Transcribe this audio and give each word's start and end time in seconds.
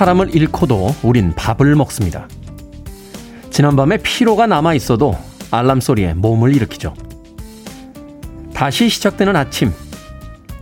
사람을 0.00 0.34
잃고도 0.34 0.94
우린 1.02 1.34
밥을 1.34 1.76
먹습니다. 1.76 2.26
지난밤에 3.50 3.98
피로가 3.98 4.46
남아 4.46 4.72
있어도 4.72 5.14
알람 5.50 5.82
소리에 5.82 6.14
몸을 6.14 6.56
일으키죠. 6.56 6.94
다시 8.54 8.88
시작되는 8.88 9.36
아침. 9.36 9.74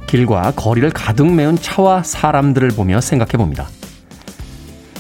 길과 0.09 0.55
거리를 0.57 0.91
가득 0.91 1.33
메운 1.33 1.55
차와 1.55 2.03
사람들을 2.03 2.71
보며 2.71 3.01
생각해 3.01 3.33
봅니다. 3.35 3.69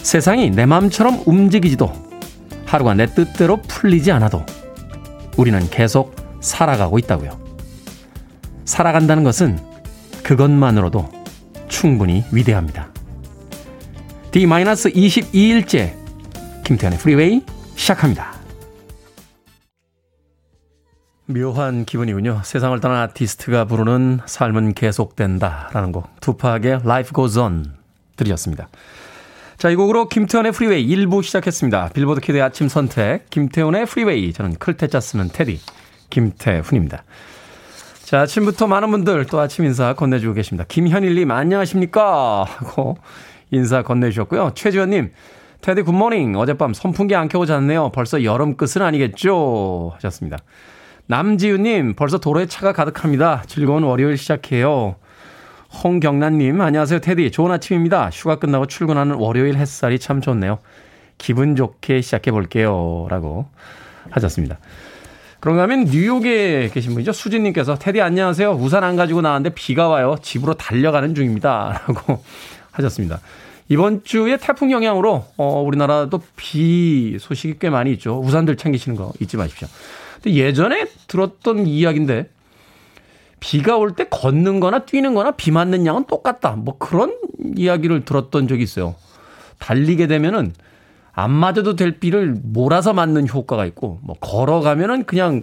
세상이 0.05 0.50
내 0.50 0.66
마음처럼 0.66 1.25
움직이지도 1.27 1.91
하루가 2.64 2.95
내 2.95 3.06
뜻대로 3.06 3.61
풀리지 3.62 4.12
않아도 4.12 4.47
우리는 5.36 5.69
계속 5.69 6.14
살아가고 6.41 7.00
있다고요. 7.00 7.36
살아간다는 8.64 9.25
것은 9.25 9.58
그것만으로도 10.23 11.08
충분히 11.67 12.23
위대합니다. 12.30 12.92
D-22일째 14.30 15.94
김태훈의 16.64 16.98
프리웨이 16.98 17.42
시작합니다. 17.76 18.34
묘한 21.24 21.86
기분이군요. 21.86 22.42
세상을 22.44 22.78
떠난 22.80 23.02
아티스트가 23.02 23.64
부르는 23.64 24.20
삶은 24.26 24.74
계속된다 24.74 25.70
라는 25.72 25.92
곡 25.92 26.08
투팍의 26.20 26.80
Life 26.84 27.12
Goes 27.14 27.38
On 27.38 27.72
들이었습니다. 28.16 28.68
자, 29.56 29.70
이 29.70 29.76
곡으로 29.76 30.08
김태훈의 30.08 30.52
프리웨이 30.52 30.86
1부 30.86 31.22
시작했습니다. 31.22 31.90
빌보드 31.94 32.20
키드의 32.20 32.42
아침 32.42 32.68
선택, 32.68 33.28
김태훈의 33.30 33.86
프리웨이. 33.86 34.32
저는 34.32 34.56
클테짜 34.56 35.00
쓰는 35.00 35.28
테디, 35.28 35.58
김태훈입니다. 36.10 37.02
자, 38.04 38.20
아침부터 38.20 38.66
많은 38.66 38.90
분들 38.90 39.26
또 39.26 39.40
아침 39.40 39.64
인사 39.64 39.94
건네주고 39.94 40.34
계십니다. 40.34 40.64
김현일님, 40.68 41.30
안녕하십니까? 41.30 42.44
하고 42.44 42.96
인사 43.50 43.82
건네주셨고요. 43.82 44.52
최지원님, 44.54 45.12
테디 45.60 45.82
굿모닝. 45.82 46.36
어젯밤 46.36 46.74
선풍기 46.74 47.14
안 47.14 47.28
켜고 47.28 47.46
잤네요. 47.46 47.90
벌써 47.92 48.22
여름 48.24 48.56
끝은 48.56 48.84
아니겠죠? 48.84 49.92
하셨습니다. 49.94 50.38
남지우님, 51.06 51.94
벌써 51.94 52.18
도로에 52.18 52.46
차가 52.46 52.72
가득합니다. 52.72 53.42
즐거운 53.46 53.82
월요일 53.82 54.18
시작해요. 54.18 54.96
홍경란님, 55.82 56.60
안녕하세요, 56.60 57.00
테디. 57.00 57.30
좋은 57.30 57.50
아침입니다. 57.50 58.10
휴가 58.10 58.36
끝나고 58.36 58.66
출근하는 58.66 59.16
월요일 59.16 59.56
햇살이 59.56 59.98
참 59.98 60.20
좋네요. 60.20 60.58
기분 61.16 61.56
좋게 61.56 62.00
시작해 62.00 62.30
볼게요. 62.30 63.06
라고 63.10 63.46
하셨습니다. 64.10 64.58
그런가 65.40 65.62
하면 65.62 65.84
뉴욕에 65.84 66.68
계신 66.72 66.92
분이죠. 66.92 67.12
수진님께서, 67.12 67.77
테디 67.77 68.00
안녕하세요. 68.00 68.52
우산 68.52 68.84
안 68.84 68.96
가지고 68.96 69.20
나왔는데 69.20 69.55
비가 69.55 69.88
와요. 69.88 70.16
집으로 70.20 70.55
달려가는 70.55 71.14
중입니다. 71.14 71.83
라고 71.88 72.22
하셨습니다. 72.78 73.20
이번 73.68 74.02
주에 74.02 74.39
태풍 74.39 74.72
영향으로, 74.72 75.27
어, 75.36 75.62
우리나라도 75.62 76.22
비 76.36 77.18
소식이 77.20 77.58
꽤 77.58 77.68
많이 77.68 77.92
있죠. 77.92 78.18
우산들 78.18 78.56
챙기시는 78.56 78.96
거 78.96 79.12
잊지 79.20 79.36
마십시오. 79.36 79.68
근데 80.22 80.36
예전에 80.36 80.86
들었던 81.06 81.67
이야기인데, 81.67 82.30
비가 83.40 83.77
올 83.77 83.92
때 83.92 84.05
걷는 84.08 84.58
거나 84.58 84.80
뛰는 84.80 85.14
거나 85.14 85.33
비 85.33 85.50
맞는 85.50 85.86
양은 85.86 86.06
똑같다. 86.06 86.52
뭐 86.52 86.77
그런 86.78 87.14
이야기를 87.56 88.05
들었던 88.05 88.48
적이 88.48 88.62
있어요. 88.64 88.96
달리게 89.58 90.06
되면은 90.06 90.55
안 91.12 91.30
맞아도 91.30 91.77
될 91.77 91.98
비를 92.00 92.36
몰아서 92.42 92.94
맞는 92.94 93.28
효과가 93.28 93.67
있고, 93.67 93.98
뭐 94.02 94.17
걸어가면은 94.20 95.05
그냥 95.05 95.42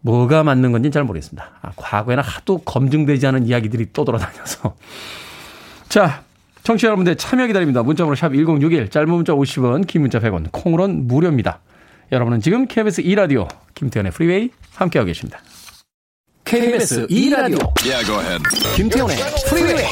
뭐가 0.00 0.42
맞는 0.42 0.72
건지는 0.72 0.92
잘 0.92 1.04
모르겠습니다. 1.04 1.50
아, 1.60 1.72
과거에는 1.76 2.22
하도 2.22 2.58
검증되지 2.58 3.26
않은 3.26 3.46
이야기들이 3.46 3.88
또 3.92 4.04
돌아다녀서. 4.04 4.74
자, 5.88 6.22
청취자 6.62 6.88
여러분들 6.88 7.16
참여 7.16 7.46
기다립니다. 7.46 7.82
문자번호 7.82 8.14
샵 8.16 8.30
1061, 8.32 8.90
짧은 8.90 9.08
문자 9.08 9.32
50원, 9.32 9.86
긴 9.86 10.02
문자 10.02 10.18
100원, 10.18 10.48
콩으로는 10.52 11.06
무료입니다. 11.06 11.60
여러분은 12.12 12.40
지금 12.40 12.66
KBS 12.66 13.02
2라디오 13.02 13.48
김태현의 13.74 14.12
프리웨이 14.12 14.50
함께하고 14.74 15.06
계십니다. 15.06 15.40
KBS 16.44 17.06
2라디오 17.08 17.58
yeah, 17.84 18.04
go 18.06 18.20
ahead. 18.20 18.42
김태훈의 18.76 19.16
프리웨이 19.48 19.84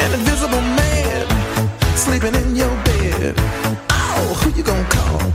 An 0.00 0.12
invisible 0.12 0.60
man 0.60 1.26
sleeping 1.96 2.36
in 2.36 2.54
your 2.54 2.84
bed 2.84 3.34
Oh, 3.90 4.34
who 4.42 4.50
you 4.54 4.62
gonna 4.62 4.84
call? 4.90 5.32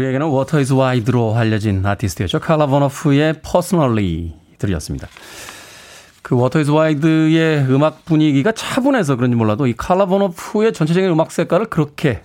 우리에게는 0.00 0.26
Water 0.26 0.60
Is 0.60 0.72
Wide로 0.72 1.36
알려진 1.36 1.84
아티스트였죠. 1.84 2.40
칼라 2.40 2.66
버너프의 2.66 3.40
Personally 3.42 4.34
들이었습니다. 4.58 5.06
그 6.22 6.36
Water 6.36 6.60
Is 6.60 6.70
Wide의 6.70 7.66
음악 7.70 8.04
분위기가 8.04 8.52
차분해서 8.52 9.16
그런지 9.16 9.36
몰라도 9.36 9.66
이 9.66 9.74
칼라 9.76 10.06
버너프의 10.06 10.72
전체적인 10.72 11.10
음악 11.10 11.32
색깔을 11.32 11.66
그렇게 11.66 12.22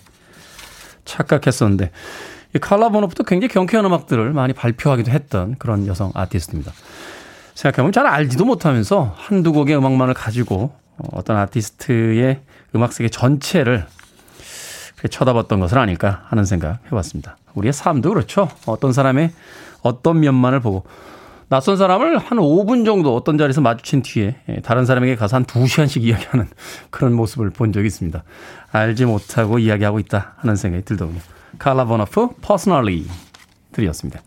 착각했었는데 1.04 1.92
이 2.56 2.60
칼라 2.60 2.90
버너프도 2.90 3.26
굉장히 3.26 3.54
경쾌한 3.54 3.86
음악들을 3.86 4.32
많이 4.32 4.54
발표하기도 4.54 5.12
했던 5.12 5.56
그런 5.60 5.88
여성 5.88 6.12
아티스트입니다. 6.14 6.72
생각해보면 7.56 7.92
잘 7.92 8.08
알지도 8.08 8.46
못하면서 8.46 9.14
한두 9.18 9.52
곡의 9.54 9.76
음악만을 9.78 10.14
가지고 10.14 10.74
어떤 11.12 11.38
아티스트의 11.38 12.40
음악 12.76 12.94
세계 12.94 13.10
전체를 13.10 13.86
쳐다봤던 15.10 15.60
것은 15.60 15.78
아닐까 15.78 16.24
하는 16.28 16.46
생각 16.46 16.80
해봤습니다. 16.88 17.38
우리의 17.54 17.74
삶도 17.74 18.10
그렇죠. 18.10 18.50
어떤 18.66 18.94
사람의 18.94 19.32
어떤 19.82 20.20
면만을 20.20 20.60
보고 20.62 20.86
낯선 21.48 21.78
사람을 21.78 22.18
한 22.18 22.40
5분 22.40 22.86
정도 22.86 23.16
어떤 23.16 23.38
자리에서 23.38 23.62
마주친 23.62 24.02
뒤에 24.02 24.36
다른 24.64 24.86
사람에게 24.86 25.16
가서 25.16 25.36
한 25.36 25.46
2시간씩 25.46 26.02
이야기하는 26.02 26.48
그런 26.90 27.14
모습을 27.14 27.52
본 27.52 27.72
적이 27.72 27.88
있습니다. 27.88 28.24
알지 28.72 29.06
못하고 29.06 29.60
이야기하고 29.60 30.00
있다 30.00 30.34
하는 30.38 30.56
생각이 30.56 30.84
들더군요. 30.86 31.20
칼라 31.60 31.86
버너프 31.86 32.30
Personally 32.42 33.06
들이었습니다. 33.74 34.22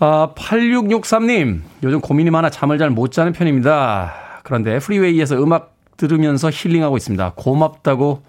아, 0.00 0.32
8663님, 0.34 1.60
요즘 1.84 2.00
고민이 2.00 2.30
많아 2.30 2.50
잠을 2.50 2.78
잘 2.78 2.90
못 2.90 3.12
자는 3.12 3.32
편입니다. 3.32 4.12
그런데 4.42 4.78
프리웨이에서 4.80 5.36
음악 5.36 5.74
들으면서 5.96 6.50
힐링하고 6.52 6.96
있습니다. 6.96 7.34
고맙다고 7.36 8.22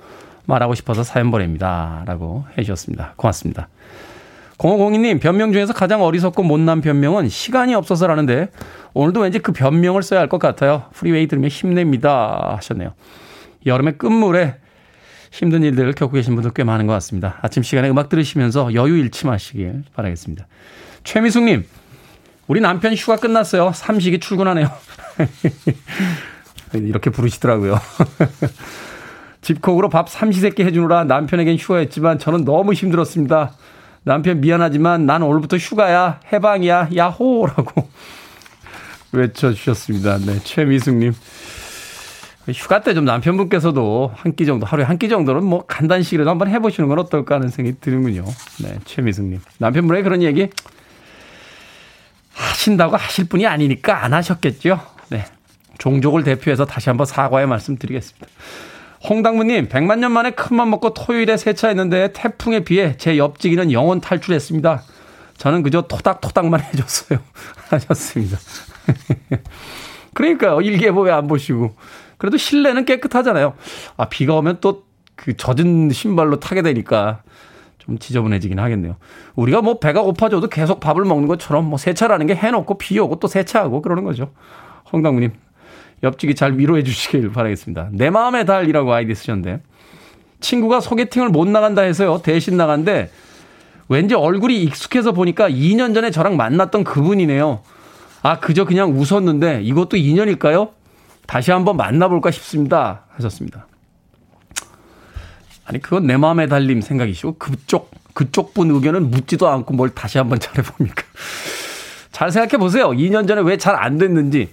말하고 0.46 0.76
싶어서 0.76 1.04
사연 1.04 1.32
보냅니다. 1.32 2.04
라고 2.06 2.46
해주셨습니다. 2.58 3.14
고맙습니다. 3.16 3.68
0502님, 4.58 5.20
변명 5.20 5.52
중에서 5.52 5.74
가장 5.74 6.02
어리석고 6.02 6.44
못난 6.44 6.80
변명은 6.82 7.28
시간이 7.28 7.76
없어서라는데, 7.76 8.50
오늘도 8.94 9.20
왠지 9.22 9.40
그 9.40 9.52
변명을 9.52 10.02
써야 10.02 10.22
할 10.22 10.30
것 10.30 10.40
같아요. 10.40 10.86
프리웨이 10.94 11.28
들으면 11.28 11.50
힘냅니다. 11.50 12.54
하셨네요. 12.58 12.94
여름의 13.66 13.98
끝물에 13.98 14.56
힘든 15.32 15.64
일들을 15.64 15.94
겪고 15.94 16.14
계신 16.14 16.36
분들 16.36 16.52
꽤 16.54 16.64
많은 16.64 16.88
것 16.88 16.94
같습니다. 16.94 17.38
아침 17.42 17.64
시간에 17.64 17.90
음악 17.90 18.08
들으시면서 18.08 18.74
여유 18.74 18.98
잃지 18.98 19.26
마시길 19.28 19.84
바라겠습니다. 19.94 20.48
최미숙님, 21.04 21.66
우리 22.48 22.62
남편 22.62 22.94
휴가 22.94 23.18
끝났어요. 23.18 23.74
삼식이 23.74 24.20
출근하네요. 24.22 24.70
이렇게 26.74 27.10
부르시더라고요. 27.10 27.78
집콕으로 29.50 29.90
밥 29.90 30.10
삼시세끼 30.10 30.64
해주느라 30.64 31.04
남편에겐 31.04 31.58
휴가였지만 31.58 32.18
저는 32.18 32.46
너무 32.46 32.74
힘들었습니다. 32.74 33.52
남편 34.02 34.42
미안하지만 34.42 35.06
난 35.06 35.22
오늘부터 35.22 35.58
휴가야. 35.58 36.20
해방이야. 36.34 36.90
야호라고 36.96 37.88
외쳐주셨습니다. 39.14 40.18
네. 40.26 40.40
최미숙님. 40.44 41.14
휴가 42.54 42.82
때 42.82 42.94
좀 42.96 43.06
남편분께서도 43.06 44.12
한 44.16 44.36
끼 44.36 44.48
정도, 44.48 44.66
하루에 44.66 44.84
한 44.86 44.98
끼 44.98 45.10
정도는 45.10 45.44
뭐 45.44 45.64
간단식이라도 45.68 46.28
한번 46.30 46.50
해보시는 46.50 46.90
건 46.90 46.98
어떨까 47.00 47.36
하는 47.36 47.50
생각이 47.50 47.78
드는군요. 47.80 48.26
네. 48.64 48.80
최미숙님. 48.86 49.42
남편분에게 49.60 50.04
그런 50.04 50.24
얘기 50.24 50.48
하신다고 52.34 52.98
하실 52.98 53.26
분이 53.30 53.46
아니니까 53.46 54.04
안 54.04 54.14
하셨겠죠. 54.14 54.80
네. 55.10 55.26
종족을 55.78 56.24
대표해서 56.24 56.66
다시 56.66 56.90
한번 56.90 57.06
사과의 57.06 57.46
말씀 57.48 57.78
드리겠습니다. 57.78 58.26
홍당무님, 59.08 59.68
100만 59.70 60.00
년 60.00 60.12
만에 60.12 60.32
큰맘 60.32 60.70
먹고 60.70 60.94
토요일에 60.94 61.38
세차했는데 61.38 62.14
태풍에 62.14 62.62
비해 62.62 62.98
제 62.98 63.18
옆지기는 63.18 63.72
영원 63.72 64.02
탈출했습니다. 64.02 64.84
저는 65.38 65.64
그저 65.64 65.82
토닥토닥만 65.84 66.62
해줬어요. 66.74 67.20
하셨습니다. 67.70 68.38
그러니까요. 70.14 70.62
일기예보 70.62 71.02
왜안 71.02 71.28
보시고. 71.28 71.76
그래도 72.18 72.38
실내는 72.38 72.86
깨끗하잖아요. 72.86 73.54
아, 73.98 74.10
비가 74.10 74.36
오면 74.36 74.60
또 74.62 74.86
그 75.16 75.36
젖은 75.36 75.90
신발로 75.90 76.40
타게 76.40 76.62
되니까 76.62 77.24
좀 77.78 77.98
지저분해지긴 77.98 78.60
하겠네요. 78.60 78.96
우리가 79.36 79.62
뭐 79.62 79.80
배가 79.80 80.02
고파져도 80.02 80.48
계속 80.50 80.80
밥을 80.80 81.06
먹는 81.06 81.28
것처럼 81.28 81.66
뭐 81.66 81.78
세차라는 81.78 82.28
게 82.28 82.36
해놓고 82.36 82.78
비 82.78 83.00
오고 83.00 83.20
또 83.20 83.28
세차하고 83.28 83.82
그러는 83.82 84.04
거죠. 84.04 84.32
홍당무님, 84.92 85.32
옆집이 86.06 86.36
잘 86.36 86.58
위로해 86.58 86.84
주시길 86.84 87.32
바라겠습니다. 87.32 87.90
내 87.92 88.10
마음의 88.10 88.46
달이라고 88.46 88.94
아이디 88.94 89.14
쓰셨는데 89.16 89.62
친구가 90.40 90.80
소개팅을 90.80 91.30
못 91.30 91.48
나간다 91.48 91.82
해서요. 91.82 92.22
대신 92.24 92.56
나간데 92.56 93.12
왠지 93.90 94.16
얼굴이 94.16 94.62
익숙해서 94.64 95.12
보니까 95.12 95.50
2년 95.50 95.94
전에 95.94 96.12
저랑 96.12 96.38
만났던 96.38 96.84
그분이네요. 96.84 97.62
아, 98.22 98.40
그저 98.40 98.66
그냥 98.66 98.98
웃었는데 98.98 99.62
이것도 99.64 99.98
인연일까요? 99.98 100.70
다시 101.28 101.52
한번 101.52 101.78
만나볼까 101.78 102.32
싶습니다. 102.32 103.04
하셨습니다. 103.16 103.68
아니, 105.66 105.82
그건 105.82 106.06
내 106.06 106.16
마음의 106.18 106.46
달님 106.48 106.82
생각이시고, 106.82 107.38
그쪽, 107.40 107.90
그쪽 108.14 108.54
분 108.54 108.70
의견은 108.70 109.10
묻지도 109.10 109.48
않고 109.50 109.74
뭘 109.74 109.90
다시 109.90 110.20
한번 110.20 110.40
잘해봅니까? 110.40 111.04
잘 112.12 112.32
생각해 112.32 112.58
보세요. 112.60 112.90
2년 112.90 113.28
전에 113.28 113.42
왜 113.42 113.58
잘 113.58 113.76
안 113.76 113.98
됐는지. 113.98 114.50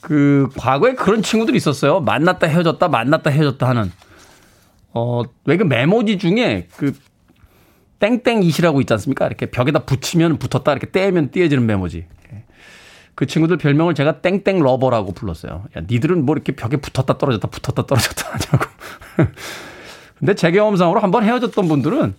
그, 0.00 0.48
과거에 0.56 0.94
그런 0.94 1.22
친구들이 1.22 1.56
있었어요. 1.56 2.00
만났다 2.00 2.46
헤어졌다, 2.46 2.88
만났다 2.88 3.30
헤어졌다 3.30 3.68
하는. 3.68 3.92
어, 4.92 5.22
왜 5.44 5.56
그 5.56 5.62
메모지 5.64 6.18
중에 6.18 6.68
그, 6.76 6.92
땡땡잇이라고 8.00 8.80
있지 8.80 8.92
않습니까? 8.94 9.26
이렇게 9.26 9.46
벽에다 9.46 9.80
붙이면 9.80 10.38
붙었다, 10.38 10.72
이렇게 10.72 10.90
떼면 10.90 11.30
띄어지는 11.30 11.66
메모지. 11.66 12.06
그 13.14 13.26
친구들 13.26 13.58
별명을 13.58 13.94
제가 13.94 14.22
땡땡 14.22 14.60
lover라고 14.62 15.12
불렀어요. 15.12 15.64
야, 15.76 15.82
니들은 15.86 16.24
뭐 16.24 16.34
이렇게 16.34 16.52
벽에 16.52 16.78
붙었다 16.78 17.18
떨어졌다 17.18 17.46
붙었다 17.48 17.84
떨어졌다 17.84 18.30
하냐고. 18.30 18.70
근데 20.18 20.34
제 20.34 20.50
경험상으로 20.50 21.00
한번 21.00 21.24
헤어졌던 21.24 21.68
분들은 21.68 22.14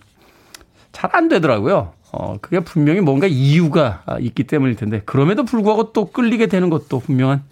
잘 0.92 1.10
안 1.14 1.28
되더라고요. 1.28 1.94
어, 2.12 2.36
그게 2.40 2.60
분명히 2.60 3.00
뭔가 3.00 3.26
이유가 3.26 4.04
있기 4.20 4.44
때문일 4.44 4.76
텐데, 4.76 5.02
그럼에도 5.04 5.44
불구하고 5.44 5.92
또 5.92 6.04
끌리게 6.10 6.46
되는 6.46 6.70
것도 6.70 7.00
분명한 7.00 7.42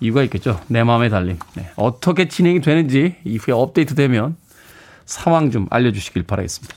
이유가 0.00 0.22
있겠죠. 0.24 0.60
내 0.68 0.84
마음의 0.84 1.10
달림. 1.10 1.38
네. 1.54 1.70
어떻게 1.76 2.28
진행이 2.28 2.60
되는지 2.60 3.16
이후에 3.24 3.54
업데이트 3.54 3.94
되면 3.94 4.36
상황 5.06 5.50
좀 5.50 5.66
알려주시길 5.70 6.24
바라겠습니다. 6.24 6.74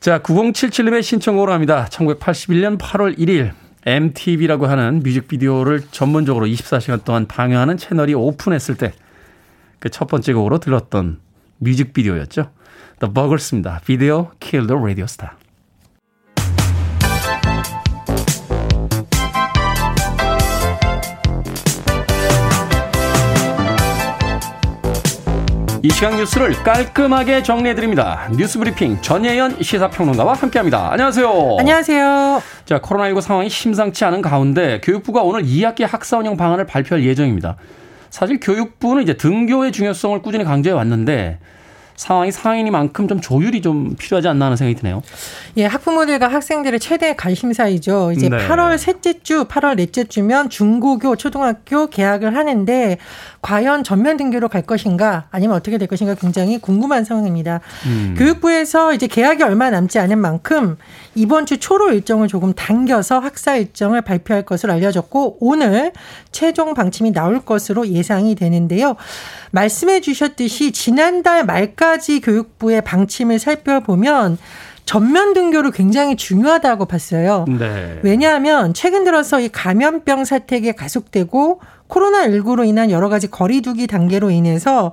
자, 0.00 0.18
9077님의 0.20 1.02
신청곡으로 1.02 1.52
합니다. 1.52 1.86
1981년 1.90 2.78
8월 2.78 3.16
1일 3.18 3.52
MTV라고 3.86 4.66
하는 4.66 5.00
뮤직비디오를 5.02 5.82
전문적으로 5.90 6.46
24시간 6.46 7.04
동안 7.04 7.26
방영하는 7.26 7.76
채널이 7.76 8.14
오픈했을 8.14 8.76
때 8.76 8.92
그 9.84 9.90
첫 9.90 10.08
번째 10.08 10.32
곡으로 10.32 10.58
들었던 10.58 11.20
뮤직비디오였죠. 11.58 12.50
The 13.00 13.12
Bugers입니다. 13.12 13.82
비디오 13.84 14.30
Kill 14.40 14.66
the 14.66 14.80
Radio 14.80 15.04
Star. 15.04 15.43
이 25.84 25.90
시간 25.90 26.16
뉴스를 26.16 26.54
깔끔하게 26.62 27.42
정리해드립니다. 27.42 28.30
뉴스 28.38 28.58
브리핑 28.58 29.02
전예현 29.02 29.62
시사평론가와 29.62 30.32
함께합니다. 30.32 30.90
안녕하세요. 30.90 31.56
안녕하세요. 31.58 32.42
자, 32.64 32.80
코로나19 32.80 33.20
상황이 33.20 33.50
심상치 33.50 34.02
않은 34.06 34.22
가운데 34.22 34.80
교육부가 34.82 35.20
오늘 35.20 35.42
2학기 35.42 35.86
학사 35.86 36.16
운영 36.16 36.38
방안을 36.38 36.64
발표할 36.64 37.04
예정입니다. 37.04 37.56
사실 38.08 38.40
교육부는 38.40 39.02
이제 39.02 39.18
등교의 39.18 39.72
중요성을 39.72 40.22
꾸준히 40.22 40.44
강조해 40.44 40.72
왔는데 40.72 41.38
상황이 41.96 42.32
상황이니만큼 42.32 43.08
좀 43.08 43.20
조율이 43.20 43.62
좀 43.62 43.94
필요하지 43.96 44.28
않나 44.28 44.46
하는 44.46 44.56
생각이 44.56 44.80
드네요. 44.80 45.02
예, 45.56 45.66
학부모들과 45.66 46.28
학생들의 46.28 46.80
최대 46.80 47.14
관심사이죠. 47.14 48.12
이제 48.12 48.28
네. 48.28 48.36
8월 48.36 48.76
셋째 48.78 49.20
주, 49.22 49.44
8월 49.44 49.76
넷째 49.76 50.04
주면 50.04 50.50
중고교, 50.50 51.16
초등학교 51.16 51.86
개학을 51.86 52.36
하는데 52.36 52.98
과연 53.42 53.84
전면 53.84 54.16
등교로 54.16 54.48
갈 54.48 54.62
것인가 54.62 55.26
아니면 55.30 55.56
어떻게 55.56 55.78
될 55.78 55.86
것인가 55.86 56.14
굉장히 56.14 56.58
궁금한 56.58 57.04
상황입니다. 57.04 57.60
음. 57.86 58.14
교육부에서 58.18 58.94
이제 58.94 59.06
개학이 59.06 59.42
얼마 59.42 59.70
남지 59.70 59.98
않은 59.98 60.18
만큼 60.18 60.76
이번 61.14 61.46
주 61.46 61.58
초로 61.58 61.92
일정을 61.92 62.28
조금 62.28 62.54
당겨서 62.54 63.20
학사 63.20 63.56
일정을 63.56 64.00
발표할 64.02 64.44
것으로 64.44 64.72
알려졌고 64.72 65.38
오늘 65.40 65.92
최종 66.32 66.74
방침이 66.74 67.12
나올 67.12 67.44
것으로 67.44 67.86
예상이 67.88 68.34
되는데요. 68.34 68.96
말씀해 69.52 70.00
주셨듯이 70.00 70.72
지난달 70.72 71.44
말까 71.44 71.83
지 71.98 72.20
교육부의 72.20 72.82
방침을 72.82 73.38
살펴보면 73.38 74.38
전면 74.84 75.32
등교를 75.32 75.70
굉장히 75.70 76.16
중요하다고 76.16 76.86
봤어요. 76.86 77.46
네. 77.48 78.00
왜냐하면 78.02 78.74
최근 78.74 79.04
들어서 79.04 79.40
이 79.40 79.48
감염병 79.48 80.24
사태가 80.24 80.72
가속되고 80.72 81.60
코로나19로 81.88 82.66
인한 82.66 82.90
여러 82.90 83.08
가지 83.08 83.30
거리두기 83.30 83.86
단계로 83.86 84.30
인해서 84.30 84.92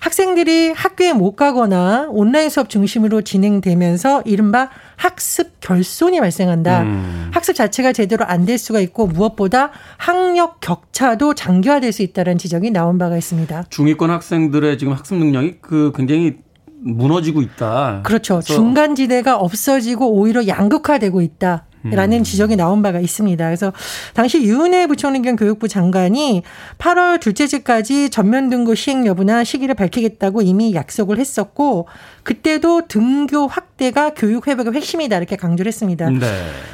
학생들이 0.00 0.72
학교에 0.72 1.12
못 1.12 1.34
가거나 1.34 2.06
온라인 2.10 2.48
수업 2.48 2.68
중심으로 2.68 3.22
진행되면서 3.22 4.22
이른바 4.24 4.70
학습 4.96 5.60
결손이 5.60 6.20
발생한다. 6.20 6.82
음. 6.82 7.30
학습 7.32 7.54
자체가 7.54 7.92
제대로 7.92 8.24
안 8.24 8.46
될 8.46 8.58
수가 8.58 8.78
있고 8.80 9.06
무엇보다 9.08 9.70
학력 9.96 10.60
격차도 10.60 11.34
장기화될 11.34 11.90
수 11.92 12.02
있다는 12.02 12.38
지적이 12.38 12.70
나온 12.70 12.96
바가 12.96 13.16
있습니다. 13.16 13.64
중위권 13.70 14.10
학생들의 14.10 14.78
지금 14.78 14.92
학습 14.92 15.16
능력이 15.16 15.56
그 15.60 15.92
굉장히 15.96 16.36
무너지고 16.82 17.42
있다. 17.42 18.02
그렇죠. 18.04 18.40
중간 18.40 18.94
지대가 18.94 19.36
없어지고 19.36 20.12
오히려 20.12 20.46
양극화되고 20.46 21.20
있다. 21.20 21.64
라는 21.92 22.18
음. 22.18 22.22
지적이 22.22 22.56
나온 22.56 22.82
바가 22.82 23.00
있습니다. 23.00 23.44
그래서 23.44 23.72
당시 24.14 24.42
유은혜 24.42 24.86
부총리 24.86 25.22
겸 25.22 25.36
교육부 25.36 25.68
장관이 25.68 26.42
8월 26.78 27.20
둘째 27.20 27.46
주까지 27.46 28.10
전면 28.10 28.50
등교 28.50 28.74
시행 28.74 29.06
여부나 29.06 29.44
시기를 29.44 29.74
밝히겠다고 29.74 30.42
이미 30.42 30.74
약속을 30.74 31.18
했었고 31.18 31.86
그때도 32.22 32.88
등교 32.88 33.46
확대가 33.46 34.10
교육 34.14 34.48
회복의 34.48 34.72
핵심이다 34.74 35.16
이렇게 35.16 35.36
강조를 35.36 35.68
했습니다. 35.68 36.10
네. 36.10 36.26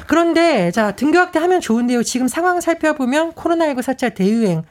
그런데 0.07 0.71
자 0.71 0.91
등교 0.91 1.17
확대하면 1.17 1.61
좋은데요. 1.61 2.03
지금 2.03 2.27
상황 2.27 2.61
살펴보면 2.61 3.33
코로나19 3.33 3.79
4차 3.79 4.13
대유행 4.15 4.63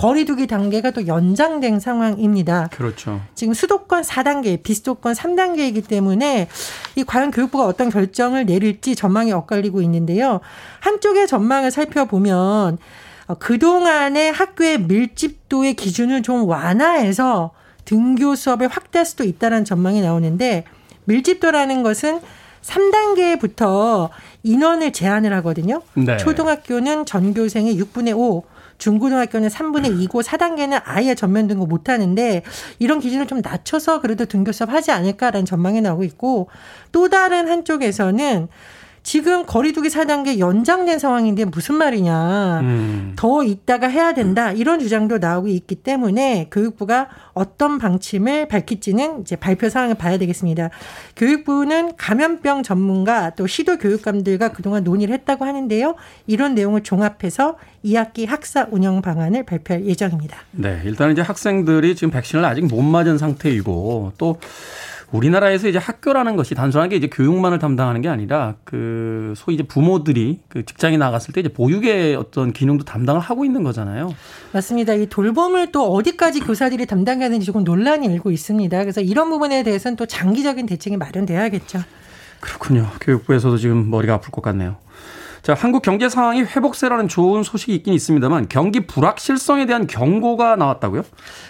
거리두기 0.00 0.46
단계가 0.46 0.92
또 0.92 1.06
연장된 1.06 1.78
상황입니다. 1.78 2.70
그렇죠. 2.72 3.20
지금 3.34 3.52
수도권 3.52 4.00
4단계, 4.02 4.62
비수도권 4.62 5.12
3단계이기 5.12 5.86
때문에 5.86 6.48
이 6.96 7.04
과연 7.04 7.30
교육부가 7.30 7.66
어떤 7.66 7.90
결정을 7.90 8.46
내릴지 8.46 8.96
전망이 8.96 9.30
엇갈리고 9.30 9.82
있는데요. 9.82 10.40
한쪽의 10.80 11.26
전망을 11.26 11.70
살펴보면 11.70 12.78
어, 13.26 13.34
그동안의 13.34 14.32
학교의 14.32 14.80
밀집도의 14.84 15.74
기준을 15.74 16.22
좀 16.22 16.48
완화해서 16.48 17.50
등교 17.84 18.36
수업을 18.36 18.68
확대할 18.68 19.04
수도 19.04 19.24
있다는 19.24 19.66
전망이 19.66 20.00
나오는데 20.00 20.64
밀집도라는 21.04 21.82
것은 21.82 22.20
3단계부터 22.62 24.08
인원을 24.44 24.92
제한을 24.94 25.34
하거든요. 25.34 25.82
네. 25.92 26.16
초등학교는 26.16 27.04
전교생의 27.04 27.78
6분의 27.78 28.16
5, 28.16 28.44
중고등학교는 28.80 29.48
3분의 29.48 30.08
2고 30.08 30.24
4단계는 30.24 30.82
아예 30.84 31.14
전면 31.14 31.46
등교 31.46 31.66
못 31.66 31.88
하는데 31.88 32.42
이런 32.80 32.98
기준을 32.98 33.26
좀 33.26 33.40
낮춰서 33.42 34.00
그래도 34.00 34.24
등교 34.24 34.50
수업 34.50 34.70
하지 34.70 34.90
않을까라는 34.90 35.44
전망이 35.44 35.80
나오고 35.80 36.02
있고 36.04 36.48
또 36.90 37.08
다른 37.08 37.48
한쪽에서는 37.48 38.48
지금 39.02 39.46
거리두기 39.46 39.88
4단계 39.88 40.38
연장된 40.38 40.98
상황인데 40.98 41.46
무슨 41.46 41.76
말이냐. 41.76 42.60
음. 42.60 43.12
더 43.16 43.42
있다가 43.42 43.88
해야 43.88 44.12
된다. 44.12 44.52
이런 44.52 44.78
주장도 44.78 45.18
나오고 45.18 45.48
있기 45.48 45.76
때문에 45.76 46.48
교육부가 46.50 47.08
어떤 47.32 47.78
방침을 47.78 48.48
밝힐지는 48.48 49.22
이제 49.22 49.36
발표 49.36 49.68
상황을 49.68 49.94
봐야 49.94 50.18
되겠습니다. 50.18 50.70
교육부는 51.16 51.96
감염병 51.96 52.62
전문가 52.62 53.30
또 53.30 53.46
시도 53.46 53.78
교육감들과 53.78 54.52
그동안 54.52 54.84
논의를 54.84 55.14
했다고 55.14 55.44
하는데요. 55.44 55.96
이런 56.26 56.54
내용을 56.54 56.82
종합해서 56.82 57.56
2학기 57.84 58.26
학사 58.26 58.68
운영 58.70 59.00
방안을 59.00 59.44
발표할 59.44 59.86
예정입니다. 59.86 60.38
네. 60.52 60.80
일단 60.84 61.10
이제 61.12 61.22
학생들이 61.22 61.96
지금 61.96 62.10
백신을 62.10 62.44
아직 62.44 62.66
못 62.66 62.82
맞은 62.82 63.18
상태이고 63.18 64.12
또 64.18 64.36
우리나라에서 65.12 65.68
이제 65.68 65.78
학교라는 65.78 66.36
것이 66.36 66.54
단순하게 66.54 66.96
이제 66.96 67.08
교육만을 67.08 67.58
담당하는 67.58 68.00
게 68.00 68.08
아니라 68.08 68.54
그 68.64 69.34
소위 69.36 69.56
이제 69.56 69.64
부모들이 69.64 70.40
그 70.48 70.64
직장에 70.64 70.96
나갔을 70.96 71.34
때 71.34 71.40
이제 71.40 71.48
보육의 71.48 72.14
어떤 72.14 72.52
기능도 72.52 72.84
담당을 72.84 73.20
하고 73.20 73.44
있는 73.44 73.64
거잖아요. 73.64 74.14
맞습니다. 74.52 74.94
이 74.94 75.06
돌봄을 75.06 75.72
또 75.72 75.92
어디까지 75.92 76.40
교사들이 76.40 76.86
담당하는지 76.86 77.44
조금 77.44 77.64
논란이 77.64 78.06
일고 78.06 78.30
있습니다. 78.30 78.78
그래서 78.80 79.00
이런 79.00 79.30
부분에 79.30 79.62
대해서는 79.62 79.96
또 79.96 80.06
장기적인 80.06 80.66
대책이 80.66 80.96
마련돼야겠죠. 80.96 81.80
그렇군요. 82.40 82.86
교육부에서도 83.00 83.56
지금 83.58 83.90
머리가 83.90 84.14
아플 84.14 84.30
것 84.30 84.42
같네요. 84.42 84.76
자, 85.42 85.54
한국 85.54 85.80
경제 85.82 86.08
상황이 86.08 86.42
회복세라는 86.42 87.08
좋은 87.08 87.42
소식이 87.42 87.74
있긴 87.76 87.94
있습니다만 87.94 88.48
경기 88.50 88.86
불확실성에 88.86 89.64
대한 89.66 89.86
경고가 89.86 90.56
나왔다고요? 90.56 91.02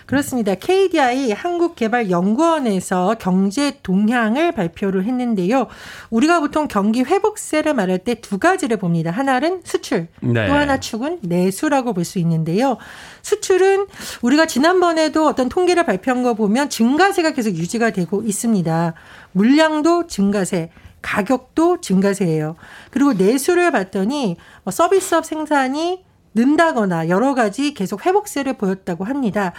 그렇습니다. 0.06 0.54
KDI 0.54 1.32
한국개발연구원에서 1.32 3.16
경제 3.18 3.78
동향을 3.82 4.52
발표를 4.52 5.04
했는데요. 5.04 5.66
우리가 6.10 6.38
보통 6.40 6.68
경기 6.68 7.02
회복세를 7.02 7.74
말할 7.74 7.98
때 7.98 8.14
두 8.20 8.38
가지를 8.38 8.76
봅니다. 8.76 9.10
하나는 9.10 9.60
수출, 9.64 10.06
네. 10.20 10.46
또 10.46 10.52
하나 10.52 10.78
축은 10.78 11.20
내수라고 11.22 11.92
볼 11.94 12.04
수 12.04 12.18
있는데요. 12.18 12.76
수출은 13.22 13.86
우리가 14.22 14.46
지난번에도 14.46 15.26
어떤 15.26 15.48
통계를 15.48 15.84
발표한 15.84 16.22
거 16.22 16.34
보면 16.34 16.70
증가세가 16.70 17.32
계속 17.32 17.50
유지가 17.50 17.90
되고 17.90 18.22
있습니다. 18.22 18.94
물량도 19.32 20.06
증가세, 20.08 20.70
가격도 21.02 21.80
증가세예요. 21.80 22.56
그리고 22.90 23.12
내수를 23.12 23.70
봤더니 23.70 24.36
뭐 24.64 24.70
서비스업 24.70 25.24
생산이 25.24 26.04
는다거나 26.34 27.08
여러 27.08 27.34
가지 27.34 27.74
계속 27.74 28.06
회복세를 28.06 28.54
보였다고 28.54 29.04
합니다. 29.04 29.52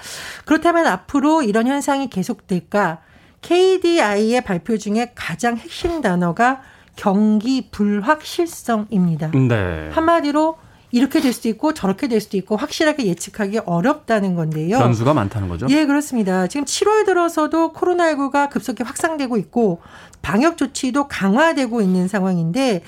그렇다면 0.45 0.87
앞으로 0.87 1.41
이런 1.41 1.67
현상이 1.67 2.09
계속될까? 2.09 3.01
KDI의 3.41 4.41
발표 4.43 4.77
중에 4.77 5.11
가장 5.15 5.57
핵심 5.57 6.01
단어가 6.01 6.61
경기 6.95 7.69
불확실성입니다. 7.71 9.31
네. 9.31 9.89
한마디로 9.91 10.57
이렇게 10.91 11.21
될 11.21 11.33
수도 11.33 11.49
있고 11.49 11.73
저렇게 11.73 12.07
될 12.07 12.19
수도 12.21 12.37
있고 12.37 12.57
확실하게 12.57 13.05
예측하기 13.05 13.59
어렵다는 13.65 14.35
건데요. 14.35 14.77
변수가 14.79 15.13
많다는 15.13 15.47
거죠? 15.49 15.67
예, 15.69 15.85
그렇습니다. 15.85 16.47
지금 16.47 16.65
7월 16.65 17.05
들어서도 17.05 17.73
코로나19가 17.73 18.49
급속히 18.49 18.83
확산되고 18.83 19.37
있고 19.37 19.81
방역 20.21 20.57
조치도 20.57 21.07
강화되고 21.07 21.81
있는 21.81 22.07
상황인데 22.07 22.83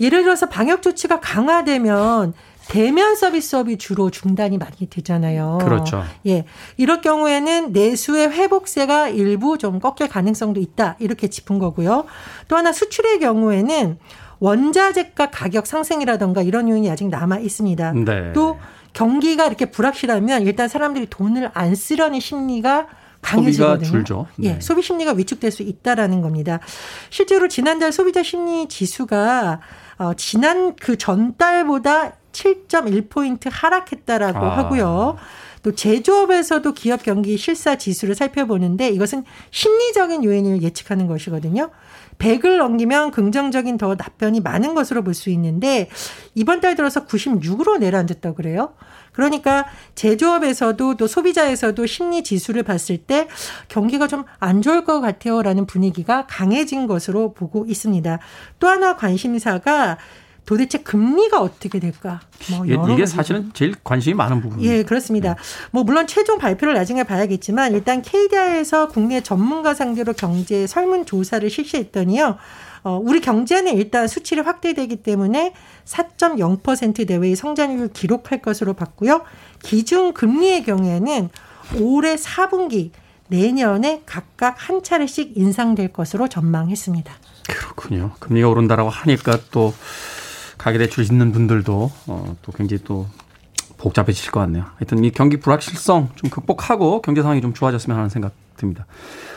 예를 0.00 0.22
들어서 0.22 0.48
방역 0.48 0.82
조치가 0.82 1.20
강화되면 1.20 2.34
대면 2.68 3.14
서비스업이 3.14 3.76
주로 3.76 4.10
중단이 4.10 4.58
많이 4.58 4.88
되잖아요. 4.88 5.58
그렇죠. 5.62 6.02
예. 6.26 6.46
이럴 6.78 7.02
경우에는 7.02 7.72
내수의 7.72 8.30
회복세가 8.30 9.08
일부 9.08 9.58
좀 9.58 9.80
꺾일 9.80 10.08
가능성도 10.08 10.60
있다. 10.60 10.96
이렇게 10.98 11.28
짚은 11.28 11.58
거고요. 11.58 12.06
또 12.48 12.56
하나 12.56 12.72
수출의 12.72 13.20
경우에는 13.20 13.98
원자재가 14.44 15.30
가격 15.30 15.66
상승이라던가 15.66 16.42
이런 16.42 16.68
요인이 16.68 16.90
아직 16.90 17.08
남아 17.08 17.38
있습니다. 17.38 17.92
네. 17.92 18.32
또 18.34 18.58
경기가 18.92 19.46
이렇게 19.46 19.66
불확실하면 19.66 20.42
일단 20.42 20.68
사람들이 20.68 21.06
돈을 21.08 21.50
안 21.54 21.74
쓰려는 21.74 22.20
심리가 22.20 22.86
강해지거든요. 23.22 23.88
줄죠. 23.88 24.26
네. 24.36 24.56
예, 24.56 24.60
소비 24.60 24.82
심리가 24.82 25.12
위축될 25.12 25.50
수 25.50 25.62
있다라는 25.62 26.20
겁니다. 26.20 26.60
실제로 27.08 27.48
지난달 27.48 27.90
소비자 27.90 28.22
심리 28.22 28.68
지수가 28.68 29.60
어, 29.96 30.12
지난 30.14 30.76
그 30.76 30.98
전달보다 30.98 32.12
7.1포인트 32.32 33.48
하락했다라고 33.50 34.38
아. 34.38 34.58
하고요. 34.58 35.16
또 35.62 35.72
제조업에서도 35.74 36.74
기업 36.74 37.02
경기 37.02 37.38
실사 37.38 37.76
지수를 37.76 38.14
살펴보는데 38.14 38.90
이것은 38.90 39.24
심리적인 39.50 40.22
요인을 40.22 40.62
예측하는 40.62 41.06
것이거든요. 41.06 41.70
100을 42.18 42.58
넘기면 42.58 43.10
긍정적인 43.10 43.78
더 43.78 43.94
답변이 43.96 44.40
많은 44.40 44.74
것으로 44.74 45.02
볼 45.02 45.14
수 45.14 45.30
있는데 45.30 45.88
이번 46.34 46.60
달 46.60 46.74
들어서 46.74 47.06
96으로 47.06 47.78
내려앉았다고 47.78 48.34
그래요. 48.34 48.74
그러니까 49.12 49.66
제조업에서도 49.94 50.96
또 50.96 51.06
소비자에서도 51.06 51.86
심리 51.86 52.24
지수를 52.24 52.64
봤을 52.64 52.98
때 52.98 53.28
경기가 53.68 54.08
좀 54.08 54.24
안 54.40 54.60
좋을 54.62 54.84
것 54.84 55.00
같아요라는 55.00 55.66
분위기가 55.66 56.26
강해진 56.26 56.86
것으로 56.86 57.32
보고 57.34 57.64
있습니다. 57.66 58.18
또 58.58 58.68
하나 58.68 58.96
관심사가 58.96 59.98
도대체 60.46 60.78
금리가 60.78 61.40
어떻게 61.40 61.78
될까? 61.78 62.20
뭐 62.50 62.68
예, 62.68 62.76
이게 62.92 63.06
사실은 63.06 63.50
제일 63.54 63.74
관심이 63.82 64.14
많은 64.14 64.40
부분이에요. 64.40 64.72
예, 64.72 64.82
그렇습니다. 64.82 65.36
뭐 65.70 65.84
물론 65.84 66.06
최종 66.06 66.38
발표를 66.38 66.74
나중에 66.74 67.02
봐야겠지만 67.02 67.72
일단 67.72 68.02
KDI에서 68.02 68.88
국내 68.88 69.22
전문가 69.22 69.74
상대로 69.74 70.12
경제 70.12 70.66
설문 70.66 71.06
조사를 71.06 71.48
실시했더니요. 71.48 72.36
어, 72.82 73.00
우리 73.02 73.20
경제는 73.20 73.76
일단 73.76 74.06
수치를 74.06 74.46
확대되기 74.46 74.96
때문에 74.96 75.54
4.0% 75.86 77.08
내외의 77.08 77.34
성장률을 77.34 77.88
기록할 77.94 78.42
것으로 78.42 78.74
봤고요. 78.74 79.22
기준 79.62 80.12
금리의 80.12 80.64
경우에는 80.64 81.30
올해 81.80 82.16
4분기 82.16 82.90
내년에 83.28 84.02
각각 84.04 84.56
한 84.58 84.82
차례씩 84.82 85.32
인상될 85.36 85.94
것으로 85.94 86.28
전망했습니다. 86.28 87.12
그렇군요. 87.48 88.12
금리가 88.20 88.48
오른다라고 88.48 88.90
하니까 88.90 89.38
또 89.50 89.72
가계 90.64 90.78
대출 90.78 91.04
있는 91.04 91.30
분들도 91.30 91.90
어, 92.06 92.36
또 92.40 92.52
굉장히 92.52 92.82
또 92.84 93.06
복잡해질 93.76 94.30
것 94.30 94.40
같네요. 94.40 94.64
하여튼 94.76 95.04
이 95.04 95.10
경기 95.10 95.36
불확실성 95.36 96.08
좀 96.14 96.30
극복하고 96.30 97.02
경제 97.02 97.20
상황이 97.20 97.42
좀 97.42 97.52
좋아졌으면 97.52 97.98
하는 97.98 98.08
생각 98.08 98.32
듭니다. 98.56 98.86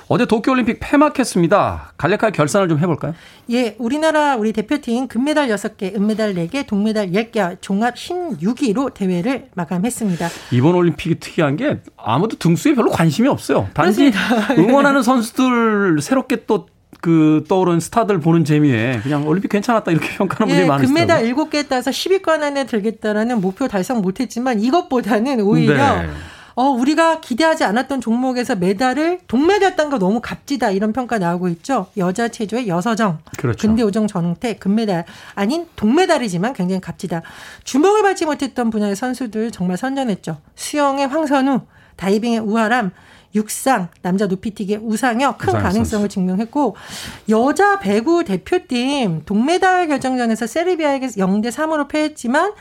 어제 0.07 0.25
도쿄올림픽 0.25 0.79
폐막했습니다. 0.79 1.95
간략하게 1.97 2.31
결산을 2.31 2.69
좀 2.69 2.79
해볼까요? 2.79 3.13
예, 3.49 3.75
우리나라 3.77 4.37
우리 4.37 4.53
대표팀 4.53 5.09
금메달 5.09 5.49
6개, 5.49 5.93
은메달 5.93 6.35
4개, 6.35 6.65
동메달 6.65 7.11
10개, 7.11 7.57
종합 7.59 7.95
16위로 7.95 8.93
대회를 8.93 9.49
마감했습니다. 9.53 10.29
이번 10.53 10.75
올림픽이 10.75 11.15
특이한 11.15 11.57
게 11.57 11.81
아무도 11.97 12.37
등수에 12.37 12.73
별로 12.73 12.89
관심이 12.89 13.27
없어요. 13.27 13.67
단지 13.73 14.11
그렇습니다. 14.11 14.53
응원하는 14.55 15.03
선수들 15.03 15.99
새롭게 15.99 16.45
또 16.45 16.67
그 17.01 17.43
떠오른 17.47 17.79
스타들 17.79 18.19
보는 18.19 18.45
재미에 18.45 18.99
그냥 19.03 19.27
올림픽 19.27 19.49
괜찮았다 19.49 19.91
이렇게 19.91 20.09
평가하는 20.17 20.47
분들이 20.47 20.63
예, 20.63 20.67
많으시더라고요. 20.67 21.07
금메달 21.07 21.33
7개 21.33 21.69
따서 21.69 21.91
10위권 21.91 22.41
안에 22.41 22.65
들겠다라는 22.65 23.41
목표 23.41 23.67
달성 23.67 24.01
못했지만 24.01 24.59
이것보다는 24.59 25.41
오히려 25.41 26.01
네. 26.01 26.09
어, 26.55 26.69
우리가 26.71 27.21
기대하지 27.21 27.63
않았던 27.65 28.01
종목에서 28.01 28.55
메달을 28.55 29.19
동메달 29.27 29.75
딴거 29.75 29.99
너무 29.99 30.21
값지다 30.21 30.71
이런 30.71 30.91
평가 30.91 31.19
나오고 31.19 31.49
있죠. 31.49 31.85
여자 31.97 32.29
체조의 32.29 32.67
여서정, 32.67 33.19
그렇죠. 33.37 33.67
근대 33.67 33.83
오정 33.83 34.07
전태 34.07 34.55
금메달 34.55 35.05
아닌 35.35 35.67
동메달이지만 35.75 36.53
굉장히 36.53 36.81
값지다. 36.81 37.21
주목을 37.63 38.01
받지 38.01 38.25
못했던 38.25 38.71
분야의 38.71 38.95
선수들 38.95 39.51
정말 39.51 39.77
선전했죠. 39.77 40.37
수영의 40.55 41.05
황선우, 41.09 41.61
다이빙의 41.95 42.39
우아람, 42.39 42.89
육상, 43.35 43.89
남자 44.01 44.25
높이뛰기의 44.27 44.79
우상혁 44.81 45.37
큰 45.37 45.53
가능성을 45.53 45.85
선수. 45.85 46.07
증명했고 46.07 46.75
여자 47.29 47.79
배구 47.79 48.23
대표팀 48.23 49.23
동메달 49.25 49.87
결정전에서 49.87 50.47
세르비아에게 50.47 51.07
0대 51.07 51.51
3으로 51.51 51.87
패했지만 51.87 52.53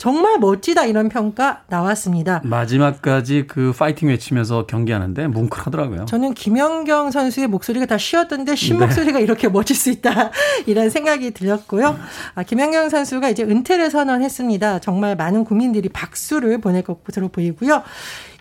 정말 0.00 0.38
멋지다 0.38 0.86
이런 0.86 1.10
평가 1.10 1.60
나왔습니다. 1.68 2.40
마지막까지 2.42 3.44
그 3.46 3.74
파이팅 3.78 4.08
외치면서 4.08 4.64
경기하는데 4.64 5.26
뭉클하더라고요. 5.26 6.06
저는 6.06 6.32
김연경 6.32 7.10
선수의 7.10 7.48
목소리가 7.48 7.84
다 7.84 7.98
쉬었던데 7.98 8.56
신 8.56 8.78
네. 8.78 8.86
목소리가 8.86 9.18
이렇게 9.18 9.50
멋질 9.50 9.76
수 9.76 9.90
있다 9.90 10.30
이런 10.64 10.88
생각이 10.88 11.32
들었고요. 11.32 11.98
아, 12.34 12.42
김연경 12.42 12.88
선수가 12.88 13.28
이제 13.28 13.42
은퇴를 13.42 13.90
선언했습니다. 13.90 14.78
정말 14.78 15.16
많은 15.16 15.44
국민들이 15.44 15.90
박수를 15.90 16.62
보낼 16.62 16.82
것으로 16.82 17.28
보이고요. 17.28 17.82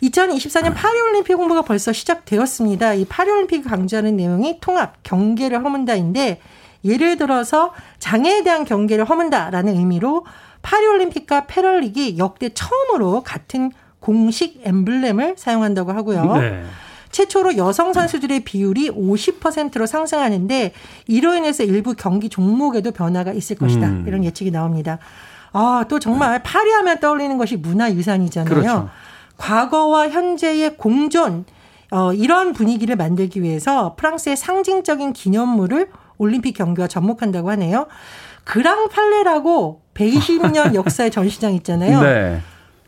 2024년 0.02 0.74
파리올림픽 0.74 1.38
홍보가 1.38 1.64
벌써 1.64 1.92
시작되었습니다. 1.92 2.94
이 2.94 3.04
파리올림픽 3.04 3.66
강조하는 3.66 4.16
내용이 4.16 4.60
통합, 4.62 5.04
경계를 5.04 5.62
허문다인데 5.62 6.40
예를 6.86 7.18
들어서 7.18 7.74
장애에 8.00 8.44
대한 8.44 8.64
경계를 8.64 9.04
허문다라는 9.04 9.76
의미로 9.76 10.24
파리올림픽과 10.62 11.48
패럴릭이 11.48 12.18
역대 12.18 12.50
처음으로 12.50 13.22
같은 13.22 13.72
공식 14.00 14.62
엠블렘을 14.64 15.36
사용한다고 15.38 15.92
하고요. 15.92 16.38
네. 16.38 16.64
최초로 17.12 17.58
여성 17.58 17.92
선수들의 17.92 18.42
비율이 18.42 18.92
50%로 18.92 19.86
상승하는데 19.86 20.74
이로 21.08 21.36
인해서 21.36 21.64
일부 21.64 21.96
경기 21.96 22.30
종목에도 22.30 22.92
변화가 22.92 23.34
있을 23.34 23.56
것이다. 23.56 23.88
음. 23.88 24.06
이런 24.08 24.24
예측이 24.24 24.52
나옵니다. 24.52 25.00
아, 25.52 25.86
또 25.90 26.00
정말 26.00 26.44
파리하면 26.44 27.00
떠올리는 27.00 27.36
것이 27.38 27.58
문화유산이잖아요. 27.58 28.54
그렇죠. 28.54 28.90
과거와 29.38 30.10
현재의 30.10 30.78
공존, 30.78 31.46
어, 31.92 32.14
이런 32.14 32.54
분위기를 32.54 32.96
만들기 32.96 33.42
위해서 33.42 33.96
프랑스의 33.96 34.38
상징적인 34.38 35.14
기념물을 35.14 35.90
올림픽 36.18 36.52
경기와 36.54 36.88
접목한다고 36.88 37.50
하네요. 37.52 37.88
그랑 38.50 38.90
팔레라고 38.90 39.82
120년 39.94 40.74
역사의 40.76 41.12
전시장 41.12 41.54
있잖아요. 41.54 42.02
네. 42.02 42.42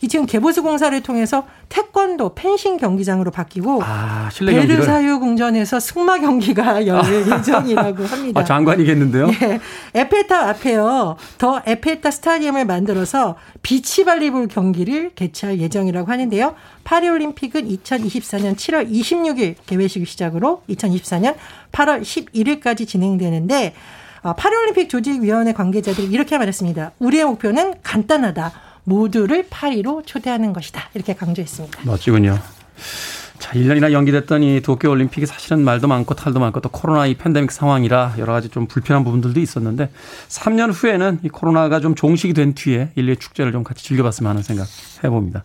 이 0.04 0.08
지금 0.08 0.26
개보수 0.26 0.64
공사를 0.64 1.00
통해서 1.04 1.46
태권도 1.70 2.34
펜싱 2.34 2.78
경기장으로 2.78 3.30
바뀌고 3.30 3.82
아, 3.84 4.32
베르사유 4.40 5.20
궁전에서 5.20 5.80
승마 5.80 6.18
경기가 6.18 6.88
열릴 6.88 7.32
아. 7.32 7.38
예정이라고 7.38 8.06
합니다. 8.06 8.42
아, 8.42 8.44
장관이겠는데요? 8.44 9.28
예. 9.44 9.60
에펠탑 9.94 10.50
앞에요. 10.50 11.18
더 11.38 11.62
에펠탑 11.68 12.12
스타디움을 12.12 12.66
만들어서 12.66 13.36
비치 13.62 14.04
발리볼 14.04 14.48
경기를 14.48 15.12
개최할 15.14 15.60
예정이라고 15.60 16.12
하는데요. 16.12 16.56
파리 16.84 17.08
올림픽은 17.08 17.68
2024년 17.68 18.56
7월 18.56 18.92
26일 18.92 19.54
개회식 19.68 20.08
시작으로 20.08 20.64
2024년 20.68 21.36
8월 21.72 22.02
11일까지 22.02 22.88
진행되는데 22.88 23.76
어, 23.78 24.01
파리올림픽 24.22 24.90
조직위원회 24.90 25.54
관계자들이 25.54 26.08
이렇게 26.08 26.38
말했습니다. 26.38 26.92
우리의 27.00 27.26
목표는 27.26 27.76
간단하다. 27.82 28.52
모두를 28.84 29.48
파리로 29.50 30.04
초대하는 30.06 30.54
것이다. 30.54 30.90
이렇게 30.94 31.16
강조했습니다. 31.16 31.82
멋지군요. 31.86 32.40
자, 33.40 33.54
1년이나 33.54 33.92
연기됐던 33.92 34.44
이 34.44 34.62
도쿄올림픽이 34.62 35.26
사실은 35.26 35.64
말도 35.64 35.88
많고 35.88 36.14
탈도 36.14 36.40
많고 36.40 36.60
또 36.62 36.70
코로나 36.70 37.08
이 37.08 37.16
팬데믹 37.16 37.52
상황이라 37.52 38.16
여러 38.20 38.34
가지 38.34 38.50
좀 38.50 38.68
불편한 38.68 39.04
부분들도 39.04 39.40
있었는데 39.40 39.90
3년 40.30 40.72
후에는 40.72 41.22
이 41.24 41.30
코로나가 41.30 41.80
좀 41.80 41.96
종식이 41.96 42.34
된 42.34 42.54
뒤에 42.54 42.92
인류의 42.96 43.18
축제를 43.18 43.52
좀 43.52 43.64
같이 43.64 43.84
즐겨봤으면 43.84 44.30
하는 44.30 44.44
생각 44.44 44.68
해봅니다. 45.04 45.44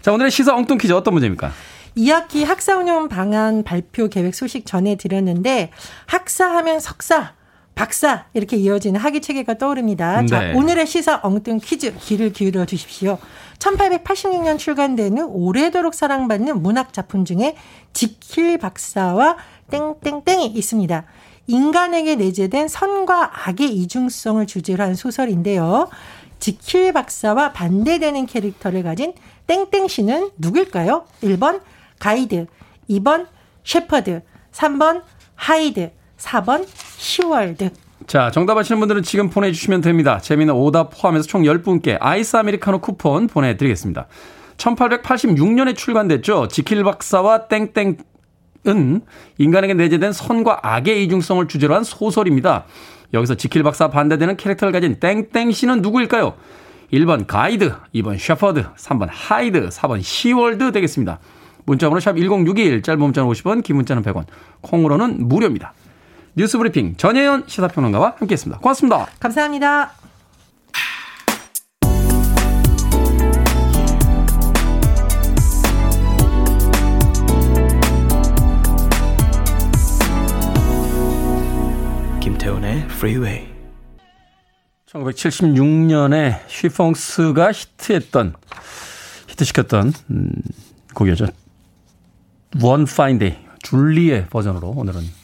자, 0.00 0.12
오늘의 0.12 0.32
시사 0.32 0.56
엉뚱 0.56 0.78
퀴즈 0.78 0.92
어떤 0.92 1.14
문제입니까? 1.14 1.52
2학기 1.96 2.44
학사 2.44 2.76
운영 2.76 3.08
방안 3.08 3.62
발표 3.62 4.08
계획 4.08 4.34
소식 4.34 4.66
전해드렸는데 4.66 5.70
학사하면 6.06 6.80
석사 6.80 7.34
박사 7.74 8.26
이렇게 8.34 8.56
이어지는 8.56 9.00
학위 9.00 9.20
체계가 9.20 9.58
떠오릅니다. 9.58 10.20
네. 10.20 10.26
자, 10.26 10.52
오늘의 10.54 10.86
시사 10.86 11.20
엉뚱 11.22 11.58
퀴즈 11.58 11.94
귀를 12.00 12.32
기울여 12.32 12.66
주십시오. 12.66 13.18
1886년 13.58 14.58
출간된 14.58 15.18
후 15.18 15.26
오래도록 15.32 15.94
사랑받는 15.94 16.62
문학 16.62 16.92
작품 16.92 17.24
중에 17.24 17.56
지킬 17.92 18.58
박사와 18.58 19.36
땡땡땡이 19.70 20.46
있습니다. 20.46 21.04
인간에게 21.46 22.16
내재된 22.16 22.68
선과 22.68 23.48
악의 23.48 23.74
이중성을 23.74 24.46
주제로 24.46 24.84
한 24.84 24.94
소설인데요. 24.94 25.88
지킬 26.38 26.92
박사와 26.92 27.52
반대되는 27.52 28.26
캐릭터를 28.26 28.82
가진 28.82 29.14
땡땡 29.46 29.88
씨는 29.88 30.30
누굴까요? 30.38 31.06
1번 31.22 31.60
가이드, 31.98 32.46
2번 32.90 33.26
셰퍼드, 33.64 34.22
3번 34.52 35.02
하이드, 35.34 35.92
4번 36.22 36.66
시월드. 36.96 37.70
자, 38.06 38.30
정답 38.30 38.56
아시는 38.56 38.80
분들은 38.80 39.02
지금 39.02 39.30
보내주시면 39.30 39.80
됩니다. 39.80 40.18
재미있는 40.18 40.54
오답 40.54 40.90
포함해서 40.90 41.26
총 41.26 41.42
10분께 41.42 41.98
아이스 42.00 42.36
아메리카노 42.36 42.80
쿠폰 42.80 43.26
보내드리겠습니다. 43.26 44.06
1886년에 44.56 45.76
출간됐죠. 45.76 46.48
지킬 46.48 46.84
박사와 46.84 47.48
땡땡 47.48 47.98
은 48.68 49.00
인간에게 49.38 49.74
내재된 49.74 50.12
선과 50.12 50.60
악의 50.62 51.02
이중성을 51.04 51.48
주제로 51.48 51.74
한 51.74 51.82
소설입니다. 51.82 52.64
여기서 53.12 53.34
지킬 53.34 53.64
박사 53.64 53.88
반대되는 53.88 54.36
캐릭터를 54.36 54.72
가진 54.72 55.00
땡땡 55.00 55.50
씨는 55.50 55.82
누구일까요? 55.82 56.34
1번 56.92 57.26
가이드, 57.26 57.72
2번 57.92 58.18
셰퍼드, 58.18 58.64
3번 58.76 59.08
하이드, 59.10 59.68
4번 59.68 60.00
시월드 60.00 60.70
되겠습니다. 60.70 61.18
문자번호 61.64 61.98
샵 61.98 62.16
1061, 62.16 62.82
짧은 62.82 63.00
문자는 63.00 63.28
50원, 63.28 63.64
긴 63.64 63.76
문자는 63.76 64.02
100원, 64.04 64.26
콩으로는 64.60 65.26
무료입니다. 65.26 65.72
뉴스 66.34 66.56
브리핑 66.56 66.96
전혜연 66.96 67.44
시사평론가와 67.46 68.14
함께했습니다. 68.18 68.60
고맙습니다. 68.60 69.06
감사합니다. 69.20 69.92
김태훈의 82.20 82.78
Freeway. 82.84 83.48
1976년에 84.86 86.48
쉬폰스가 86.48 87.52
히트했던 87.52 88.34
히트시켰던 89.28 89.92
음, 90.10 90.32
곡이었죠. 90.94 91.26
One 92.62 92.84
Fine 92.84 93.18
Day 93.18 93.44
줄리의 93.62 94.28
버전으로 94.30 94.68
오늘은 94.70 95.21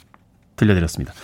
들려드렸습니다. 0.59 1.15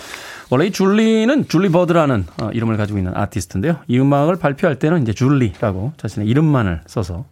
원래 0.50 0.66
이 0.66 0.70
줄리는 0.70 1.48
줄리 1.48 1.68
버드라는 1.68 2.26
어, 2.40 2.50
이름을 2.52 2.76
가지고 2.76 2.98
있는 2.98 3.16
아티스트인데요. 3.16 3.80
이 3.86 3.98
음악을 3.98 4.36
발표할 4.36 4.78
때는 4.78 5.02
이제 5.02 5.12
줄리라고 5.12 5.92
자신의 5.96 6.28
이름만을 6.28 6.82
써서 6.86 7.24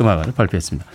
음악을 0.00 0.32
발표했습니다. 0.32 0.88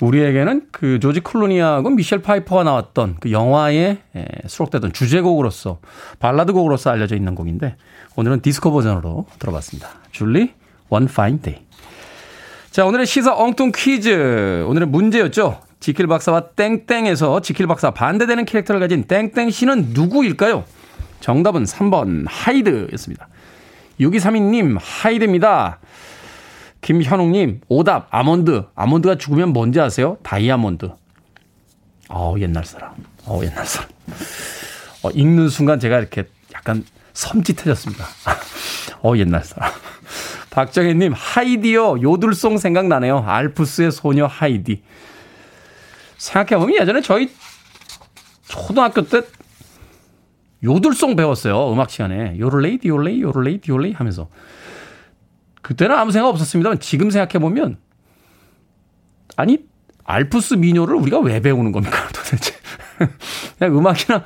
우리에게는 0.00 0.68
그 0.70 0.98
조지 0.98 1.20
클루니하고 1.20 1.90
미셸 1.90 2.22
파이퍼가 2.22 2.64
나왔던 2.64 3.16
그 3.20 3.32
영화에 3.32 3.98
수록되던 4.46 4.92
주제곡으로서 4.92 5.78
발라드 6.18 6.52
곡으로서 6.52 6.90
알려져 6.90 7.16
있는 7.16 7.34
곡인데 7.34 7.76
오늘은 8.16 8.40
디스코 8.40 8.72
버전으로 8.72 9.26
들어봤습니다. 9.38 9.90
줄리 10.10 10.54
One 10.88 11.06
Fine 11.10 11.40
Day. 11.42 11.62
자, 12.70 12.86
오늘의 12.86 13.06
시사 13.06 13.36
엉뚱 13.36 13.72
퀴즈. 13.74 14.64
오늘의 14.66 14.88
문제였죠. 14.88 15.60
지킬 15.80 16.06
박사와 16.06 16.50
땡땡에서 16.50 17.40
지킬 17.40 17.66
박사 17.66 17.90
반대되는 17.90 18.44
캐릭터를 18.44 18.80
가진 18.80 19.04
땡땡 19.04 19.50
씨는 19.50 19.88
누구일까요? 19.94 20.64
정답은 21.20 21.64
3번 21.64 22.26
하이드였습니다. 22.28 23.28
6232님 23.98 24.78
하이드입니다. 24.80 25.78
김현웅님 26.82 27.60
오답 27.68 28.08
아몬드. 28.10 28.64
아몬드가 28.74 29.16
죽으면 29.16 29.52
뭔지 29.52 29.80
아세요? 29.80 30.16
다이아몬드. 30.22 30.90
어 32.08 32.34
옛날 32.38 32.64
사람. 32.64 32.92
어 33.26 33.40
옛날 33.42 33.66
사람. 33.66 33.88
어, 35.02 35.10
읽는 35.10 35.48
순간 35.48 35.78
제가 35.78 35.98
이렇게 35.98 36.24
약간 36.54 36.84
섬찟해졌습니다. 37.12 38.04
어 39.02 39.16
옛날 39.18 39.44
사람. 39.44 39.70
박정혜님 40.50 41.12
하이디요 41.14 42.02
요들송 42.02 42.58
생각나네요. 42.58 43.18
알프스의 43.26 43.92
소녀 43.92 44.26
하이디. 44.26 44.82
생각해보면 46.20 46.80
예전에 46.80 47.00
저희 47.00 47.30
초등학교 48.46 49.02
때 49.02 49.22
요들송 50.62 51.16
배웠어요. 51.16 51.72
음악 51.72 51.90
시간에. 51.90 52.38
요를레이, 52.38 52.78
디올레이, 52.78 53.22
요를레이, 53.22 53.58
디올레이 53.58 53.92
하면서. 53.92 54.28
그때는 55.62 55.96
아무 55.96 56.10
생각 56.12 56.28
없었습니다만 56.28 56.80
지금 56.80 57.10
생각해보면 57.10 57.78
아니, 59.36 59.58
알프스 60.04 60.54
민요를 60.54 60.94
우리가 60.96 61.20
왜 61.20 61.40
배우는 61.40 61.72
겁니까 61.72 62.08
도대체. 62.12 62.54
그냥 63.58 63.78
음악이나, 63.78 64.24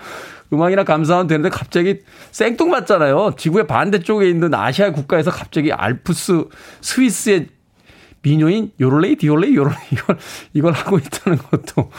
음악이나 0.53 0.83
감상하면 0.83 1.29
되는데 1.29 1.49
갑자기 1.51 2.01
생뚱맞잖아요. 2.33 3.35
지구의 3.37 3.69
반대쪽에 3.69 4.29
있는 4.29 4.53
아시아 4.53 4.91
국가에서 4.91 5.31
갑자기 5.31 5.73
알프스 5.73 6.47
스위스의 6.81 7.49
민요인 8.25 8.73
요롤레이, 8.81 9.17
디올레이, 9.17 9.55
요롤레이 9.55 9.79
이걸, 9.93 10.19
이걸 10.55 10.73
하고 10.73 10.99
있다는 10.99 11.39
것도 11.39 11.91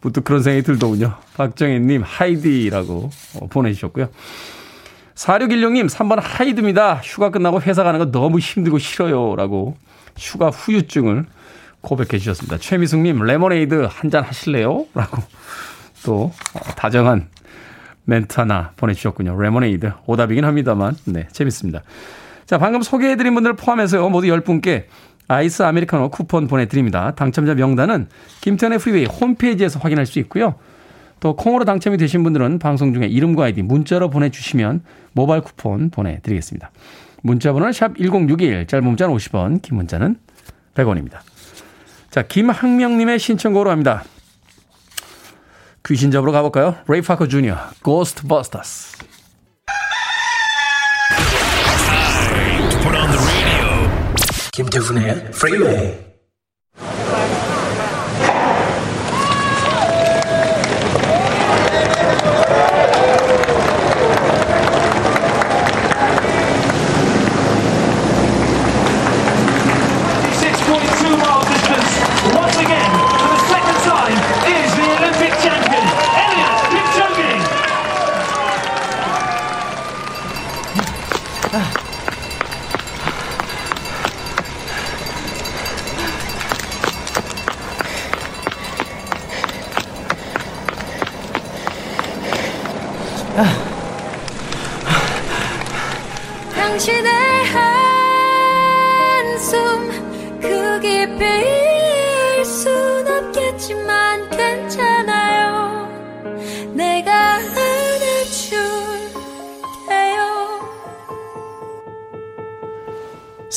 부터 0.00 0.22
그런 0.22 0.42
생각이 0.42 0.64
들더군요. 0.64 1.14
박정혜님, 1.36 2.02
하이디라고 2.04 3.10
어, 3.40 3.46
보내주셨고요. 3.48 4.08
4616님, 5.14 5.90
3번 5.90 6.18
하이드입니다. 6.22 6.96
휴가 7.04 7.30
끝나고 7.30 7.60
회사 7.60 7.82
가는 7.84 7.98
거 7.98 8.10
너무 8.10 8.38
힘들고 8.38 8.78
싫어요. 8.78 9.36
라고 9.36 9.76
휴가 10.16 10.48
후유증을 10.48 11.26
고백해 11.82 12.18
주셨습니다. 12.18 12.56
최미숙님, 12.58 13.22
레모네이드 13.22 13.88
한 13.90 14.10
잔 14.10 14.24
하실래요? 14.24 14.86
라고 14.94 15.22
또 16.04 16.32
어, 16.54 16.60
다정한 16.76 17.28
멘트 18.04 18.40
하나 18.40 18.72
보내주셨군요. 18.76 19.38
레모네이드. 19.38 19.92
오답이긴 20.06 20.46
합니다만, 20.46 20.96
네, 21.04 21.28
재밌습니다. 21.32 21.82
자, 22.46 22.56
방금 22.56 22.80
소개해드린 22.80 23.34
분들 23.34 23.52
포함해서 23.54 24.08
모두 24.08 24.26
10분께 24.28 24.86
아이스 25.30 25.62
아메리카노 25.62 26.10
쿠폰 26.10 26.48
보내드립니다. 26.48 27.12
당첨자 27.12 27.54
명단은 27.54 28.08
김태훈의 28.40 28.80
프리웨이 28.80 29.04
홈페이지에서 29.04 29.78
확인할 29.78 30.04
수 30.04 30.18
있고요. 30.18 30.56
또 31.20 31.36
콩으로 31.36 31.64
당첨이 31.64 31.98
되신 31.98 32.24
분들은 32.24 32.58
방송 32.58 32.92
중에 32.92 33.06
이름과 33.06 33.44
아이디 33.44 33.62
문자로 33.62 34.10
보내주시면 34.10 34.82
모바일 35.12 35.42
쿠폰 35.42 35.90
보내드리겠습니다. 35.90 36.72
문자 37.22 37.52
번호는 37.52 37.72
샵 37.72 37.96
1061, 37.96 38.66
짧은 38.66 38.84
문자는 38.84 39.14
50원, 39.14 39.62
긴 39.62 39.76
문자는 39.76 40.16
100원입니다. 40.74 41.20
자, 42.10 42.22
김학명님의 42.22 43.20
신청곡으로 43.20 43.70
합니다. 43.70 44.02
귀신 45.86 46.10
잡으러 46.10 46.32
가볼까요? 46.32 46.74
레이 46.88 47.02
파커 47.02 47.28
주니어, 47.28 47.56
Ghostbusters. 47.84 48.99
김태훈의 54.60 55.30
프리웨이 55.30 56.09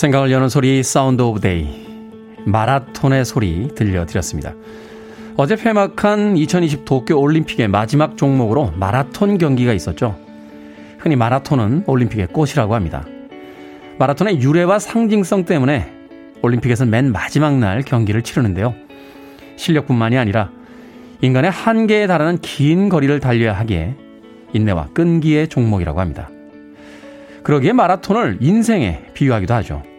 생각을 0.03 0.31
여는 0.31 0.49
소리 0.49 0.83
Sound 0.83 1.21
of 1.21 1.39
Day 1.39 1.65
마라톤의 2.45 3.23
소리 3.23 3.69
들려드렸습니다. 3.73 4.53
어제 5.37 5.55
폐막한 5.55 6.35
2020 6.35 6.83
도쿄 6.83 7.17
올림픽의 7.17 7.69
마지막 7.69 8.17
종목으로 8.17 8.73
마라톤 8.75 9.37
경기가 9.37 9.71
있었죠. 9.71 10.19
흔히 10.99 11.15
마라톤은 11.15 11.85
올림픽의 11.87 12.27
꽃이라고 12.33 12.75
합니다. 12.75 13.05
마라톤의 13.97 14.41
유래와 14.41 14.79
상징성 14.79 15.45
때문에 15.45 15.89
올림픽에서는 16.41 16.91
맨 16.91 17.13
마지막 17.13 17.57
날 17.57 17.81
경기를 17.81 18.23
치르는데요. 18.23 18.75
실력뿐만이 19.55 20.17
아니라 20.17 20.49
인간의 21.21 21.49
한계에 21.49 22.07
달하는 22.07 22.39
긴 22.39 22.89
거리를 22.89 23.21
달려야 23.21 23.53
하기에 23.53 23.95
인내와 24.51 24.87
끈기의 24.93 25.47
종목이라고 25.47 26.01
합니다. 26.01 26.29
그러기에 27.43 27.71
마라톤을 27.71 28.39
인생에 28.41 28.99
비유하기도 29.13 29.53
하죠. 29.53 29.92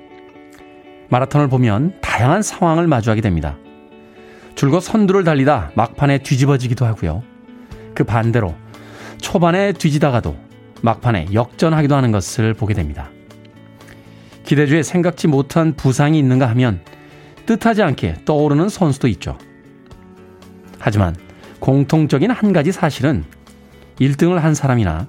마라톤을 1.08 1.48
보면 1.48 1.94
다양한 2.00 2.42
상황을 2.42 2.86
마주하게 2.86 3.20
됩니다. 3.20 3.56
줄곧 4.54 4.80
선두를 4.80 5.24
달리다 5.24 5.72
막판에 5.74 6.18
뒤집어지기도 6.18 6.86
하고요. 6.86 7.22
그 7.94 8.04
반대로 8.04 8.54
초반에 9.18 9.72
뒤지다가도 9.72 10.36
막판에 10.82 11.28
역전하기도 11.32 11.94
하는 11.94 12.12
것을 12.12 12.54
보게 12.54 12.74
됩니다. 12.74 13.10
기대주에 14.44 14.82
생각지 14.82 15.26
못한 15.26 15.74
부상이 15.74 16.18
있는가 16.18 16.46
하면 16.50 16.80
뜻하지 17.46 17.82
않게 17.82 18.24
떠오르는 18.24 18.68
선수도 18.68 19.08
있죠. 19.08 19.38
하지만 20.78 21.16
공통적인 21.60 22.30
한 22.30 22.52
가지 22.52 22.72
사실은 22.72 23.24
1등을 23.98 24.36
한 24.36 24.54
사람이나 24.54 25.06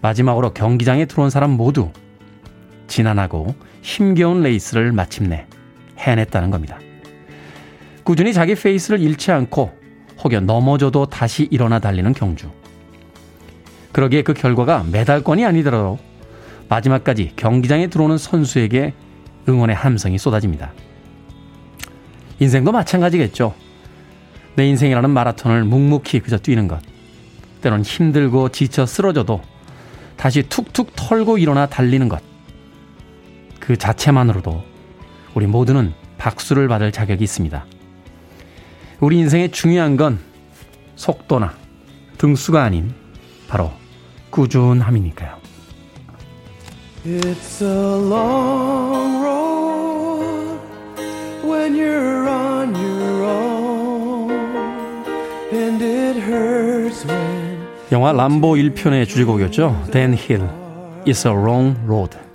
마지막으로 0.00 0.52
경기장에 0.52 1.06
들어온 1.06 1.30
사람 1.30 1.50
모두 1.50 1.90
지난하고 2.86 3.54
힘겨운 3.82 4.42
레이스를 4.42 4.92
마침내 4.92 5.46
해냈다는 5.98 6.50
겁니다. 6.50 6.78
꾸준히 8.04 8.32
자기 8.32 8.54
페이스를 8.54 9.00
잃지 9.00 9.32
않고 9.32 9.72
혹여 10.22 10.40
넘어져도 10.40 11.06
다시 11.06 11.48
일어나 11.50 11.78
달리는 11.78 12.12
경주. 12.12 12.50
그러기에 13.92 14.22
그 14.22 14.34
결과가 14.34 14.84
메달권이 14.90 15.44
아니더라도 15.44 15.98
마지막까지 16.68 17.32
경기장에 17.36 17.86
들어오는 17.88 18.18
선수에게 18.18 18.92
응원의 19.48 19.76
함성이 19.76 20.18
쏟아집니다. 20.18 20.72
인생도 22.40 22.72
마찬가지겠죠. 22.72 23.54
내 24.56 24.66
인생이라는 24.68 25.10
마라톤을 25.10 25.64
묵묵히 25.64 26.20
그저 26.20 26.38
뛰는 26.38 26.68
것. 26.68 26.80
때론 27.60 27.82
힘들고 27.82 28.50
지쳐 28.50 28.86
쓰러져도 28.86 29.40
다시 30.16 30.42
툭툭 30.42 30.94
털고 30.94 31.38
일어나 31.38 31.66
달리는 31.66 32.08
것. 32.08 32.22
그 33.60 33.76
자체만으로도 33.76 34.62
우리 35.34 35.46
모두는 35.46 35.92
박수를 36.18 36.68
받을 36.68 36.92
자격이 36.92 37.22
있습니다. 37.24 37.64
우리 39.00 39.18
인생의 39.18 39.50
중요한 39.50 39.96
건 39.96 40.18
속도나 40.96 41.54
등수가 42.18 42.62
아닌 42.62 42.94
바로 43.48 43.72
꾸준함이니까요. 44.30 45.36
It's 47.04 47.62
a 47.62 47.68
long 47.68 49.22
road 49.22 50.60
when 51.44 51.74
you're 51.74 52.26
on 52.28 52.74
your 52.74 53.24
own 53.24 54.30
and 55.52 55.84
it 55.84 56.18
hurts 56.18 57.06
when 57.06 57.56
영화 57.92 58.10
람보 58.12 58.54
1편의 58.54 59.06
주제곡이었죠. 59.06 59.84
Dan 59.92 60.12
Hill, 60.14 60.48
It's 61.04 61.24
a 61.24 61.32
Long 61.32 61.78
Road. 61.86 62.25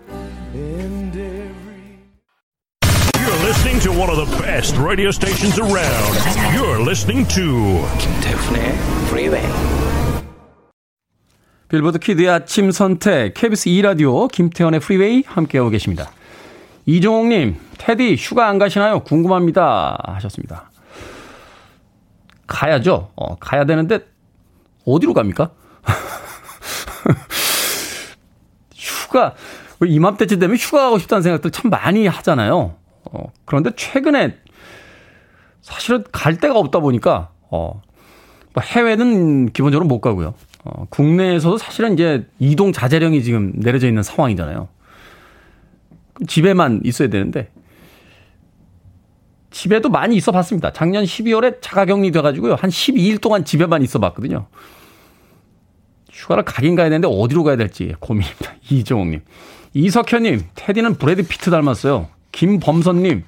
The 4.25 4.37
best 4.37 4.77
radio 4.77 5.09
stations 5.09 5.59
around. 5.59 6.13
You're 6.53 6.79
listening 6.79 7.27
to 7.29 7.81
김태훈의 7.97 8.61
Freeway. 9.07 9.51
빌보드 11.69 11.97
키드의 11.99 12.29
아침 12.29 12.71
선택 12.71 13.33
KBS 13.33 13.69
2 13.69 13.81
라디오 13.81 14.27
김태현의 14.27 14.81
프리웨이 14.81 15.23
함께하고 15.25 15.71
계십니다. 15.71 16.11
이종옥님, 16.85 17.55
테디 17.77 18.15
휴가 18.19 18.47
안 18.47 18.59
가시나요? 18.59 18.99
궁금합니다. 18.99 19.97
하셨습니다. 20.15 20.69
가야죠. 22.45 23.09
어, 23.15 23.37
가야 23.37 23.65
되는데 23.65 24.01
어디로 24.85 25.13
갑니까? 25.13 25.49
휴가 28.75 29.33
이맘때쯤 29.83 30.37
되면 30.37 30.57
휴가 30.57 30.83
가고 30.83 30.99
싶다는 30.99 31.23
생각들 31.23 31.49
참 31.49 31.71
많이 31.71 32.05
하잖아요. 32.05 32.75
어, 33.05 33.31
그런데 33.45 33.71
최근에 33.75 34.37
사실은 35.61 36.03
갈 36.11 36.37
데가 36.37 36.57
없다 36.57 36.79
보니까, 36.79 37.31
어, 37.49 37.81
뭐 38.53 38.63
해외는 38.63 39.51
기본적으로 39.53 39.87
못 39.87 40.01
가고요. 40.01 40.33
어, 40.63 40.85
국내에서도 40.89 41.57
사실은 41.57 41.93
이제 41.93 42.27
이동 42.39 42.71
자제령이 42.71 43.23
지금 43.23 43.53
내려져 43.55 43.87
있는 43.87 44.03
상황이잖아요. 44.03 44.67
집에만 46.27 46.81
있어야 46.83 47.09
되는데, 47.09 47.49
집에도 49.51 49.89
많이 49.89 50.15
있어 50.15 50.31
봤습니다. 50.31 50.71
작년 50.71 51.03
12월에 51.03 51.61
자가 51.61 51.85
격리 51.85 52.11
돼가지고요. 52.11 52.55
한 52.55 52.69
12일 52.69 53.19
동안 53.21 53.43
집에만 53.43 53.83
있어 53.83 53.99
봤거든요. 53.99 54.47
휴가를 56.11 56.43
가긴 56.43 56.75
가야 56.75 56.89
되는데 56.89 57.07
어디로 57.07 57.43
가야 57.43 57.57
될지 57.57 57.93
고민입니다. 57.99 58.53
이종욱님. 58.69 59.21
이석현님, 59.73 60.41
테디는 60.55 60.95
브래드 60.95 61.27
피트 61.27 61.49
닮았어요. 61.49 62.07
김범선님, 62.31 63.23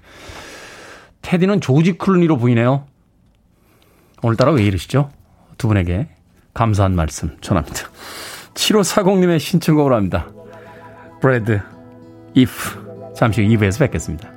테디는 1.22 1.62
조지 1.62 1.98
클루니로 1.98 2.38
보이네요. 2.38 2.86
오늘따라 4.22 4.52
왜 4.52 4.64
이러시죠? 4.64 5.12
두 5.58 5.68
분에게 5.68 6.10
감사한 6.54 6.96
말씀 6.96 7.38
전합니다. 7.42 7.90
7540님의 8.54 9.40
신청곡으로 9.40 9.96
합니다. 9.96 10.28
브래드, 11.22 11.62
if. 12.36 12.82
잠시 13.16 13.44
후 13.44 13.50
2부에서 13.50 13.80
뵙겠습니다. 13.80 14.33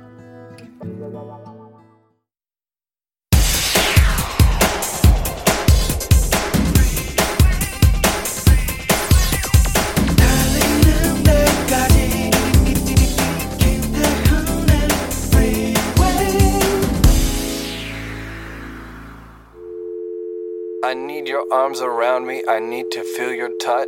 Arms 21.67 21.81
around 21.81 22.25
me. 22.25 22.41
I 22.47 22.59
need 22.59 22.89
to 22.91 23.01
feel 23.01 23.35
your 23.37 23.51
touch. 23.57 23.87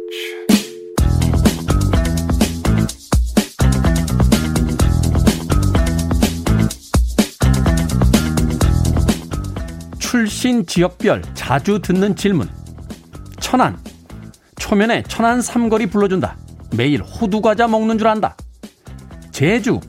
출신 9.97 10.65
지역별 10.65 11.21
자주 11.35 11.79
듣는 11.79 12.17
질문. 12.17 12.49
천안. 13.39 13.79
초면에 14.57 15.03
천안 15.03 15.41
삼거리 15.41 15.85
불러준다. 15.85 16.35
매일 16.75 17.01
호두과자 17.01 17.69
먹는 17.69 17.97
줄 17.97 18.09
안다. 18.09 18.35
제주. 19.31 19.79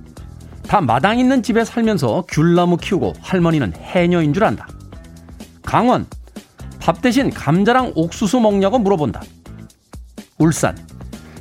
다 0.68 0.80
마당 0.80 1.18
있는 1.18 1.42
집에 1.42 1.64
살면서 1.64 2.24
귤나무 2.28 2.76
키우고 2.76 3.14
할머니는 3.20 3.72
해녀인 3.74 4.32
줄 4.32 4.44
안다. 4.44 4.68
강원. 5.64 6.06
밥 6.80 7.00
대신 7.02 7.30
감자랑 7.30 7.92
옥수수 7.94 8.40
먹냐고 8.40 8.78
물어본다. 8.78 9.22
울산. 10.38 10.76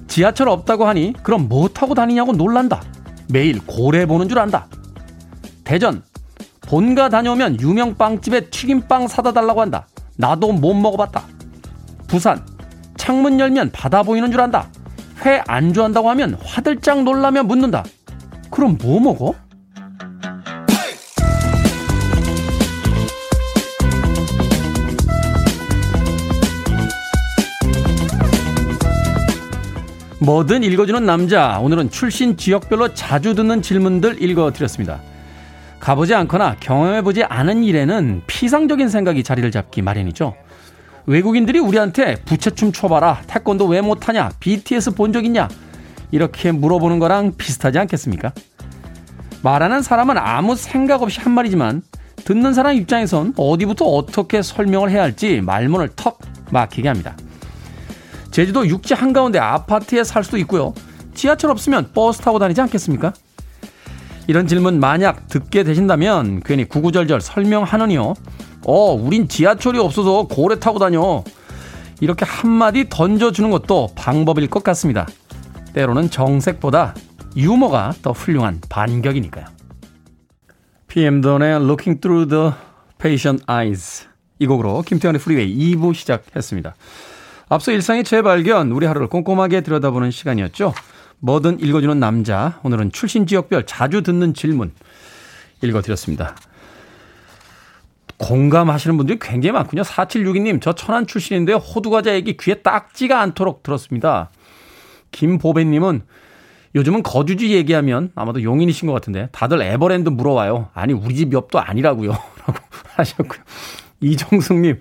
지하철 0.08 0.50
없다고 0.50 0.86
하니 0.86 1.14
그럼 1.24 1.48
뭐 1.48 1.70
타고 1.70 1.94
다니냐고 1.94 2.34
놀란다. 2.34 2.82
매일 3.30 3.60
고래 3.66 4.06
보는 4.06 4.28
줄 4.28 4.40
안다. 4.40 4.68
대전. 5.64 6.04
본가 6.62 7.10
다녀오면 7.10 7.62
유명 7.62 7.96
빵집에 7.96 8.50
튀김빵 8.50 9.08
사다 9.08 9.32
달라고 9.34 9.62
한다. 9.62 9.88
나도 10.18 10.52
못 10.52 10.74
먹어봤다. 10.74 11.24
부산. 12.08 12.46
창문 12.98 13.40
열면 13.40 13.72
바다 13.72 14.04
보이는 14.04 14.32
줄 14.32 14.42
안다. 14.42 14.70
회 15.26 15.42
안 15.48 15.74
좋아한다고 15.74 16.10
하면 16.12 16.38
화들짝 16.44 17.04
놀라며 17.04 17.44
묻는다. 17.44 17.84
그럼 18.52 18.78
뭐 18.82 19.00
먹어? 19.00 19.36
뭐든 30.20 30.64
읽어주는 30.64 31.06
남자. 31.06 31.60
오늘은 31.60 31.90
출신 31.92 32.36
지역별로 32.36 32.94
자주 32.94 33.36
듣는 33.36 33.62
질문들 33.62 34.22
읽어드렸습니다. 34.22 35.02
가보지 35.80 36.14
않거나 36.14 36.58
경험해보지 36.60 37.24
않은 37.24 37.64
일에는 37.64 38.24
피상적인 38.28 38.90
생각이 38.90 39.24
자리를 39.24 39.50
잡기 39.52 39.82
마련이죠. 39.82 40.36
외국인들이 41.06 41.60
우리한테 41.60 42.16
부채춤 42.26 42.74
춰봐라. 42.74 43.22
태권도 43.28 43.66
왜 43.68 43.80
못하냐? 43.82 44.30
BTS 44.40 44.92
본 44.96 45.14
적 45.14 45.24
있냐? 45.26 45.48
이렇게 46.12 46.52
물어보는 46.52 47.00
거랑 47.00 47.34
비슷하지 47.38 47.80
않겠습니까? 47.80 48.34
말하는 49.42 49.82
사람은 49.82 50.18
아무 50.18 50.56
생각 50.56 51.02
없이 51.02 51.22
한 51.22 51.32
말이지만 51.32 51.82
듣는 52.26 52.54
사람 52.54 52.76
입장에선 52.76 53.34
어디부터 53.38 53.86
어떻게 53.86 54.42
설명을 54.42 54.92
해야 54.92 55.04
할지 55.04 55.40
말문을 55.40 55.92
턱 55.96 56.20
막히게 56.52 56.90
합니다. 56.90 57.16
제주도 58.32 58.68
육지 58.68 58.94
한가운데 58.94 59.40
아파트에 59.40 60.04
살 60.04 60.24
수도 60.24 60.38
있고요. 60.38 60.74
지하철 61.14 61.52
없으면 61.52 61.92
버스 61.94 62.22
타고 62.22 62.40
다니지 62.40 62.62
않겠습니까? 62.62 63.14
이런 64.28 64.48
질문 64.48 64.80
만약 64.80 65.28
듣게 65.28 65.64
되신다면 65.64 66.42
괜히 66.42 66.66
구구절절 66.66 67.20
설명하느니요. 67.22 68.14
어, 68.66 68.94
우린 68.94 69.28
지하철이 69.28 69.80
없어서 69.80 70.28
고래 70.28 70.60
타고 70.60 70.78
다녀. 70.80 71.24
이렇게 72.00 72.26
한마디 72.26 72.88
던져주는 72.90 73.50
것도 73.50 73.90
방법일 73.96 74.48
것 74.50 74.64
같습니다. 74.64 75.08
때로는 75.74 76.10
정색보다 76.10 76.96
유머가 77.36 77.94
더 78.02 78.12
훌륭한 78.12 78.62
반격이니까요. 78.70 79.46
PM 80.88 81.22
돈의 81.22 81.56
Looking 81.56 82.02
Through 82.02 82.30
the 82.30 82.52
Patient 83.00 83.44
Eyes 83.50 84.08
이 84.40 84.48
곡으로 84.48 84.82
김태훈의 84.82 85.20
프리웨이 85.20 85.76
2부 85.76 85.94
시작했습니다. 85.94 86.76
앞서 87.50 87.72
일상의 87.72 88.04
재발견, 88.04 88.72
우리 88.72 88.86
하루를 88.86 89.08
꼼꼼하게 89.08 89.62
들여다보는 89.62 90.12
시간이었죠. 90.12 90.74
뭐든 91.20 91.60
읽어주는 91.60 92.00
남자, 92.00 92.60
오늘은 92.64 92.92
출신 92.92 93.26
지역별 93.26 93.66
자주 93.66 94.04
듣는 94.04 94.36
질문 94.36 94.72
읽어드렸습니다. 95.62 96.36
공감하시는 98.18 98.98
분들이 98.98 99.18
굉장히 99.20 99.54
많군요. 99.54 99.82
4762님, 99.82 100.62
저 100.62 100.74
천안 100.74 101.08
출신인데요. 101.08 101.58
호두과자 101.58 102.14
얘기 102.14 102.38
귀에 102.38 102.56
딱지가 102.56 103.20
앉도록 103.20 103.64
들었습니다. 103.64 104.30
김보배님은 105.12 106.04
요즘은 106.76 107.02
거주지 107.02 107.52
얘기하면 107.52 108.12
아마도 108.14 108.44
용인이신 108.44 108.88
것 108.88 108.94
같은데 108.94 109.30
다들 109.32 109.62
에버랜드 109.62 110.10
물어와요. 110.10 110.70
아니, 110.74 110.94
우리 110.94 111.16
집 111.16 111.34
옆도 111.34 111.60
아니라고요. 111.60 112.12
라고 112.46 112.60
하셨고요. 112.96 113.42
이종숙님, 114.02 114.80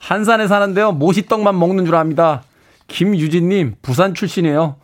한산에 0.00 0.48
사는데요. 0.48 0.92
모시떡만 0.92 1.56
먹는 1.56 1.84
줄 1.84 1.94
압니다. 1.94 2.42
김유진님, 2.88 3.76
부산 3.82 4.14
출신이에요. 4.14 4.76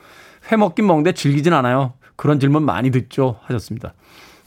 회 0.52 0.56
먹긴 0.56 0.86
먹는데 0.86 1.12
즐기진 1.12 1.52
않아요. 1.54 1.94
그런 2.14 2.38
질문 2.38 2.64
많이 2.64 2.90
듣죠. 2.90 3.40
하셨습니다. 3.42 3.94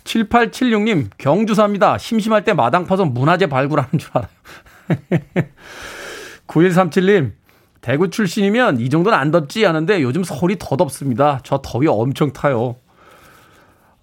7876님, 0.05 1.09
경주 1.17 1.55
삽니다. 1.55 1.97
심심할 1.97 2.43
때 2.43 2.53
마당 2.53 2.85
파서 2.85 3.03
문화재 3.03 3.47
발굴하는 3.47 3.89
줄 3.97 4.11
알아요. 4.13 4.29
9137님, 6.47 7.33
대구 7.81 8.09
출신이면 8.09 8.79
이 8.79 8.89
정도는 8.89 9.17
안 9.17 9.31
덥지 9.31 9.65
않은데 9.65 10.01
요즘 10.01 10.23
서울이 10.23 10.57
더 10.59 10.77
덥습니다. 10.77 11.41
저 11.43 11.61
더위 11.63 11.87
엄청 11.87 12.31
타요. 12.31 12.75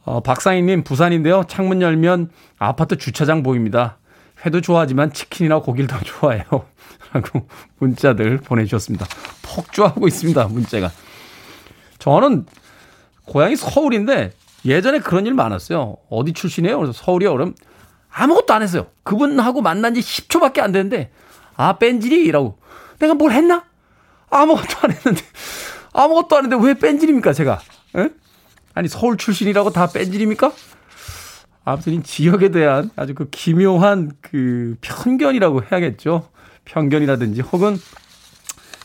어, 0.05 0.21
박상희님, 0.21 0.85
부산인데요. 0.85 1.45
창문 1.49 1.81
열면 1.81 2.31
아파트 2.59 2.97
주차장 2.97 3.43
보입니다. 3.43 3.99
회도 4.47 4.61
좋아하지만 4.61 5.13
치킨이나 5.13 5.59
고기를 5.59 5.89
더 5.89 5.99
좋아해요. 6.01 6.45
라고 7.13 7.49
문자들 7.79 8.39
보내주셨습니다. 8.39 9.07
폭주하고 9.43 10.07
있습니다, 10.07 10.47
문자가. 10.49 10.91
저는 11.99 12.47
고향이 13.27 13.57
서울인데 13.57 14.33
예전에 14.65 15.01
그런 15.01 15.27
일 15.27 15.35
많았어요. 15.35 15.97
어디 16.09 16.33
출신이에요? 16.33 16.79
그래서 16.79 16.93
서울이요. 16.93 17.33
그럼 17.33 17.55
아무것도 18.11 18.55
안 18.55 18.63
했어요. 18.63 18.87
그분하고 19.03 19.63
만난 19.63 19.95
지 19.95 20.01
10초밖에 20.01 20.61
안 20.61 20.73
됐는데, 20.73 21.11
아, 21.57 21.79
뺀질이라고. 21.79 22.59
내가 22.99 23.15
뭘 23.15 23.33
했나? 23.33 23.65
아무것도 24.31 24.79
안 24.83 24.93
했는데, 24.93 25.23
아무것도 25.93 26.37
안 26.37 26.45
했는데 26.45 26.67
왜 26.67 26.75
뺀질입니까, 26.75 27.33
제가? 27.33 27.61
에? 27.97 28.09
아니, 28.75 28.89
서울 28.89 29.17
출신이라고 29.17 29.71
다 29.71 29.87
뺀질입니까? 29.89 30.53
아무튼 31.67 31.95
이 31.95 32.03
지역에 32.05 32.51
대한 32.51 32.91
아주 32.95 33.13
그 33.13 33.29
기묘한 33.29 34.13
그 34.21 34.77
편견이라고 34.83 35.63
해야겠죠. 35.65 36.29
편견이라든지 36.65 37.41
혹은 37.41 37.77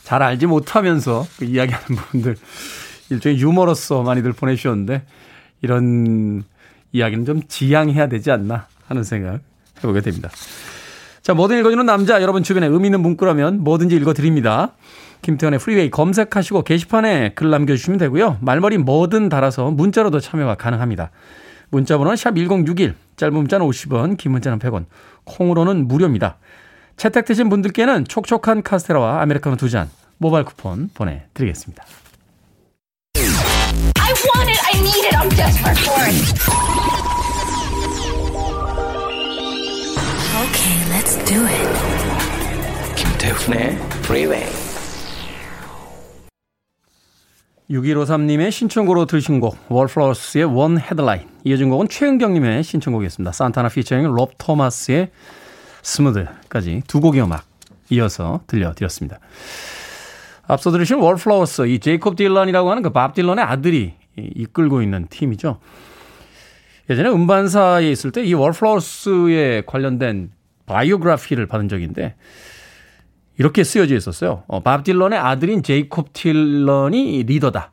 잘 0.02 0.20
알지 0.20 0.46
못하면서 0.46 1.24
그 1.38 1.44
이야기하는 1.44 1.86
분들 1.86 2.36
일종의 3.10 3.38
유머로서 3.38 4.02
많이들 4.02 4.32
보내주셨는데 4.32 5.04
이런 5.62 6.42
이야기는 6.90 7.24
좀 7.24 7.42
지양해야 7.46 8.08
되지 8.08 8.32
않나 8.32 8.66
하는 8.88 9.04
생각 9.04 9.38
해보게 9.78 10.00
됩니다. 10.00 10.28
자, 11.22 11.34
뭐든 11.34 11.60
읽어주는 11.60 11.86
남자, 11.86 12.20
여러분 12.20 12.42
주변에 12.42 12.66
의미 12.66 12.88
있는 12.88 13.00
문구라면 13.00 13.62
뭐든지 13.62 13.94
읽어드립니다. 13.94 14.72
김태훈의 15.22 15.60
프리웨이 15.60 15.88
검색하시고 15.88 16.62
게시판에 16.62 17.34
글 17.36 17.48
남겨주시면 17.50 17.98
되고요. 17.98 18.38
말머리 18.40 18.78
뭐든 18.78 19.28
달아서 19.28 19.70
문자로도 19.70 20.18
참여가 20.18 20.56
가능합니다. 20.56 21.12
문자번호는 21.72 22.16
샵1061, 22.16 22.94
짧은 23.16 23.34
문자는 23.34 23.66
50원, 23.66 24.16
긴 24.16 24.32
문자는 24.32 24.58
100원, 24.58 24.84
콩으로는 25.24 25.88
무료입니다. 25.88 26.36
채택되신 26.96 27.48
분들께는 27.48 28.04
촉촉한 28.04 28.62
카스테라와 28.62 29.22
아메리카노 29.22 29.56
두 29.56 29.68
잔 29.68 29.90
모바일 30.18 30.44
쿠폰 30.44 30.90
보내드리겠습니다. 30.94 31.84
I 33.16 34.12
want 34.22 34.50
it. 34.50 34.60
I 34.62 34.78
need 34.78 35.04
it. 35.06 35.16
I'm 35.16 35.28
desperate 35.34 35.78
for 35.80 35.98
it. 36.04 36.12
Okay, 40.44 40.76
let's 40.92 41.16
do 41.24 41.40
it. 41.46 41.68
김태훈의 42.96 43.78
프 44.02 44.71
6153님의 47.72 48.50
신청곡으로 48.50 49.06
들으신 49.06 49.40
곡 49.40 49.56
월플라워스의 49.68 50.44
One 50.44 50.78
Headlight 50.78 51.22
이어진 51.44 51.70
곡은 51.70 51.88
최은경님의 51.88 52.62
신청곡이었습니다. 52.62 53.32
산타나 53.32 53.68
피처링 53.68 54.12
롭 54.12 54.32
토마스의 54.38 55.10
Smooth까지 55.82 56.82
두 56.86 57.00
곡의 57.00 57.22
음악 57.22 57.44
이어서 57.90 58.40
들려드렸습니다. 58.46 59.18
앞서 60.46 60.70
들으신 60.70 60.98
월플라워스 60.98 61.66
이 61.66 61.78
제이콥 61.78 62.16
딜런이라고 62.16 62.70
하는 62.70 62.82
그 62.82 62.90
밥 62.90 63.14
딜런의 63.14 63.44
아들이 63.44 63.94
이끌고 64.16 64.82
있는 64.82 65.06
팀이죠. 65.08 65.58
예전에 66.90 67.08
음반사에 67.08 67.90
있을 67.90 68.12
때 68.12 68.22
이 68.22 68.34
월플러스에 68.34 69.62
관련된 69.66 70.30
바이오그래피를 70.66 71.46
받은 71.46 71.68
적인데 71.68 72.16
이렇게 73.42 73.64
쓰여져 73.64 73.96
있었어요. 73.96 74.44
어, 74.46 74.60
밥 74.60 74.84
딜런의 74.84 75.18
아들인 75.18 75.64
제이콥 75.64 76.12
딜런이 76.12 77.24
리더다. 77.24 77.72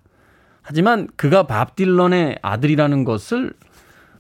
하지만 0.64 1.08
그가 1.16 1.44
밥 1.44 1.76
딜런의 1.76 2.40
아들이라는 2.42 3.04
것을 3.04 3.54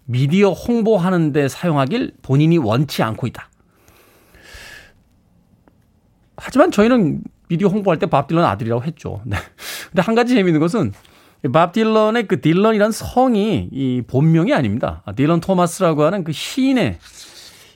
미디어 0.06 0.52
홍보하는 0.52 1.32
데 1.32 1.48
사용하길 1.48 2.14
본인이 2.22 2.60
원치 2.60 3.02
않고 3.02 3.26
있다. 3.26 3.50
하지만 6.38 6.70
저희는 6.70 7.24
미디어 7.48 7.68
홍보할 7.68 7.98
때 7.98 8.06
밥 8.06 8.28
딜런 8.28 8.46
아들이라고 8.46 8.84
했죠. 8.84 9.22
네. 9.26 9.36
근데 9.90 10.04
한 10.04 10.14
가지 10.14 10.36
재미있는 10.36 10.60
것은 10.60 10.94
밥 11.52 11.74
딜런의 11.74 12.28
그 12.28 12.42
딜런이란 12.42 12.92
성이 12.92 13.70
이 13.72 14.04
본명이 14.06 14.54
아닙니다. 14.54 15.02
아, 15.04 15.14
딜런 15.14 15.40
토마스라고 15.40 16.04
하는 16.04 16.24
그 16.24 16.32
시인의 16.32 17.00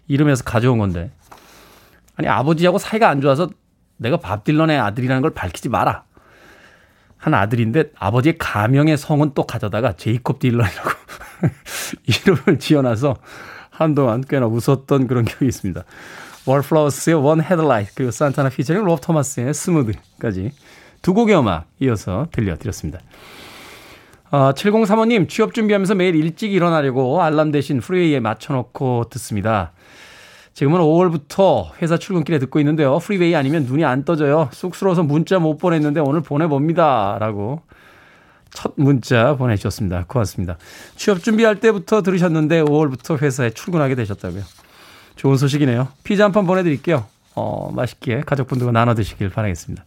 이름에서 0.07 0.43
가져온 0.43 0.77
건데 0.77 1.09
아니 2.15 2.27
아버지하고 2.27 2.77
사이가 2.77 3.09
안 3.09 3.19
좋아서 3.19 3.49
내가 4.03 4.17
밥 4.17 4.43
딜런의 4.43 4.79
아들이라는 4.79 5.21
걸 5.21 5.33
밝히지 5.33 5.69
마라. 5.69 6.03
한 7.17 7.33
아들인데 7.33 7.91
아버지의 7.97 8.37
가명의 8.37 8.97
성은 8.97 9.31
또 9.33 9.47
가져다가 9.47 9.93
제이콥 9.93 10.39
딜런이라고 10.39 10.89
이름을 12.05 12.59
지어놔서 12.59 13.15
한동안 13.69 14.21
꽤나 14.27 14.45
웃었던 14.45 15.07
그런 15.07 15.25
기억이 15.25 15.47
있습니다. 15.47 15.83
월플라워스의 16.45 17.15
One 17.15 17.41
Headlight 17.41 17.93
그리고 17.95 18.11
산타나 18.11 18.49
피처링 18.49 18.83
롭 18.83 18.99
토마스의 18.99 19.53
Smooth까지 19.53 20.51
두 21.01 21.13
곡의 21.13 21.37
음악 21.37 21.65
이어서 21.79 22.27
들려드렸습니다. 22.31 22.99
아, 24.31 24.51
7035님 24.53 25.29
취업 25.29 25.53
준비하면서 25.53 25.95
매일 25.95 26.15
일찍 26.15 26.51
일어나려고 26.51 27.21
알람 27.21 27.51
대신 27.51 27.79
프리웨이에 27.79 28.19
맞춰놓고 28.19 29.05
듣습니다. 29.11 29.72
지금은 30.53 30.79
5월부터 30.81 31.71
회사 31.81 31.97
출근길에 31.97 32.37
듣고 32.39 32.59
있는데요. 32.59 32.99
프리웨이 32.99 33.35
아니면 33.35 33.63
눈이 33.65 33.83
안 33.85 34.05
떠져요. 34.05 34.49
쑥스러워서 34.51 35.03
문자 35.03 35.39
못 35.39 35.57
보냈는데 35.57 35.99
오늘 35.99 36.21
보내봅니다. 36.21 37.17
라고 37.19 37.61
첫 38.51 38.73
문자 38.77 39.35
보내주셨습니다. 39.35 40.05
고맙습니다. 40.07 40.57
취업 40.95 41.23
준비할 41.23 41.55
때부터 41.59 42.03
들으셨는데 42.03 42.61
5월부터 42.63 43.19
회사에 43.21 43.49
출근하게 43.49 43.95
되셨다고요. 43.95 44.43
좋은 45.15 45.37
소식이네요. 45.37 45.87
피자 46.03 46.23
한 46.25 46.31
판 46.31 46.45
보내드릴게요. 46.45 47.05
어, 47.35 47.71
맛있게 47.73 48.21
가족분들과 48.21 48.71
나눠 48.71 48.93
드시길 48.93 49.29
바라겠습니다. 49.29 49.83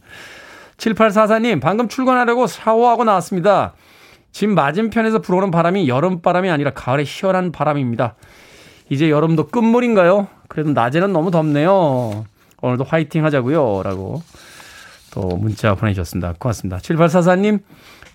7844님, 0.77 1.61
방금 1.61 1.87
출근하려고 1.87 2.45
샤워하고 2.45 3.05
나왔습니다. 3.05 3.73
집 4.33 4.47
맞은편에서 4.49 5.19
불어오는 5.19 5.49
바람이 5.49 5.87
여름바람이 5.87 6.49
아니라 6.49 6.71
가을의 6.71 7.05
시원한 7.05 7.51
바람입니다. 7.53 8.15
이제 8.89 9.09
여름도 9.09 9.47
끝물인가요? 9.47 10.27
그래도 10.47 10.71
낮에는 10.71 11.11
너무 11.13 11.31
덥네요. 11.31 12.25
오늘도 12.61 12.83
화이팅 12.83 13.23
하자고요. 13.25 13.83
라고 13.83 14.21
또 15.11 15.21
문자 15.37 15.75
보내주셨습니다. 15.75 16.33
고맙습니다. 16.39 16.77
7844님, 16.77 17.59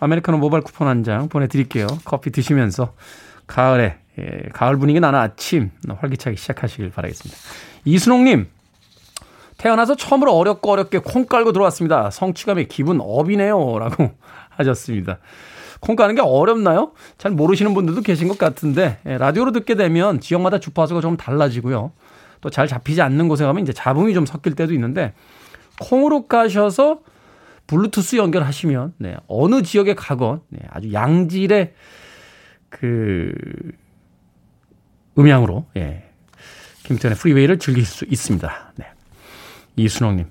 아메리카노 0.01 0.39
모바일 0.39 0.63
쿠폰 0.63 0.89
한 0.89 1.05
장 1.05 1.29
보내드릴게요. 1.29 1.87
커피 2.05 2.31
드시면서 2.31 2.95
가을에, 3.47 3.99
예, 4.19 4.49
가을 4.53 4.77
분위기 4.77 5.01
나는 5.01 5.19
아침 5.19 5.71
활기차게 5.89 6.37
시작하시길 6.37 6.91
바라겠습니다. 6.91 7.39
이순옥님, 7.85 8.49
태어나서 9.59 9.95
처음으로 9.97 10.33
어렵고 10.33 10.71
어렵게 10.73 10.99
콩 10.99 11.27
깔고 11.27 11.53
들어왔습니다. 11.53 12.11
성취감에 12.11 12.65
기분 12.65 12.99
업이네요. 13.01 13.79
라고 13.79 14.11
하셨습니다. 14.51 15.19
콩 15.81 15.97
까는 15.97 16.15
게 16.15 16.21
어렵나요? 16.21 16.93
잘 17.19 17.33
모르시는 17.33 17.75
분들도 17.75 18.03
계신 18.03 18.29
것 18.29 18.39
같은데, 18.39 18.99
예, 19.07 19.19
라디오로 19.19 19.53
듣게 19.53 19.75
되면 19.75 20.21
지역마다 20.21 20.59
주파수가 20.61 21.01
좀 21.01 21.17
달라지고요. 21.17 21.93
또 22.43 22.51
잘 22.51 22.67
잡히지 22.69 23.01
않는 23.01 23.29
곳에 23.29 23.45
가면 23.45 23.63
이제 23.63 23.73
잡음이 23.73 24.13
좀 24.13 24.27
섞일 24.27 24.55
때도 24.55 24.75
있는데, 24.75 25.15
콩으로 25.81 26.27
까셔서 26.27 27.01
블루투스 27.67 28.17
연결하시면, 28.17 28.95
네, 28.99 29.17
어느 29.29 29.63
지역에 29.63 29.95
가건, 29.95 30.43
네, 30.51 30.61
아주 30.69 30.93
양질의 30.93 31.73
그, 32.69 33.33
음향으로, 35.19 35.67
예, 35.77 36.05
김태원의 36.85 37.17
Freeway를 37.19 37.59
즐길 37.59 37.85
수 37.85 38.05
있습니다. 38.05 38.73
네. 38.77 38.87
이순옥님. 39.77 40.27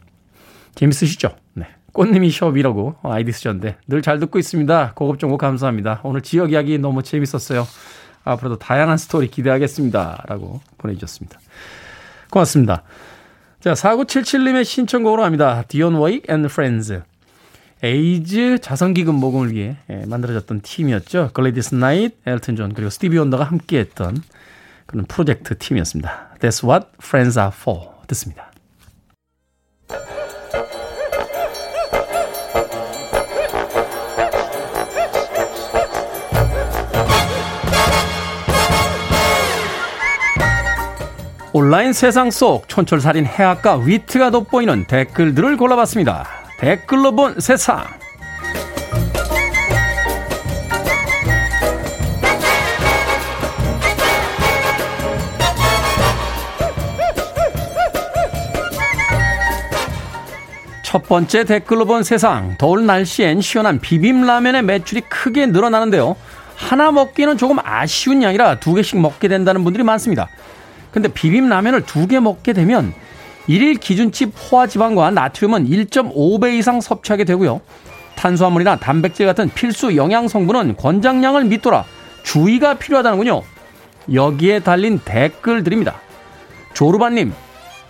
재밌으시죠? 0.76 1.36
네. 1.54 1.65
꽃님이 1.93 2.30
숍이라고 2.30 2.95
아이디 3.04 3.32
쓰셨는데 3.32 3.78
늘 3.88 4.02
잘 4.02 4.19
듣고 4.19 4.39
있습니다. 4.39 4.93
고급 4.95 5.19
정보 5.19 5.38
감사합니다. 5.38 6.02
오늘 6.04 6.21
지역 6.21 6.52
이야기 6.52 6.78
너무 6.78 7.04
재밌었어요. 7.04 7.65
앞으로도 8.24 8.60
다양한 8.60 8.97
스토리 8.97 9.28
기대하겠습니다. 9.30 10.26
라고 10.28 10.62
보내주셨습니다. 10.78 11.39
고맙습니다. 12.32 12.82
자, 13.60 13.74
4977님의 13.74 14.65
신청곡으로 14.65 15.24
합니다. 15.24 15.63
Dionne 15.67 15.93
Warwick 15.93 16.27
and 16.30 16.47
Friends. 16.47 17.04
에이즈 17.84 18.60
자선기금 18.60 19.13
모금을 19.15 19.52
위해 19.54 19.78
예, 19.89 20.06
만들어졌던 20.06 20.62
팀이었죠. 20.62 21.32
글래디스 21.34 21.76
나이트, 21.76 22.15
엘튼 22.26 22.56
존, 22.56 22.74
그리고 22.74 22.89
스티비 22.89 23.17
원더가 23.17 23.44
함께했던 23.44 24.24
그런 24.86 25.06
프로젝트 25.06 25.58
팀이었습니다. 25.58 26.38
That's 26.39 26.67
what 26.67 26.88
friends 27.02 27.39
are 27.39 27.52
for. 27.54 27.89
듣습니다. 28.08 28.52
온라인 41.53 41.91
세상 41.91 42.31
속 42.31 42.69
촌철살인 42.69 43.25
해악과 43.25 43.75
위트가 43.75 44.29
돋보이는 44.29 44.85
댓글들을 44.85 45.57
골라봤습니다. 45.57 46.25
댓글로 46.57 47.13
본 47.13 47.41
세상. 47.41 47.83
첫 60.83 61.03
번째 61.03 61.43
댓글로 61.43 61.83
본 61.85 62.03
세상. 62.03 62.55
더울 62.57 62.85
날씨엔 62.85 63.41
시원한 63.41 63.79
비빔라면의 63.79 64.61
매출이 64.61 65.01
크게 65.01 65.47
늘어나는데요. 65.47 66.15
하나 66.55 66.91
먹기는 66.91 67.37
조금 67.37 67.57
아쉬운 67.61 68.23
양이라 68.23 68.61
두 68.61 68.73
개씩 68.73 68.99
먹게 69.01 69.27
된다는 69.27 69.65
분들이 69.65 69.83
많습니다. 69.83 70.29
근데 70.91 71.08
비빔라면을 71.08 71.86
두 71.86 72.08
개 72.08 72.19
먹게 72.19 72.54
되면 72.54 72.93
일일 73.47 73.75
기준치 73.75 74.27
포화지방과 74.32 75.12
나트륨은 75.12 75.67
1.5배 75.67 76.54
이상 76.58 76.82
섭취하게 76.82 77.23
되고요. 77.23 77.62
탄수화물이나 78.15 78.75
단백질 78.77 79.25
같은 79.25 79.49
필수 79.49 79.95
영양 79.95 80.27
성분은 80.27 80.75
권장량을 80.77 81.45
밑돌아 81.45 81.86
주의가 82.23 82.75
필요하다는군요. 82.75 83.41
여기에 84.13 84.60
달린 84.60 84.99
댓글들입니다. 85.04 85.95
조르바님, 86.73 87.34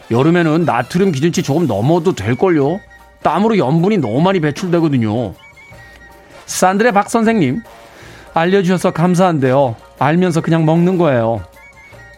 여름에는 0.10 0.66
나트륨 0.66 1.12
기준치 1.12 1.44
조금 1.44 1.68
넘어도 1.68 2.14
될걸요? 2.14 2.80
땀으로 3.24 3.58
염분이 3.58 3.98
너무 3.98 4.22
많이 4.22 4.40
배출되거든요. 4.40 5.34
산드레 6.46 6.92
박 6.92 7.10
선생님, 7.10 7.62
알려주셔서 8.34 8.92
감사한데요. 8.92 9.76
알면서 10.00 10.42
그냥 10.42 10.66
먹는 10.66 10.98
거예요. 10.98 11.44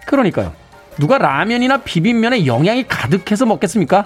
그러니까요. 0.06 0.54
누가 1.00 1.18
라면이나 1.18 1.78
비빔면에 1.78 2.46
영양이 2.46 2.88
가득해서 2.88 3.46
먹겠습니까? 3.46 4.06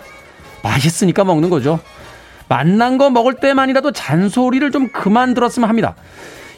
맛있으니까 0.63 1.23
먹는 1.23 1.49
거죠. 1.49 1.79
맛난 2.49 2.97
거 2.97 3.09
먹을 3.09 3.35
때만이라도 3.35 3.91
잔소리를 3.91 4.71
좀 4.71 4.89
그만 4.89 5.33
들었으면 5.33 5.67
합니다. 5.69 5.95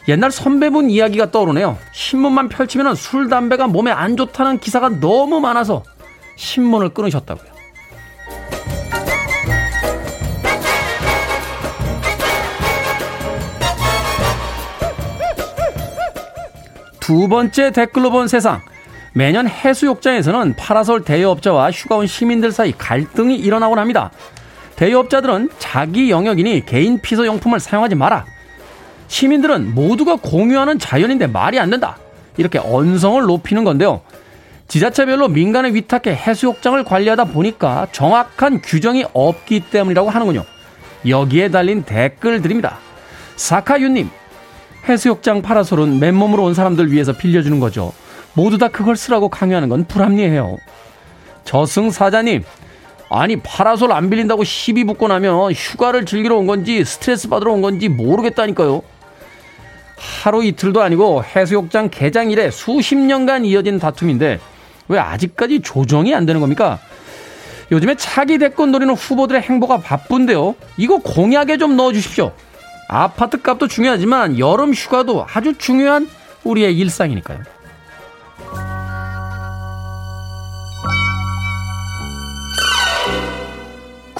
옛날 0.08 0.30
선배분 0.30 0.90
이야기가 0.90 1.30
떠오르네요. 1.30 1.76
신문만 1.92 2.48
펼치면 2.48 2.94
술, 2.94 3.28
담배가 3.28 3.66
몸에 3.66 3.90
안 3.90 4.16
좋다는 4.16 4.58
기사가 4.58 4.88
너무 5.00 5.40
많아서 5.40 5.82
신문을 6.36 6.90
끊으셨다고요. 6.90 7.50
두 17.00 17.28
번째 17.28 17.72
댓글로 17.72 18.10
본 18.10 18.28
세상. 18.28 18.60
매년 19.12 19.48
해수욕장에서는 19.48 20.54
파라솔 20.56 21.04
대여업자와 21.04 21.70
휴가 21.72 21.96
온 21.96 22.06
시민들 22.06 22.52
사이 22.52 22.72
갈등이 22.76 23.36
일어나곤 23.36 23.78
합니다. 23.78 24.10
대여업자들은 24.76 25.50
자기 25.58 26.10
영역이니 26.10 26.64
개인 26.64 27.00
피서 27.00 27.26
용품을 27.26 27.60
사용하지 27.60 27.96
마라. 27.96 28.24
시민들은 29.08 29.74
모두가 29.74 30.16
공유하는 30.16 30.78
자연인데 30.78 31.26
말이 31.26 31.58
안 31.58 31.70
된다. 31.70 31.98
이렇게 32.36 32.58
언성을 32.58 33.20
높이는 33.22 33.64
건데요. 33.64 34.02
지자체별로 34.68 35.26
민간에 35.28 35.74
위탁해 35.74 36.14
해수욕장을 36.14 36.84
관리하다 36.84 37.24
보니까 37.24 37.88
정확한 37.90 38.62
규정이 38.62 39.04
없기 39.12 39.64
때문이라고 39.70 40.08
하는군요. 40.08 40.44
여기에 41.08 41.50
달린 41.50 41.82
댓글들입니다. 41.82 42.78
사카유님, 43.34 44.08
해수욕장 44.88 45.42
파라솔은 45.42 45.98
맨몸으로 45.98 46.44
온 46.44 46.54
사람들 46.54 46.92
위해서 46.92 47.12
빌려주는 47.12 47.58
거죠. 47.58 47.92
모두 48.34 48.58
다 48.58 48.68
그걸 48.68 48.96
쓰라고 48.96 49.28
강요하는 49.28 49.68
건 49.68 49.84
불합리해요. 49.84 50.58
저승사자님, 51.44 52.44
아니 53.10 53.36
파라솔 53.36 53.92
안 53.92 54.08
빌린다고 54.08 54.44
시비 54.44 54.84
붙고 54.84 55.08
나면 55.08 55.52
휴가를 55.52 56.06
즐기러 56.06 56.36
온 56.36 56.46
건지 56.46 56.84
스트레스 56.84 57.28
받으러 57.28 57.52
온 57.52 57.60
건지 57.60 57.88
모르겠다니까요. 57.88 58.82
하루 59.96 60.44
이틀도 60.44 60.80
아니고 60.80 61.24
해수욕장 61.24 61.90
개장 61.90 62.30
이래 62.30 62.50
수십 62.50 62.96
년간 62.96 63.44
이어진 63.44 63.78
다툼인데 63.78 64.38
왜 64.88 64.98
아직까지 64.98 65.60
조정이 65.60 66.14
안 66.14 66.24
되는 66.24 66.40
겁니까? 66.40 66.78
요즘에 67.72 67.94
차기 67.96 68.38
대권 68.38 68.72
노리는 68.72 68.92
후보들의 68.94 69.42
행보가 69.42 69.78
바쁜데요. 69.78 70.54
이거 70.76 70.98
공약에 70.98 71.58
좀 71.58 71.76
넣어주십시오. 71.76 72.32
아파트 72.88 73.40
값도 73.42 73.68
중요하지만 73.68 74.38
여름 74.38 74.72
휴가도 74.72 75.26
아주 75.32 75.54
중요한 75.56 76.08
우리의 76.42 76.76
일상이니까요. 76.78 77.40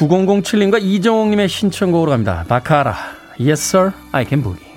9007님과 0.09 0.83
이정옥님의 0.83 1.49
신청곡으로 1.49 2.11
갑니다. 2.11 2.45
바카라, 2.49 2.97
Yes 3.39 3.77
Sir, 3.77 3.93
I 4.13 4.25
Can 4.27 4.43
Boogie. 4.43 4.70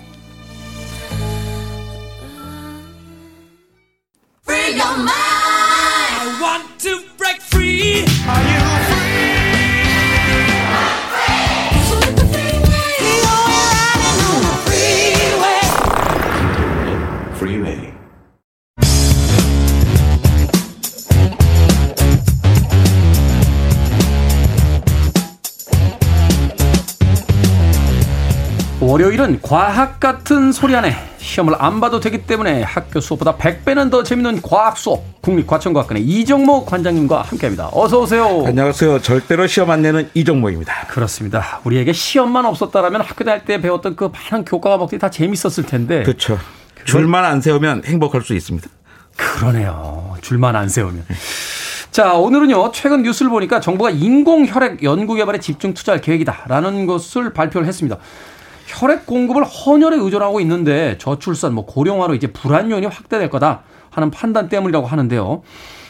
월요일은 29.14 29.42
과학 29.42 30.00
같은 30.00 30.52
소리 30.52 30.76
안에 30.76 30.96
시험을 31.18 31.56
안 31.60 31.80
봐도 31.80 32.00
되기 32.00 32.24
때문에 32.24 32.64
학교 32.64 33.00
수업보다 33.00 33.36
100배는 33.38 33.92
더 33.92 34.02
재밌는 34.02 34.42
과학 34.42 34.78
수업 34.78 35.22
국립과천과학관의 35.22 36.04
이정모 36.04 36.66
관장님과 36.66 37.22
함께합니다. 37.22 37.70
어서 37.74 38.00
오세요. 38.00 38.44
안녕하세요. 38.46 39.02
절대로 39.02 39.46
시험 39.46 39.70
안 39.70 39.82
내는 39.82 40.10
이종모입니다. 40.14 40.88
그렇습니다. 40.88 41.62
우리에게 41.64 41.94
시험만 41.94 42.46
없었다라면 42.46 43.02
학교 43.02 43.24
다닐 43.24 43.46
때 43.46 43.62
배웠던 43.62 43.96
그 43.96 44.12
많은 44.12 44.46
교과 44.46 44.72
과목들이 44.72 45.00
다 45.00 45.10
재밌었을 45.10 45.66
텐데. 45.66 46.04
그렇죠. 46.04 46.40
줄만 46.86 47.24
안 47.24 47.40
세우면 47.40 47.84
행복할 47.86 48.22
수 48.22 48.34
있습니다. 48.34 48.68
그러네요. 49.16 50.16
줄만 50.22 50.56
안 50.56 50.70
세우면. 50.70 51.06
자, 51.92 52.14
오늘은요, 52.14 52.72
최근 52.72 53.04
뉴스를 53.04 53.30
보니까 53.30 53.60
정부가 53.60 53.92
인공혈액 53.92 54.82
연구 54.82 55.14
개발에 55.14 55.40
집중 55.40 55.76
투자할 55.76 56.02
계획이다라는 56.02 56.88
것을 56.88 57.34
발표를 57.34 57.68
했습니다. 57.68 58.00
혈액 58.66 59.06
공급을 59.06 59.44
헌혈에 59.44 59.98
의존하고 59.98 60.40
있는데 60.42 60.98
저출산, 60.98 61.54
뭐 61.54 61.66
고령화로 61.66 62.16
이제 62.16 62.28
불안 62.28 62.72
요인이 62.72 62.88
확대될 62.88 63.30
거다 63.30 63.64
하는 63.90 64.12
판단 64.12 64.50
때문이라고 64.50 64.88
하는데요. 64.88 65.44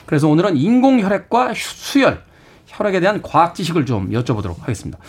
그래서 0.05 0.27
오늘은 0.27 0.57
인공 0.57 0.99
혈액과 0.99 1.53
수혈, 1.55 2.21
혈액에 2.67 2.99
대한 2.99 3.21
과학 3.21 3.55
지식을 3.55 3.85
좀 3.85 4.11
여쭤보도록 4.11 4.59
하겠습니다. 4.61 4.99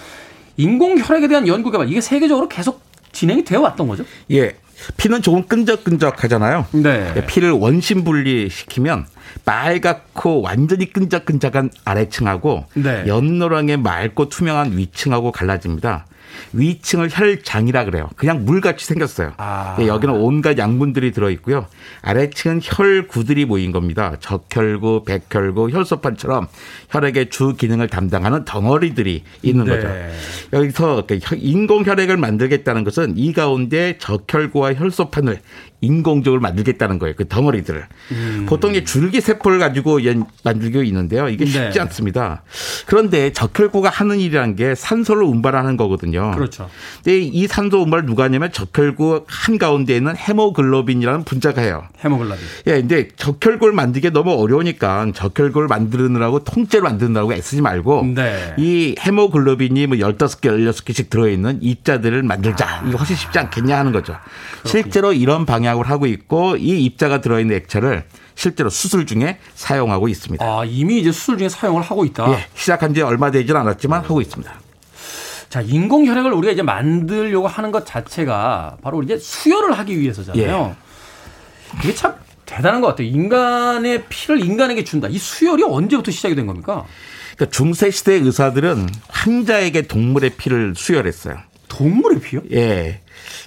인공 0.57 0.99
혈액에 0.99 1.29
대한 1.29 1.49
연구 1.49 1.71
개발, 1.71 1.89
이게 1.89 2.01
세계적으로 2.01 2.49
계속 2.49 2.83
진행이 3.13 3.45
되어 3.45 3.61
왔던 3.61 3.89
거죠? 3.89 4.05
예. 4.31 4.57
피는 4.97 5.23
조금 5.23 5.45
끈적끈적하잖아요. 5.47 6.67
네. 6.73 7.13
예, 7.17 7.27
피를 7.27 7.53
원심 7.53 8.05
분리시키면 8.05 9.07
빨갛고 9.45 10.43
완전히 10.43 10.93
끈적끈적한 10.93 11.71
아래층하고 11.85 12.65
네. 12.75 13.05
연노랑의 13.07 13.79
맑고 13.79 14.29
투명한 14.29 14.77
위층하고 14.77 15.33
갈라집니다. 15.33 16.07
위층을 16.53 17.09
혈장이라 17.11 17.85
그래요. 17.85 18.09
그냥 18.17 18.45
물같이 18.45 18.85
생겼어요. 18.87 19.33
아. 19.37 19.77
예, 19.81 19.87
여기는 19.87 20.15
온갖 20.15 20.59
양분들이 20.59 21.13
들어 21.13 21.31
있고요. 21.31 21.67
아래층은 22.03 22.61
혈구들이 22.63 23.45
모인 23.45 23.73
겁니다. 23.73 24.17
적혈구, 24.21 25.05
백혈구, 25.05 25.71
혈소판처럼 25.71 26.49
혈액의 26.91 27.31
주 27.31 27.55
기능을 27.57 27.89
담당하는 27.89 28.45
덩어리들이 28.45 29.23
있는 29.43 29.65
네. 29.65 29.77
거죠. 29.77 29.89
여기서 30.53 31.05
그 31.07 31.19
혈- 31.23 31.39
인공 31.41 31.85
혈액을 31.85 32.17
만들겠다는 32.17 32.85
것은 32.85 33.15
이 33.17 33.33
가운데 33.33 33.97
적혈구와 33.99 34.75
혈소판을 34.75 35.41
인공적으로 35.81 36.41
만들겠다는 36.41 36.99
거예요. 36.99 37.15
그 37.17 37.29
덩어리들을. 37.29 37.87
보통 38.47 38.75
이 38.75 38.85
줄기 38.85 39.21
세포를 39.21 39.59
가지고 39.59 40.05
연- 40.07 40.25
만들고 40.43 40.83
있는데요. 40.85 41.29
이게 41.29 41.45
쉽지 41.45 41.59
음. 41.61 41.71
네. 41.73 41.81
않습니다. 41.81 42.43
그런데 42.87 43.33
적혈구가 43.33 43.91
하는 43.91 44.19
일이라는 44.19 44.57
게 44.57 44.75
산소를 44.75 45.25
운반하는 45.25 45.77
거거든요. 45.77 46.33
그렇죠. 46.35 46.71
근데 47.03 47.19
이 47.21 47.47
산소 47.47 47.83
운반을 47.83 48.07
누가 48.07 48.25
하냐면 48.25 48.51
적혈구 48.51 49.25
한 49.27 49.59
가운데에는 49.59 50.17
헤모글로빈이라는 50.17 51.25
분자가 51.25 51.61
해요. 51.61 51.85
헤모글로빈. 52.03 52.45
예, 52.69 52.73
근데 52.81 53.09
적혈구를 53.17 53.75
만들기 53.75 54.11
너무 54.11 54.33
어려우니까 54.33 55.09
적혈구를 55.15 55.69
만드느라고 55.69 56.45
통째로 56.45 56.85
만드느라고 56.85 57.35
애쓰지 57.35 57.61
말고 57.61 58.07
네. 58.15 58.55
이 58.59 58.95
헤모글로빈이 59.01 59.87
뭐 59.89 59.97
15개, 59.99 60.49
16개씩 60.71 61.11
들어있는 61.11 61.59
입자들을 61.63 62.23
만들자. 62.23 62.85
이거 62.89 62.97
훨씬 62.97 63.17
쉽지 63.17 63.39
않겠냐 63.39 63.77
하는 63.79 63.93
거죠. 63.93 64.17
실제로 64.65 65.13
이런 65.13 65.45
방향 65.45 65.64
으로 65.73 65.83
하고 65.85 66.07
있고 66.07 66.57
이 66.57 66.85
입자가 66.85 67.21
들어있는 67.21 67.57
액체를 67.57 68.05
실제로 68.35 68.69
수술 68.71 69.07
중에 69.07 69.39
사용하고 69.55 70.09
있습니다. 70.09 70.45
아, 70.45 70.65
이미 70.65 71.01
이제 71.01 71.13
수술 71.13 71.39
중에 71.39 71.49
사용을 71.49 71.83
하고 71.83 72.05
있다. 72.05 72.31
예, 72.33 72.47
시작한 72.55 72.95
지 72.95 73.03
얼마 73.03 73.31
되진 73.31 73.57
않았지만 73.57 74.03
하고 74.03 74.21
있습니다. 74.21 74.53
자, 75.49 75.61
인공 75.61 76.07
혈액을 76.07 76.33
우리가 76.33 76.53
이제 76.53 76.63
만들려고 76.63 77.47
하는 77.47 77.71
것 77.71 77.87
자체가 77.87 78.79
바로 78.83 79.03
이제 79.03 79.17
수혈을 79.17 79.79
하기 79.79 80.01
위해서잖아요. 80.01 80.75
이게 81.83 81.95
참 81.95 82.15
대단한 82.45 82.81
것 82.81 82.89
같아요. 82.89 83.07
인간의 83.07 84.05
피를 84.09 84.45
인간에게 84.45 84.85
준다. 84.85 85.09
이 85.09 85.17
수혈이 85.19 85.63
언제부터 85.63 86.11
시작이 86.11 86.35
된 86.35 86.47
겁니까? 86.47 86.85
그러니까 87.37 87.57
중세 87.57 87.91
시대 87.91 88.15
의사들은 88.15 88.89
환자에게 89.09 89.83
동물의 89.83 90.31
피를 90.31 90.75
수혈했어요. 90.77 91.37
동물의 91.75 92.21
피요? 92.21 92.41
예. 92.53 93.01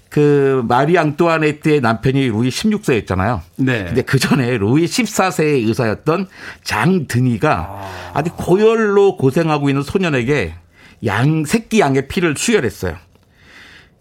그 0.09 0.63
마리 0.67 0.97
앙뚜아네트의 0.97 1.81
남편이 1.81 2.27
루이 2.27 2.49
16세였잖아요. 2.49 3.41
네. 3.57 3.85
근데 3.85 4.01
그 4.01 4.19
전에 4.19 4.57
루이 4.57 4.85
14세의 4.85 5.67
의사였던 5.67 6.27
장 6.63 7.07
드니가 7.07 7.81
아주 8.13 8.31
고열로 8.35 9.17
고생하고 9.17 9.69
있는 9.69 9.83
소년에게 9.83 10.55
양 11.05 11.45
새끼 11.45 11.79
양의 11.79 12.07
피를 12.07 12.35
수혈했어요. 12.37 12.97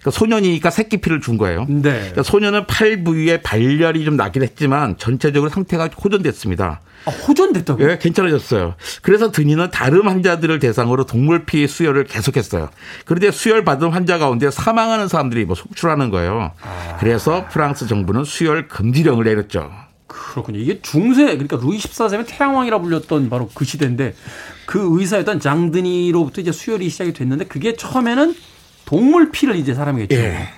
그러니까 0.06 0.10
소년이니까 0.10 0.70
새끼 0.70 0.98
피를 0.98 1.20
준 1.20 1.36
거예요. 1.36 1.66
네. 1.68 1.80
그러니까 1.82 2.22
소년은 2.22 2.66
팔 2.66 3.02
부위에 3.02 3.42
발열이 3.42 4.04
좀 4.04 4.16
나긴 4.16 4.42
했지만 4.42 4.96
전체적으로 4.98 5.50
상태가 5.50 5.88
호전됐습니다. 5.88 6.80
아, 7.06 7.10
호전됐다고요? 7.10 7.90
예, 7.90 7.98
괜찮아졌어요. 7.98 8.74
그래서 9.02 9.32
드니는 9.32 9.70
다른 9.70 10.02
환자들을 10.02 10.60
대상으로 10.60 11.06
동물 11.06 11.44
피 11.44 11.66
수혈을 11.66 12.04
계속했어요. 12.04 12.70
그런데 13.04 13.32
수혈 13.32 13.64
받은 13.64 13.90
환자 13.90 14.18
가운데 14.18 14.50
사망하는 14.50 15.08
사람들이 15.08 15.44
뭐 15.44 15.56
속출하는 15.56 16.10
거예요. 16.10 16.52
그래서 17.00 17.46
프랑스 17.50 17.86
정부는 17.88 18.24
수혈 18.24 18.68
금지령을 18.68 19.24
내렸죠. 19.24 19.70
그렇군요. 20.06 20.60
이게 20.60 20.80
중세, 20.82 21.24
그러니까 21.24 21.56
루이 21.56 21.78
14세면 21.78 22.26
태양왕이라 22.28 22.78
불렸던 22.78 23.28
바로 23.28 23.50
그 23.52 23.64
시대인데 23.64 24.14
그 24.66 25.00
의사였던 25.00 25.40
장드니로부터 25.40 26.40
이제 26.40 26.52
수혈이 26.52 26.88
시작이 26.88 27.12
됐는데 27.12 27.46
그게 27.46 27.74
처음에는 27.74 28.34
동물 28.86 29.30
피를 29.30 29.56
이제 29.56 29.74
사람에게 29.74 30.06
주고. 30.06 30.22
예. 30.26 30.48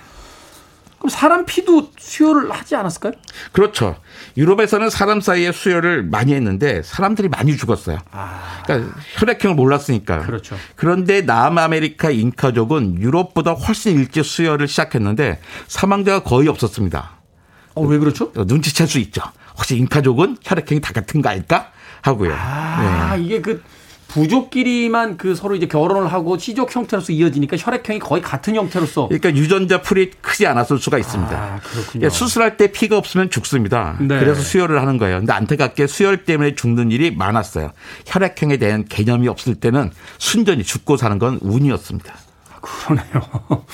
그럼 0.99 1.09
사람 1.09 1.45
피도 1.45 1.91
수혈을 1.97 2.51
하지 2.51 2.75
않았을까요? 2.75 3.13
그렇죠. 3.53 3.95
유럽에서는 4.35 4.89
사람 4.89 5.21
사이에 5.21 5.53
수혈을 5.53 6.03
많이 6.03 6.33
했는데 6.33 6.81
사람들이 6.83 7.29
많이 7.29 7.55
죽었어요. 7.55 7.99
그러니까 8.65 8.93
혈액형을 9.17 9.55
몰랐으니까. 9.55 10.19
그렇죠. 10.19 10.57
그런데 10.75 11.21
남아메리카 11.21 12.09
잉카족은 12.09 12.99
유럽보다 12.99 13.53
훨씬 13.53 13.97
일찍 13.97 14.25
수혈을 14.25 14.67
시작했는데 14.67 15.39
사망자가 15.67 16.23
거의 16.23 16.49
없었습니다. 16.49 17.11
어, 17.75 17.81
왜 17.83 17.97
그렇죠? 17.97 18.33
눈치챌 18.35 18.85
수 18.85 18.99
있죠. 18.99 19.21
혹시 19.55 19.77
잉카족은 19.77 20.37
혈액형이 20.43 20.81
다 20.81 20.91
같은 20.91 21.21
거 21.21 21.29
아닐까? 21.29 21.71
하고요. 22.01 22.33
아, 22.37 23.15
네. 23.15 23.23
이게 23.23 23.41
그 23.41 23.63
부족끼리만 24.09 25.17
그 25.17 25.35
서로 25.35 25.55
이제 25.55 25.67
결혼을 25.67 26.11
하고 26.11 26.37
시족 26.37 26.75
형태로서 26.75 27.13
이어지니까 27.13 27.55
혈액형이 27.57 27.99
거의 27.99 28.21
같은 28.21 28.55
형태로서 28.55 29.07
그러니까 29.07 29.29
유전자 29.35 29.81
풀이 29.81 30.11
크지 30.21 30.45
않았을 30.47 30.79
수가 30.79 30.97
있습니다. 30.97 31.31
아, 31.31 31.59
그렇군요. 31.59 32.05
예, 32.05 32.09
수술할 32.09 32.57
때 32.57 32.71
피가 32.71 32.97
없으면 32.97 33.29
죽습니다. 33.29 33.95
네. 33.99 34.19
그래서 34.19 34.41
수혈을 34.41 34.81
하는 34.81 34.97
거예요. 34.97 35.19
근데 35.19 35.31
안타깝게 35.31 35.87
수혈 35.87 36.25
때문에 36.25 36.55
죽는 36.55 36.91
일이 36.91 37.11
많았어요. 37.11 37.71
혈액형에 38.07 38.57
대한 38.57 38.83
개념이 38.85 39.27
없을 39.27 39.55
때는 39.55 39.91
순전히 40.17 40.63
죽고 40.63 40.97
사는 40.97 41.17
건 41.19 41.39
운이었습니다. 41.41 42.13
그러네요. 42.61 43.05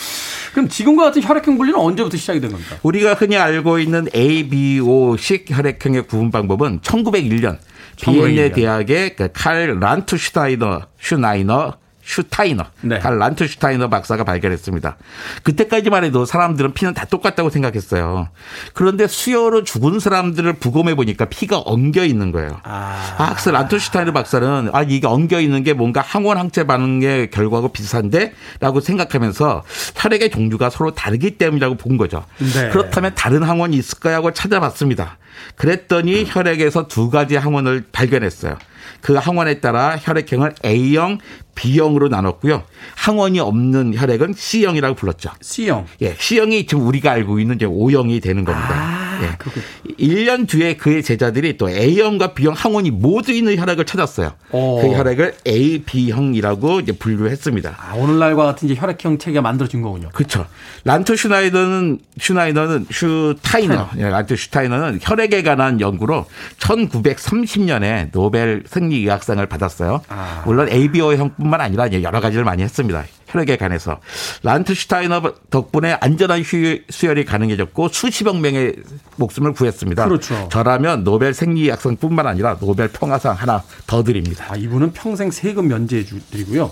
그럼 0.54 0.70
지금과 0.70 1.06
같은 1.06 1.22
혈액형 1.22 1.58
분리는 1.58 1.80
언제부터 1.80 2.18
시작이 2.18 2.40
된 2.40 2.52
겁니까? 2.52 2.78
우리가 2.84 3.14
흔히 3.14 3.38
알고 3.38 3.80
있는 3.80 4.08
ABO식 4.16 5.48
혈액형의 5.50 6.08
구분 6.08 6.32
방법은 6.32 6.80
1901년 6.80 7.58
1901 7.98 8.36
비엔나 8.36 8.52
대학의 8.52 9.16
그 9.16 9.47
칼 9.47 9.78
란트슈타이너 9.80 10.82
슈나이너 11.00 11.74
슈타이너 12.06 12.64
네. 12.82 13.00
칼 13.00 13.18
란트슈타이너 13.18 13.90
박사가 13.90 14.24
발견했습니다. 14.24 14.96
그때까지만 15.44 16.04
해도 16.04 16.26
사람들은 16.26 16.74
피는 16.74 16.94
다 16.94 17.06
똑같다고 17.06 17.50
생각했어요. 17.50 18.30
그런데 18.74 19.08
수혈로 19.08 19.64
죽은 19.64 20.00
사람들을 20.00 20.54
부검해 20.54 20.96
보니까 20.96 21.26
피가 21.26 21.60
엉겨 21.60 22.06
있는 22.06 22.32
거예요. 22.32 22.60
아. 22.64 23.16
아, 23.18 23.30
그래서 23.32 23.52
란트슈타이너 23.52 24.14
박사는 24.14 24.70
아 24.72 24.84
이게 24.84 25.08
엉겨 25.08 25.42
있는 25.42 25.64
게 25.64 25.74
뭔가 25.74 26.02
항원 26.02 26.38
항체 26.38 26.66
반응의 26.66 27.32
결과하고 27.32 27.70
비슷한데라고 27.70 28.82
생각하면서 28.82 29.64
혈액의 29.96 30.30
종류가 30.30 30.70
서로 30.70 30.94
다르기 30.94 31.38
때문이라고 31.38 31.76
본 31.76 31.98
거죠. 31.98 32.24
네. 32.38 32.70
그렇다면 32.70 33.14
다른 33.16 33.42
항원이 33.42 33.76
있을까요 33.78 34.18
하고 34.18 34.32
찾아봤습니다. 34.32 35.18
그랬더니 35.56 36.26
혈액에서 36.28 36.88
두 36.88 37.10
가지 37.10 37.36
항원을 37.36 37.86
발견했어요. 37.92 38.58
그 39.02 39.14
항원에 39.16 39.60
따라 39.60 39.98
혈액형을 40.00 40.56
A형, 40.66 41.20
B형으로 41.56 42.10
나눴고요. 42.10 42.64
항원이 42.96 43.40
없는 43.40 43.94
혈액은 43.96 44.36
C형이라고 44.38 44.96
불렀죠. 44.96 45.32
C형. 45.42 45.86
예, 46.02 46.16
C형이 46.18 46.68
지금 46.68 46.86
우리가 46.86 47.12
알고 47.12 47.40
있는 47.40 47.56
이제 47.56 47.66
O형이 47.66 48.20
되는 48.20 48.46
겁니다. 48.46 48.70
아, 48.72 49.20
예. 49.24 49.36
그렇군요. 49.38 49.66
1년 49.98 50.48
뒤에 50.48 50.76
그의 50.76 51.02
제자들이 51.04 51.58
또 51.58 51.70
A형과 51.70 52.34
B형 52.34 52.54
항원이 52.54 52.92
모두 52.92 53.32
있는 53.32 53.58
혈액을 53.58 53.86
찾았어요. 53.86 54.34
오. 54.52 54.82
그 54.82 54.96
혈액을 54.96 55.36
A, 55.48 55.84
B형이라고 55.84 56.82
이제 56.82 56.92
분류했습니다. 56.92 57.78
아, 57.78 57.94
오늘날과 57.96 58.44
같은 58.44 58.70
이제 58.70 58.80
혈액형 58.80 59.18
체계가 59.18 59.42
만들어진 59.42 59.82
거군요. 59.82 60.10
그렇죠. 60.14 60.46
란트 60.84 61.16
슈나이더는 61.16 62.00
슈나이더는 62.20 62.88
슈타이너, 62.92 63.90
예, 63.98 64.10
란트 64.10 64.36
슈타이너는 64.36 65.00
혈액에 65.02 65.44
관한 65.44 65.80
연구로 65.80 66.26
1930년에 66.60 68.12
노벨 68.12 68.64
생리의학상을 68.68 69.46
받았어요. 69.46 70.02
아. 70.10 70.44
물론 70.46 70.70
ABO 70.70 71.14
형뿐 71.16 71.45
만 71.48 71.62
아니라 71.62 71.92
여러 72.02 72.20
가지를 72.20 72.44
많이 72.44 72.64
했습니다. 72.64 73.04
혈액에 73.28 73.58
관해서 73.58 74.00
란트슈타이너 74.44 75.22
덕분에 75.50 75.98
안전한 76.00 76.42
휴- 76.42 76.80
수혈이 76.90 77.26
가능해졌고 77.26 77.90
수십억 77.90 78.38
명의 78.40 78.76
목숨을 79.18 79.54
구했습니다. 79.54 80.06
그렇죠. 80.06 80.48
저라면 80.52 81.04
노벨 81.04 81.34
생리학상 81.34 81.98
뿐만 81.98 82.28
아니라 82.28 82.58
노벨 82.60 82.88
평화상 82.90 83.36
하나 83.36 83.64
더 83.88 84.04
드립니다. 84.04 84.46
아, 84.50 84.56
이분은 84.56 84.94
평생 84.94 85.32
세금 85.32 85.68
면제해 85.68 86.06
주- 86.06 86.20
드리고요. 86.30 86.72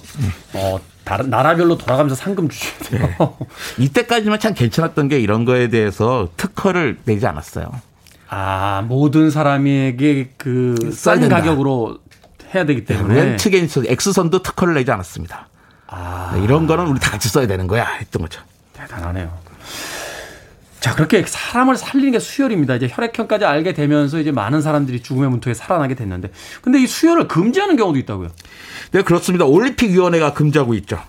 어, 0.53 0.80
다른 1.03 1.30
나라별로 1.30 1.78
돌아가면서 1.78 2.15
상금 2.15 2.47
주셔야 2.49 2.78
돼요. 2.89 3.36
이때까지만 3.78 4.39
참 4.39 4.53
괜찮았던 4.53 5.09
게 5.09 5.19
이런 5.19 5.43
거에 5.45 5.67
대해서 5.69 6.30
특허를 6.38 6.99
내지 7.05 7.26
않았어요. 7.28 7.69
아, 8.36 8.84
모든 8.88 9.30
사람에게 9.30 10.32
그 10.38 10.76
싼. 10.93 11.28
가격으로 11.30 11.99
해야 12.54 12.66
되기 12.66 12.86
때문에 12.86 13.16
렌트겐스 13.16 13.84
엑스선도 13.88 14.43
특허를 14.43 14.76
내지 14.76 14.91
않았습니다. 14.91 15.47
아, 15.88 16.34
네, 16.36 16.43
이런 16.43 16.68
거는 16.68 16.88
우리 16.88 16.99
다 16.99 17.12
같이 17.12 17.30
써야 17.30 17.47
되는 17.47 17.68
거야 17.68 17.86
했던 17.86 18.22
거죠. 18.22 18.41
대단하네요. 18.74 19.32
자, 20.80 20.93
그렇게 20.95 21.24
사람을 21.26 21.78
살리는 21.78 22.12
게 22.12 22.20
수혈입니다. 22.20 22.76
이제 22.76 22.89
혈액형까지 22.91 23.45
알게 23.45 23.74
되면서 23.74 24.20
이제 24.20 24.32
많은 24.32 24.62
사람들이 24.62 25.01
죽음의 25.01 25.30
문턱에 25.30 25.54
살아나게 25.54 25.95
됐는데. 25.95 26.30
근데 26.62 26.82
이 26.82 26.88
수혈을 26.88 27.30
금지하는 27.30 27.78
경우도 27.78 27.97
있다고요. 27.99 28.30
네, 28.91 29.01
그렇습니다. 29.01 29.45
올림픽위원회가 29.45 30.34
금지하고 30.34 30.74
있죠. 30.74 31.01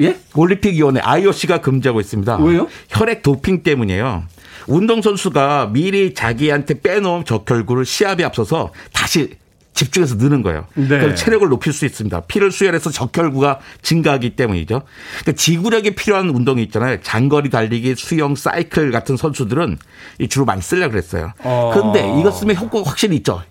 예? 0.00 0.18
올림픽위원회 0.34 1.00
IOC가 1.02 1.60
금지하고 1.60 2.00
있습니다. 2.00 2.38
왜요? 2.38 2.66
혈액 2.88 3.22
도핑 3.22 3.62
때문이에요. 3.62 4.24
운동선수가 4.66 5.70
미리 5.72 6.14
자기한테 6.14 6.80
빼놓은 6.80 7.24
적혈구를 7.26 7.84
시합에 7.84 8.24
앞서서 8.24 8.72
다시 8.92 9.36
집중해서 9.74 10.16
넣는 10.16 10.42
거예요. 10.42 10.66
네. 10.74 10.88
그래서 10.88 11.14
체력을 11.14 11.48
높일 11.48 11.72
수 11.72 11.86
있습니다. 11.86 12.20
피를 12.22 12.50
수혈해서 12.50 12.90
적혈구가 12.90 13.60
증가하기 13.82 14.30
때문이죠. 14.30 14.82
그러니까 15.20 15.32
지구력이 15.32 15.94
필요한 15.94 16.28
운동이 16.30 16.62
있잖아요. 16.64 17.00
장거리 17.02 17.50
달리기, 17.50 17.94
수영, 17.96 18.34
사이클 18.34 18.90
같은 18.90 19.16
선수들은 19.16 19.78
이 20.18 20.28
주로 20.28 20.44
많이 20.44 20.60
쓰려고 20.60 20.92
그랬어요. 20.92 21.32
어. 21.38 21.70
그런데 21.72 22.00
이것 22.20 22.32
쓰면 22.32 22.56
효과가 22.56 22.88
확실히 22.90 23.16
있죠. 23.16 23.42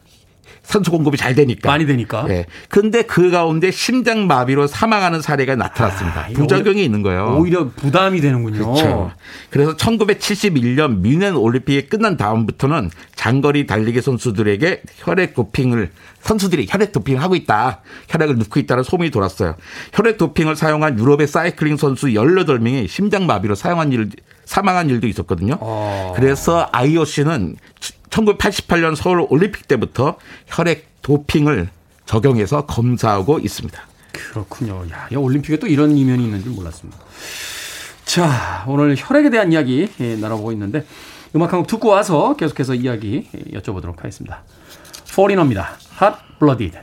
산소 0.69 0.91
공급이 0.91 1.17
잘 1.17 1.33
되니까. 1.33 1.67
많이 1.67 1.87
되니까. 1.87 2.27
예. 2.29 2.45
근데 2.67 3.01
그 3.01 3.31
가운데 3.31 3.71
심장 3.71 4.27
마비로 4.27 4.67
사망하는 4.67 5.19
사례가 5.19 5.55
나타났습니다. 5.55 6.21
아, 6.21 6.27
부작용이 6.31 6.85
있는 6.85 7.01
거예요. 7.01 7.37
오히려 7.39 7.69
부담이 7.69 8.21
되는군요. 8.21 8.73
그렇죠. 8.73 9.11
그래서 9.49 9.75
1971년 9.75 11.01
뮌헨 11.01 11.35
올림픽이 11.35 11.89
끝난 11.89 12.17
다음부터는 12.17 12.91
장거리 13.15 13.65
달리기 13.65 13.99
선수들에게 13.99 14.83
혈액 14.97 15.33
도핑을 15.33 15.89
선수들이 16.21 16.67
혈액 16.69 16.91
도핑을 16.91 17.19
하고 17.19 17.35
있다. 17.35 17.81
혈액을 18.07 18.37
넣고 18.37 18.59
있다는 18.59 18.83
소문이 18.83 19.09
돌았어요. 19.09 19.55
혈액 19.93 20.19
도핑을 20.19 20.55
사용한 20.55 20.99
유럽의 20.99 21.25
사이클링 21.25 21.77
선수 21.77 22.09
18명이 22.09 22.87
심장 22.87 23.25
마비로 23.25 23.55
사용한 23.55 23.91
일 23.91 24.11
사망한 24.45 24.89
일도 24.91 25.07
있었거든요. 25.07 25.57
어. 25.59 26.13
그래서 26.15 26.69
IOC는 26.71 27.55
1988년 28.09 28.95
서울 28.95 29.25
올림픽 29.29 29.67
때부터 29.67 30.17
혈액 30.47 30.87
도핑을 31.01 31.69
적용해서 32.05 32.65
검사하고 32.65 33.39
있습니다. 33.39 33.79
그렇군요. 34.11 34.83
야, 34.91 35.07
이 35.11 35.15
올림픽에 35.15 35.57
또 35.57 35.67
이런 35.67 35.95
이면이 35.97 36.23
있는 36.23 36.43
줄 36.43 36.51
몰랐습니다. 36.51 36.97
자, 38.05 38.63
오늘 38.67 38.95
혈액에 38.97 39.29
대한 39.29 39.51
이야기 39.53 39.87
예, 39.99 40.15
나눠보고 40.15 40.51
있는데 40.53 40.85
음악 41.35 41.53
한 41.53 41.59
곡 41.59 41.67
듣고 41.67 41.89
와서 41.89 42.35
계속해서 42.35 42.73
이야기 42.73 43.27
예, 43.35 43.59
여쭤보도록 43.59 43.97
하겠습니다. 43.97 44.43
포리너입니다. 45.13 45.77
Hot 46.01 46.17
Blooded. 46.39 46.79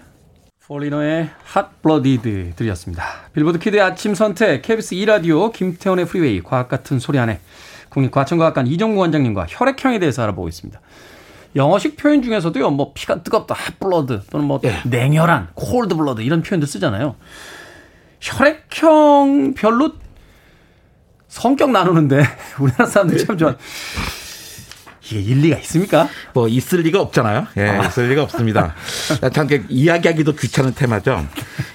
포리너의 0.67 1.31
Blooded 1.83 2.53
들이었습니다. 2.57 3.05
빌보드 3.33 3.59
키드의 3.59 3.83
아침 3.83 4.15
선택, 4.15 4.63
KBS 4.63 4.95
2라디오, 4.97 5.53
김태원의 5.53 6.07
Freeway, 6.07 6.43
과학 6.43 6.69
같은 6.69 6.99
소리 7.01 7.19
하네 7.19 7.41
국립과천과학관 7.89 8.67
이정모 8.67 9.01
원장님과 9.01 9.47
혈액형에 9.49 9.99
대해서 9.99 10.23
알아보고 10.23 10.49
있습니다. 10.49 10.81
영어식 11.57 11.97
표현 11.97 12.23
중에서도요, 12.23 12.71
뭐 12.71 12.93
피가 12.93 13.23
뜨겁다, 13.23 13.57
blood 13.81 14.21
또는 14.31 14.47
뭐 14.47 14.61
예. 14.65 14.77
냉혈한, 14.85 15.49
blood 15.57 16.23
이런 16.23 16.43
표현도 16.43 16.67
쓰잖아요. 16.67 17.17
혈액형 18.21 19.55
별로 19.55 19.93
성격 21.29 21.71
나누는데 21.71 22.23
우리나라 22.61 22.87
사람들 22.87 23.19
참 23.19 23.37
좋아. 23.39 23.57
이게 25.09 25.21
일리가 25.21 25.59
있습니까? 25.59 26.09
뭐 26.33 26.49
있을 26.49 26.81
리가 26.81 27.01
없잖아요. 27.01 27.47
예, 27.59 27.81
있을 27.87 28.09
리가 28.09 28.25
없습니다. 28.25 28.75
참 29.33 29.47
이렇게 29.49 29.65
이야기하기도 29.69 30.35
귀찮은 30.35 30.75
테마죠. 30.75 31.25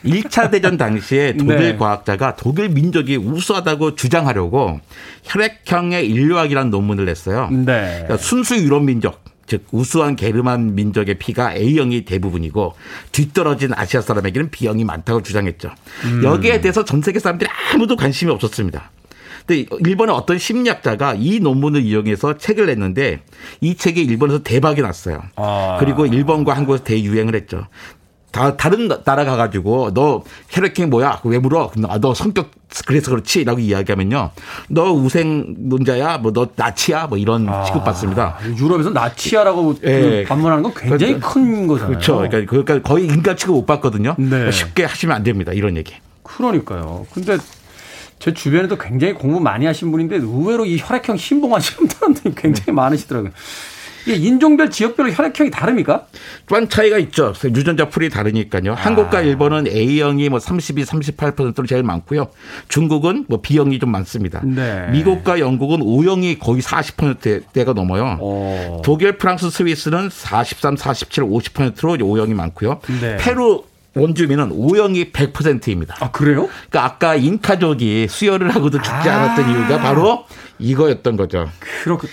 1차 0.03 0.51
대전 0.51 0.77
당시에 0.77 1.37
독일 1.37 1.57
네. 1.57 1.77
과학자가 1.77 2.35
독일 2.35 2.69
민족이 2.69 3.15
우수하다고 3.15 3.95
주장하려고 3.95 4.81
혈액형의 5.23 6.09
인류학이라는 6.09 6.71
논문을 6.71 7.05
냈어요. 7.05 7.47
네. 7.51 8.03
그러니까 8.03 8.17
순수 8.17 8.57
유럽 8.57 8.83
민족, 8.83 9.20
즉 9.51 9.65
우수한 9.71 10.15
게르만 10.15 10.75
민족의 10.75 11.15
피가 11.15 11.55
A형이 11.55 12.05
대부분이고 12.05 12.73
뒤떨어진 13.11 13.73
아시아 13.73 13.99
사람에게는 13.99 14.49
B형이 14.49 14.85
많다고 14.85 15.21
주장했죠. 15.23 15.71
음. 16.05 16.23
여기에 16.23 16.61
대해서 16.61 16.85
전 16.85 17.01
세계 17.01 17.19
사람들이 17.19 17.49
아무도 17.73 17.97
관심이 17.97 18.31
없었습니다. 18.31 18.91
근데 19.45 19.65
일본의 19.85 20.15
어떤 20.15 20.37
심리학자가 20.37 21.15
이 21.17 21.41
논문을 21.41 21.81
이용해서 21.81 22.37
책을 22.37 22.67
냈는데 22.67 23.23
이 23.59 23.75
책이 23.75 24.01
일본에서 24.01 24.41
대박이 24.41 24.81
났어요. 24.81 25.21
아. 25.35 25.75
그리고 25.81 26.05
일본과 26.05 26.53
한국에서 26.53 26.85
대유행을 26.85 27.35
했죠. 27.35 27.67
다 28.31 28.55
다른 28.55 28.87
나라 29.03 29.25
가가지고 29.25 29.93
너 29.93 30.23
혈액형 30.49 30.89
뭐야? 30.89 31.19
왜 31.25 31.37
물어? 31.37 31.71
아, 31.89 31.97
너 31.99 32.13
성격 32.13 32.51
그래서 32.85 33.11
그렇지 33.11 33.43
라고 33.43 33.59
이야기하면요. 33.59 34.31
너 34.69 34.91
우생론자야? 34.93 36.19
뭐 36.19 36.31
너 36.31 36.47
나치야? 36.55 37.07
뭐 37.07 37.17
이런 37.17 37.49
취급받습니다. 37.65 38.37
아, 38.39 38.47
유럽에서 38.57 38.89
나치아라고 38.91 39.75
예. 39.83 40.23
그 40.23 40.25
반문하는 40.29 40.63
건 40.63 40.73
굉장히 40.73 41.19
그러니까- 41.19 41.29
큰 41.29 41.67
거잖아요. 41.67 41.89
그렇죠. 41.91 42.15
그러니까, 42.17 42.45
그러니까 42.49 42.81
거의 42.81 43.05
인간 43.07 43.35
취급 43.35 43.53
못 43.55 43.65
받거든요. 43.65 44.15
네. 44.17 44.49
쉽게 44.51 44.85
하시면 44.85 45.13
안 45.15 45.23
됩니다. 45.23 45.51
이런 45.51 45.75
얘기. 45.75 45.93
그러니까요. 46.23 47.05
근데 47.13 47.37
제 48.19 48.33
주변에도 48.33 48.77
굉장히 48.77 49.13
공부 49.13 49.39
많이 49.41 49.65
하신 49.65 49.91
분인데 49.91 50.17
의외로 50.17 50.65
이 50.65 50.77
혈액형 50.79 51.17
신봉하시는 51.17 51.87
분들이 51.89 52.33
굉장히 52.35 52.71
많으시더라고요. 52.71 53.31
이게 54.05 54.15
인종별 54.15 54.69
지역별로 54.69 55.11
혈액형이 55.11 55.51
다릅니까? 55.51 56.07
또한 56.47 56.69
차이가 56.69 56.97
있죠. 56.97 57.33
유전자 57.43 57.89
풀이 57.89 58.09
다르니까요. 58.09 58.73
한국과 58.73 59.21
일본은 59.21 59.67
A형이 59.67 60.29
뭐 60.29 60.39
32, 60.39 60.83
38%로 60.83 61.65
제일 61.65 61.83
많고요. 61.83 62.29
중국은 62.67 63.25
뭐 63.27 63.41
B형이 63.41 63.79
좀 63.79 63.91
많습니다. 63.91 64.41
네. 64.43 64.87
미국과 64.91 65.39
영국은 65.39 65.81
O형이 65.81 66.39
거의 66.39 66.61
40%대가 66.61 67.73
넘어요. 67.73 68.17
어. 68.19 68.81
독일, 68.83 69.17
프랑스, 69.17 69.49
스위스는 69.49 70.09
43, 70.11 70.77
47, 70.77 71.23
50%로 71.23 71.97
O형이 72.05 72.33
많고요. 72.33 72.79
네. 73.01 73.17
페루 73.17 73.63
원주민은 73.93 74.51
O형이 74.53 75.11
100%입니다. 75.11 75.97
아 75.99 76.11
그래요? 76.11 76.47
그러니까 76.69 76.85
아까 76.85 77.15
인카족이 77.15 78.07
수혈을 78.09 78.55
하고도 78.55 78.77
죽지 78.81 79.09
않았던 79.09 79.49
이유가 79.49 79.79
바로 79.79 80.25
이거였던 80.59 81.17
거죠. 81.17 81.49
그렇고 81.83 82.07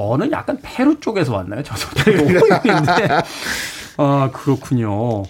저는 0.00 0.32
약간 0.32 0.58
페루 0.62 1.00
쪽에서 1.00 1.34
왔나요? 1.34 1.62
저도 1.62 1.88
페루인데. 2.04 3.08
아 3.98 4.30
그렇군요. 4.32 5.24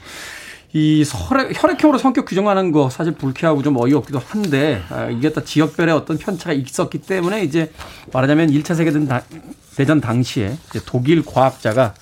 이 0.73 1.03
혈액, 1.05 1.61
혈액형으로 1.61 1.99
성격 1.99 2.27
규정하는 2.27 2.71
거 2.71 2.89
사실 2.89 3.13
불쾌하고 3.15 3.63
좀 3.63 3.77
어이없기도 3.77 4.21
한데 4.21 4.81
아, 4.91 5.07
이게 5.11 5.33
다 5.33 5.43
지역별의 5.43 5.93
어떤 5.93 6.17
편차가 6.19 6.53
있었기 6.53 6.99
때문에 6.99 7.43
이제 7.43 7.73
말하자면 8.13 8.51
1차 8.51 8.77
세계대전 8.77 9.09
당- 9.09 10.01
당시에 10.01 10.57
독일 10.87 11.25
과학자가 11.25 11.95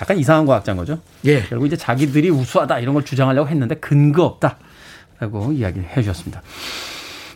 약간 0.00 0.18
이상한 0.18 0.46
과학자인 0.46 0.78
거죠. 0.78 1.00
예. 1.24 1.42
결국 1.42 1.66
이제 1.66 1.76
자기들이 1.76 2.30
우수하다 2.30 2.78
이런 2.78 2.94
걸 2.94 3.04
주장하려고 3.04 3.48
했는데 3.48 3.74
근거 3.76 4.24
없다라고 4.24 5.52
이야기를 5.54 5.88
해주셨습니다. 5.96 6.42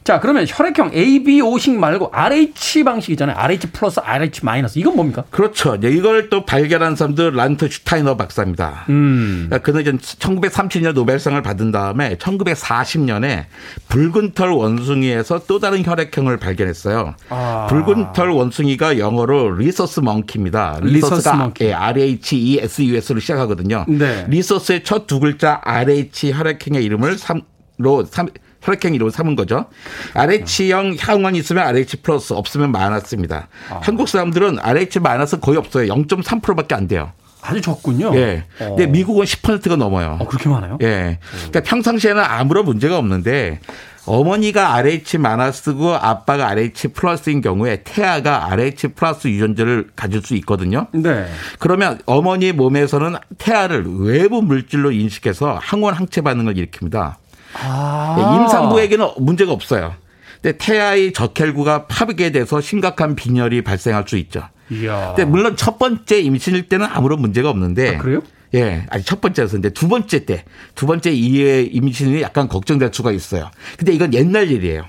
자, 0.07 0.21
그러면 0.21 0.47
혈액형 0.49 0.93
A, 0.95 1.25
B, 1.25 1.41
O식 1.41 1.77
말고 1.77 2.11
RH 2.13 2.85
방식이잖아요. 2.85 3.37
RH 3.37 3.67
플러스, 3.73 3.99
RH 3.99 4.45
마이너스. 4.45 4.79
이건 4.79 4.95
뭡니까? 4.95 5.25
그렇죠. 5.31 5.75
이걸 5.75 6.31
또 6.31 6.47
발견한 6.47 6.95
사람도 6.95 7.31
란트 7.31 7.69
슈타이너 7.69 8.17
박사입니다. 8.17 8.85
음. 8.89 9.47
그러니까 9.49 9.59
그는 9.59 9.81
이제 9.81 9.91
1930년 10.17 10.93
노벨상을 10.93 11.43
받은 11.43 11.73
다음에 11.73 12.15
1940년에 12.19 13.47
붉은 13.89 14.35
털 14.35 14.51
원숭이에서 14.53 15.41
또 15.49 15.59
다른 15.59 15.85
혈액형을 15.85 16.37
발견했어요. 16.37 17.17
아. 17.29 17.67
붉은 17.69 18.13
털 18.13 18.31
원숭이가 18.31 19.01
영어로 19.01 19.57
rhesus 19.57 19.99
monkey입니다. 19.99 20.79
rhesus 20.83 21.15
rhesus가 21.15 21.37
monkey. 21.37 21.65
예, 21.65 21.73
R-H-E-S-U-S로 21.73 23.19
시작하거든요. 23.19 23.85
네. 23.89 24.25
rhesus의 24.29 24.85
첫 24.85 25.09
두 25.09 25.19
글자 25.19 25.61
RH 25.65 26.33
혈액형의 26.33 26.85
이름을 26.85 27.19
삼로 27.19 28.05
삼 28.09 28.29
혈액형 28.67 28.95
이름을 28.95 29.13
삼은 29.13 29.37
거죠. 29.37 29.67
RH형 30.15 30.97
항원이 30.99 31.39
있으면 31.39 31.67
RH 31.67 31.99
플러스 32.03 32.33
없으면 32.33 32.73
마이너스입니다. 32.73 33.49
아. 33.71 33.81
한국 33.83 34.09
사람들은 34.09 34.59
RH 34.61 34.99
마이너스 35.01 35.39
거의 35.39 35.57
없어요. 35.57 35.87
0.3%밖에 35.87 36.75
안 36.75 36.89
돼요. 36.89 37.13
아주 37.43 37.61
적군요. 37.61 38.13
예. 38.17 38.45
근데 38.59 38.85
어. 38.85 38.87
미국은 38.89 39.25
10%가 39.25 39.77
넘어요. 39.77 40.19
어, 40.21 40.27
그렇게 40.27 40.49
많아요? 40.49 40.79
예. 40.83 41.19
그러니까 41.31 41.61
평상시에는 41.61 42.21
아무런 42.21 42.65
문제가 42.65 42.99
없는데 42.99 43.61
어머니가 44.07 44.75
RH 44.75 45.19
마이너스고 45.19 45.95
아빠가 45.95 46.49
RH 46.49 46.89
플러스인 46.89 47.41
경우에 47.41 47.83
태아가 47.85 48.53
RH 48.53 48.89
플러스 48.95 49.29
유전자를 49.29 49.91
가질 49.95 50.23
수 50.23 50.35
있거든요. 50.37 50.87
네. 50.93 51.27
그러면 51.59 52.01
어머니 52.07 52.53
몸에서는 52.53 53.17
태아를 53.39 53.85
외부 54.01 54.43
물질로 54.43 54.93
인식해서 54.93 55.59
항원 55.61 55.95
항체 55.95 56.21
반응을 56.21 56.55
일으킵니다. 56.55 57.17
아. 57.59 58.39
임산부에게는 58.43 59.09
문제가 59.19 59.53
없어요. 59.53 59.95
근데 60.41 60.59
태아의 60.59 61.13
적혈구가 61.13 61.87
파괴돼서 61.87 62.61
심각한 62.61 63.17
빈혈이 63.17 63.63
발생할 63.63 64.05
수 64.07 64.17
있죠. 64.19 64.49
이야. 64.71 65.15
근데 65.17 65.25
물론 65.25 65.57
첫 65.57 65.79
번째 65.79 66.21
임신일 66.21 66.69
때는 66.69 66.87
아무런 66.91 67.21
문제가 67.21 67.51
없는데 67.51 67.97
아, 67.97 67.99
그래요? 67.99 68.21
예, 68.55 68.85
아니 68.91 69.03
첫 69.03 69.21
번째였는데 69.21 69.71
두 69.71 69.89
번째 69.89 70.25
때, 70.25 70.45
두 70.75 70.87
번째 70.87 71.11
이해 71.13 71.63
임신이 71.63 72.23
약간 72.23 72.49
걱정될 72.49 72.91
수가 72.93 73.13
있어요. 73.13 73.51
근데 73.77 73.93
이건 73.93 74.15
옛날 74.15 74.51
일이에요. 74.51 74.85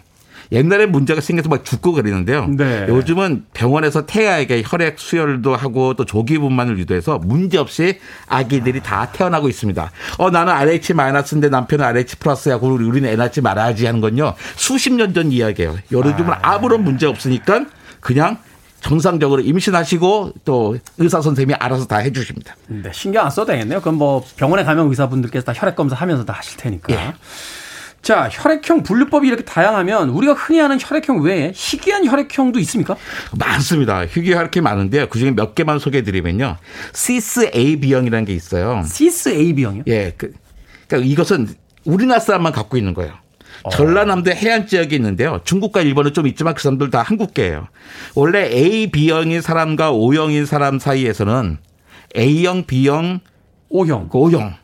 옛날에 0.51 0.85
문제가 0.85 1.19
생겨서 1.21 1.49
막 1.49 1.65
죽고 1.65 1.93
그러는데요. 1.93 2.47
네. 2.47 2.85
요즘은 2.87 3.45
병원에서 3.53 4.05
태아에게 4.05 4.63
혈액 4.65 4.99
수혈도 4.99 5.55
하고 5.55 5.93
또 5.95 6.05
조기 6.05 6.37
분만을 6.37 6.77
유도해서 6.79 7.17
문제 7.19 7.57
없이 7.57 7.99
아기들이 8.27 8.81
다 8.81 9.11
태어나고 9.11 9.49
있습니다. 9.49 9.91
어 10.17 10.29
나는 10.29 10.53
RH 10.53 10.93
마이너스인데 10.93 11.49
남편은 11.49 11.83
RH 11.85 12.17
플러스야. 12.17 12.59
그리고 12.59 12.75
우리는 12.75 13.09
애 13.09 13.15
낳지 13.15 13.41
말아야지 13.41 13.85
하는 13.85 14.01
건요. 14.01 14.33
수십 14.55 14.93
년 14.93 15.13
전 15.13 15.31
이야기예요. 15.31 15.75
요즘은 15.91 16.33
아무런 16.41 16.83
문제 16.83 17.05
없으니까 17.07 17.65
그냥 18.01 18.37
정상적으로 18.81 19.41
임신하시고 19.41 20.33
또 20.45 20.77
의사 20.97 21.21
선생님이 21.21 21.55
알아서 21.55 21.85
다 21.87 21.97
해주십니다. 21.97 22.55
네, 22.67 22.89
신경 22.93 23.25
안 23.25 23.31
써도 23.31 23.51
되겠네요. 23.51 23.81
그럼 23.81 23.95
뭐 23.95 24.23
병원에 24.37 24.63
가면 24.63 24.87
의사분들께서 24.89 25.45
다 25.45 25.53
혈액 25.55 25.75
검사 25.75 25.95
하면서 25.95 26.23
다 26.23 26.33
하실 26.33 26.57
테니까. 26.57 26.93
예. 26.93 27.13
자, 28.07 28.29
혈액형 28.31 28.83
분류법이 28.83 29.27
이렇게 29.27 29.43
다양하면 29.43 30.11
우리가 30.11 30.31
흔히 30.31 30.61
아는 30.61 30.77
혈액형 30.79 31.23
외에 31.23 31.51
희귀한 31.53 32.05
혈액형도 32.05 32.57
있습니까? 32.59 32.95
많습니다. 33.37 34.05
희귀 34.05 34.33
혈액이 34.33 34.61
많은데요. 34.61 35.09
그중에 35.09 35.31
몇 35.31 35.55
개만 35.55 35.77
소개해드리면요. 35.77 36.55
cis 36.93 37.51
AB형이라는 37.53 38.23
게 38.23 38.33
있어요. 38.33 38.81
cis 38.85 39.27
AB형이요? 39.27 39.83
예, 39.87 40.13
그, 40.15 40.31
그러니까 40.87 41.11
이것은 41.11 41.49
우리나라 41.83 42.21
사람만 42.21 42.53
갖고 42.53 42.77
있는 42.77 42.93
거예요. 42.93 43.11
어. 43.63 43.69
전라남도 43.71 44.31
해안 44.31 44.67
지역에 44.67 44.95
있는데요. 44.95 45.41
중국과 45.43 45.81
일본은 45.81 46.13
좀 46.13 46.27
있지만 46.27 46.53
그 46.53 46.63
사람들 46.63 46.89
다 46.89 47.01
한국계예요. 47.01 47.67
원래 48.15 48.49
A, 48.49 48.89
B형인 48.89 49.41
사람과 49.41 49.91
O형인 49.91 50.45
사람 50.45 50.79
사이에서는 50.79 51.57
A형, 52.15 52.67
B형, 52.67 53.19
O형. 53.67 54.07
그 54.07 54.17
O형 54.17 54.55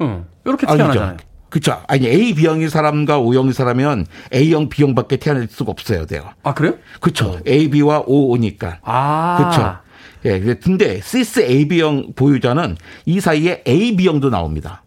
응. 0.00 0.24
이렇게 0.44 0.66
태어나잖아요. 0.66 1.10
아니죠. 1.10 1.27
그렇죠. 1.48 1.80
아니 1.88 2.06
A, 2.06 2.34
B형인 2.34 2.68
사람과 2.68 3.18
O형인 3.18 3.52
사람이면 3.52 4.06
A형, 4.34 4.68
B형밖에 4.68 5.16
태어날 5.16 5.48
수가 5.50 5.70
없어요. 5.70 6.06
돼요. 6.06 6.28
아, 6.42 6.54
그래요? 6.54 6.74
그렇죠. 7.00 7.40
A, 7.46 7.68
B와 7.68 8.02
O, 8.06 8.32
O니까. 8.32 8.78
아. 8.82 9.36
그렇죠. 9.38 9.88
예, 10.24 10.40
근데 10.56 11.00
시스 11.00 11.40
AB형 11.40 12.12
보유자는 12.16 12.76
이 13.06 13.20
사이에 13.20 13.62
AB형도 13.66 14.30
나옵니다. 14.30 14.82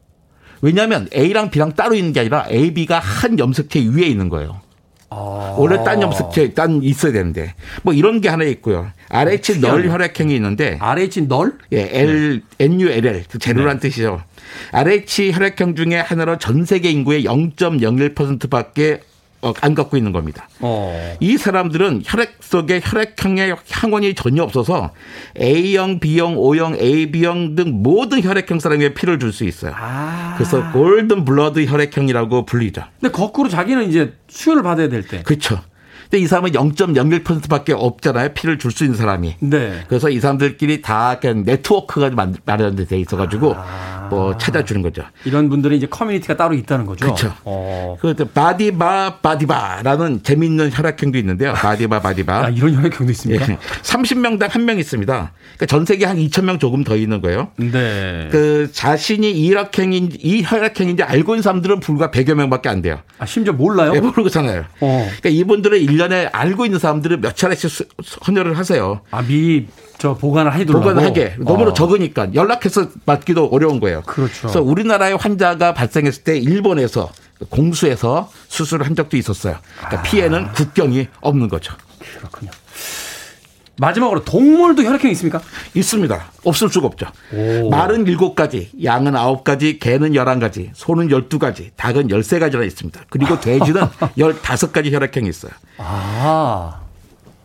왜냐하면 0.61 1.07
A랑 1.15 1.49
B랑 1.49 1.73
따로 1.73 1.95
있는 1.95 2.13
게 2.13 2.19
아니라 2.19 2.45
AB가 2.49 2.99
한 2.99 3.39
염색체 3.39 3.79
위에 3.93 4.05
있는 4.05 4.29
거예요. 4.29 4.61
아. 5.09 5.55
원래 5.57 5.83
딴 5.83 6.01
염색체 6.01 6.53
딴 6.53 6.81
있어야 6.83 7.11
되는데 7.11 7.53
뭐 7.83 7.93
이런 7.93 8.21
게 8.21 8.29
하나 8.29 8.45
있고요. 8.45 8.91
RH 9.09 9.59
널 9.59 9.89
혈액형이 9.89 10.33
있는데 10.35 10.77
RH 10.79 11.27
널? 11.27 11.57
예, 11.73 11.89
L, 11.91 12.41
NULL, 12.59 13.23
그 13.29 13.39
제로란 13.39 13.79
네. 13.79 13.89
뜻이죠. 13.89 14.21
RH 14.73 15.31
혈액형 15.33 15.75
중에 15.75 15.95
하나로 15.99 16.37
전 16.37 16.65
세계 16.65 16.89
인구의 16.91 17.25
0.01%밖에 17.25 19.01
어, 19.43 19.53
안 19.61 19.73
갖고 19.73 19.97
있는 19.97 20.11
겁니다. 20.11 20.47
어. 20.59 21.15
이 21.19 21.35
사람들은 21.35 22.03
혈액 22.05 22.37
속에 22.41 22.79
혈액형의 22.83 23.55
항원이 23.71 24.13
전혀 24.13 24.43
없어서 24.43 24.91
A형, 25.39 25.99
B형, 25.99 26.37
O형, 26.37 26.75
AB형 26.79 27.55
등 27.55 27.81
모든 27.81 28.21
혈액형 28.21 28.59
사람에게 28.59 28.93
피를 28.93 29.17
줄 29.17 29.33
수 29.33 29.43
있어요. 29.45 29.73
아. 29.75 30.35
그래서 30.37 30.71
golden 30.71 31.25
blood 31.25 31.65
혈액형이라고 31.65 32.45
불리죠. 32.45 32.83
근데 32.99 33.11
거꾸로 33.11 33.49
자기는 33.49 33.89
이제 33.89 34.13
수혈을 34.29 34.61
받아야 34.61 34.89
될 34.89 35.07
때. 35.07 35.23
그렇죠. 35.23 35.59
근데 36.11 36.25
이 36.25 36.27
사람은 36.27 36.51
0.01%밖에 36.51 37.71
없잖아요. 37.71 38.33
피를 38.33 38.59
줄 38.59 38.71
수 38.71 38.83
있는 38.83 38.97
사람이. 38.97 39.35
네. 39.39 39.83
그래서 39.87 40.09
이 40.09 40.19
사람들끼리 40.19 40.81
다 40.81 41.17
그냥 41.21 41.43
네트워크가 41.45 42.09
만- 42.09 42.35
마련돼 42.45 42.85
돼 42.85 42.99
있어가지고 42.99 43.55
아. 43.57 44.07
뭐 44.09 44.37
찾아주는 44.37 44.81
거죠. 44.81 45.03
이런 45.23 45.47
분들은 45.49 45.75
이제 45.77 45.87
커뮤니티가 45.87 46.35
따로 46.35 46.53
있다는 46.53 46.85
거죠. 46.85 47.13
그쵸. 47.13 47.33
어. 47.45 47.97
그 48.01 48.13
바디바 48.13 49.19
바디바라는 49.21 50.23
재미있는 50.23 50.69
혈액형도 50.73 51.17
있는데요. 51.17 51.53
바디바 51.53 52.01
바디바. 52.01 52.45
아, 52.45 52.49
이런 52.49 52.75
혈액형도 52.75 53.11
있습니까? 53.11 53.47
예. 53.49 53.57
30명당 53.83 54.49
한 54.49 54.61
명 54.65 54.79
있습니다. 54.79 55.31
그러니까 55.55 55.65
전 55.65 55.85
세계 55.85 56.05
한 56.05 56.17
2천 56.17 56.43
명 56.43 56.59
조금 56.59 56.83
더 56.83 56.95
있는 56.97 57.21
거예요. 57.21 57.49
네. 57.57 58.27
그 58.31 58.69
자신이 58.73 59.31
이 59.31 59.49
혈액형인 59.53 60.11
이 60.19 60.43
혈액형인지 60.45 61.03
알고 61.03 61.35
있는 61.35 61.41
사람들은 61.41 61.79
불과 61.79 62.11
100여 62.11 62.33
명밖에 62.35 62.67
안 62.69 62.81
돼요. 62.81 62.99
아, 63.17 63.25
심지어 63.25 63.53
몰라요? 63.53 63.93
예, 63.95 63.99
모르잖아요. 64.01 64.65
어. 64.81 65.07
그러니까 65.21 65.29
이분들은 65.29 65.79
1년 65.79 66.00
에 66.11 66.27
알고 66.31 66.65
있는 66.65 66.79
사람들은 66.79 67.21
몇 67.21 67.35
차례씩 67.35 67.69
수- 67.69 67.85
헌혈을 68.27 68.57
하세요. 68.57 69.01
아, 69.11 69.21
미리 69.21 69.67
저 69.97 70.15
보관을 70.15 70.53
해두려고. 70.53 70.79
보관을 70.85 71.03
하게. 71.07 71.35
너무 71.39 71.65
어. 71.67 71.73
적으니까 71.73 72.33
연락해서 72.33 72.87
받기도 73.05 73.47
어려운 73.51 73.79
거예요. 73.79 74.01
그렇죠. 74.05 74.33
그래서 74.41 74.61
우리나라에 74.61 75.13
환자가 75.13 75.73
발생했을 75.73 76.23
때 76.23 76.37
일본에서 76.37 77.11
공수해서 77.49 78.31
수술을 78.47 78.85
한 78.85 78.95
적도 78.95 79.17
있었어요. 79.17 79.57
그러니까 79.77 79.99
아. 79.99 80.03
피해는 80.03 80.51
국경이 80.53 81.07
없는 81.21 81.49
거죠. 81.49 81.73
그렇군요. 82.17 82.51
마지막으로 83.81 84.23
동물도 84.23 84.83
혈액형이 84.83 85.11
있습니까? 85.13 85.41
있습니다. 85.73 86.31
없을 86.43 86.69
수가 86.69 86.85
없죠. 86.85 87.07
오. 87.33 87.69
말은 87.69 88.05
7가지, 88.05 88.67
양은 88.83 89.13
9가지, 89.13 89.79
개는 89.79 90.11
11가지, 90.11 90.69
소는 90.73 91.07
12가지, 91.07 91.71
닭은 91.75 92.09
13가지나 92.09 92.63
있습니다. 92.67 93.01
그리고 93.09 93.39
돼지는 93.41 93.81
15가지 93.81 94.91
혈액형이 94.91 95.27
있어요. 95.27 95.51
아. 95.79 96.79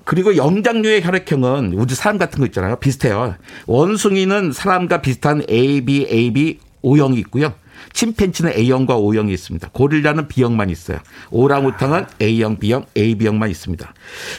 그리고 0.05 0.37
영장류의 0.37 1.03
혈액형은 1.03 1.72
우리 1.72 1.95
사람 1.95 2.18
같은 2.18 2.39
거 2.39 2.47
있잖아요. 2.47 2.76
비슷해요. 2.76 3.34
원숭이는 3.66 4.53
사람과 4.53 5.01
비슷한 5.01 5.43
AB, 5.49 6.07
AB, 6.11 6.61
O형이 6.82 7.18
있고요. 7.20 7.55
침팬치는 7.93 8.53
A형과 8.53 8.97
O형이 8.97 9.33
있습니다. 9.33 9.70
고릴라는 9.72 10.29
B형만 10.29 10.70
있어요. 10.70 10.99
오랑우탕은 11.31 12.07
A형, 12.20 12.59
B형, 12.59 12.87
AB형만 12.97 13.51
있습니다. 13.51 13.93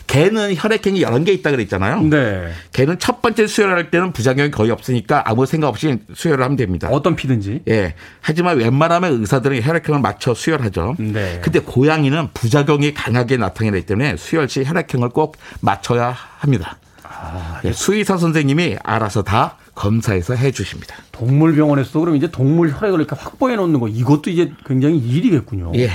개는 0.07 0.55
혈액형이 0.55 1.01
여러 1.01 1.17
개 1.23 1.31
있다 1.31 1.51
그랬잖아요. 1.51 2.01
네. 2.03 2.51
개는 2.71 2.99
첫 2.99 3.21
번째 3.21 3.47
수혈할 3.47 3.91
때는 3.91 4.13
부작용이 4.13 4.51
거의 4.51 4.71
없으니까 4.71 5.23
아무 5.25 5.45
생각 5.45 5.67
없이 5.67 5.99
수혈을 6.13 6.43
하면 6.43 6.57
됩니다. 6.57 6.89
어떤 6.91 7.15
피든지. 7.15 7.63
예. 7.67 7.95
하지만 8.21 8.57
웬만하면 8.57 9.21
의사들은 9.21 9.61
혈액형을 9.61 10.01
맞춰 10.01 10.33
수혈하죠. 10.33 10.95
네. 10.99 11.41
근데 11.43 11.59
고양이는 11.59 12.29
부작용이 12.33 12.93
강하게 12.93 13.37
나타나기 13.37 13.85
때문에 13.85 14.17
수혈 14.17 14.49
시 14.49 14.63
혈액형을 14.63 15.09
꼭 15.09 15.37
맞춰야 15.61 16.15
합니다. 16.39 16.77
예, 17.65 17.71
수의사 17.71 18.17
선생님이 18.17 18.77
알아서 18.83 19.23
다 19.23 19.57
검사해서 19.77 20.33
해 20.33 20.51
주십니다. 20.51 20.95
동물병원에서도 21.11 21.99
그럼 21.99 22.15
이제 22.15 22.29
동물 22.31 22.71
혈액을 22.71 22.99
이렇게 22.99 23.15
확보해 23.15 23.55
놓는 23.55 23.79
거 23.79 23.87
이것도 23.87 24.31
이제 24.31 24.51
굉장히 24.65 24.97
일이겠군요. 24.97 25.71
예. 25.75 25.91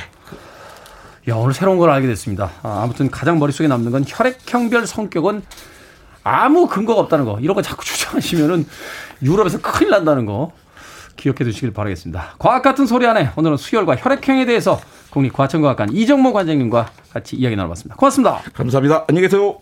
야, 1.29 1.35
오늘 1.35 1.53
새로운 1.53 1.79
걸 1.79 1.91
알게 1.91 2.07
됐습니다. 2.07 2.53
아, 2.63 2.83
아무튼 2.85 3.11
가장 3.11 3.41
머릿속에 3.41 3.69
남는 3.69 3.91
건 3.91 4.05
혈액형별 4.07 4.87
성격은 4.87 5.43
아무 6.23 6.69
근거가 6.69 7.01
없다는 7.01 7.25
거. 7.25 7.41
이런 7.41 7.57
거 7.57 7.63
자꾸 7.63 7.83
주장하시면은 7.85 8.67
유럽에서 9.23 9.61
큰일 9.61 9.91
난다는 9.91 10.27
거 10.27 10.53
기억해 11.17 11.39
두시길 11.39 11.73
바라겠습니다. 11.73 12.37
과학 12.39 12.63
같은 12.63 12.87
소리 12.87 13.07
안에 13.07 13.31
오늘은 13.35 13.57
수혈과 13.57 13.97
혈액형에 13.97 14.47
대해서 14.47 14.81
국립과천과학관 15.11 15.93
이정모 15.93 16.33
관장님과 16.33 16.91
같이 17.13 17.35
이야기 17.37 17.57
나눠봤습니다. 17.57 17.97
고맙습니다. 17.97 18.43
감사합니다. 18.55 19.05
안녕히 19.09 19.27
계세요. 19.27 19.59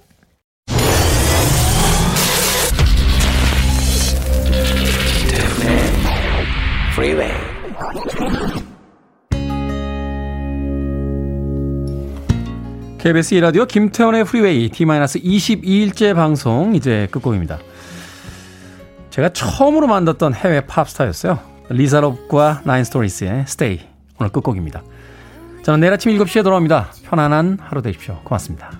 Freeway. 7.00 7.32
KBS 12.98 13.36
1라디오 13.36 13.66
김태원의 13.66 14.24
Freeway 14.24 14.68
D-22일째 14.68 16.14
방송 16.14 16.74
이제 16.74 17.08
끝곡입니다. 17.10 17.58
제가 19.08 19.30
처음으로 19.30 19.86
만났던 19.86 20.34
해외 20.34 20.60
팝스타였어요. 20.66 21.38
리사롭과 21.70 22.60
나인스토리스의 22.64 23.44
Stay 23.48 23.80
오늘 24.18 24.30
끝곡입니다. 24.30 24.82
저는 25.62 25.80
내일 25.80 25.94
아침 25.94 26.12
7시에 26.12 26.44
돌아옵니다. 26.44 26.92
편안한 27.04 27.56
하루 27.62 27.80
되십시오. 27.80 28.20
고맙습니다. 28.24 28.72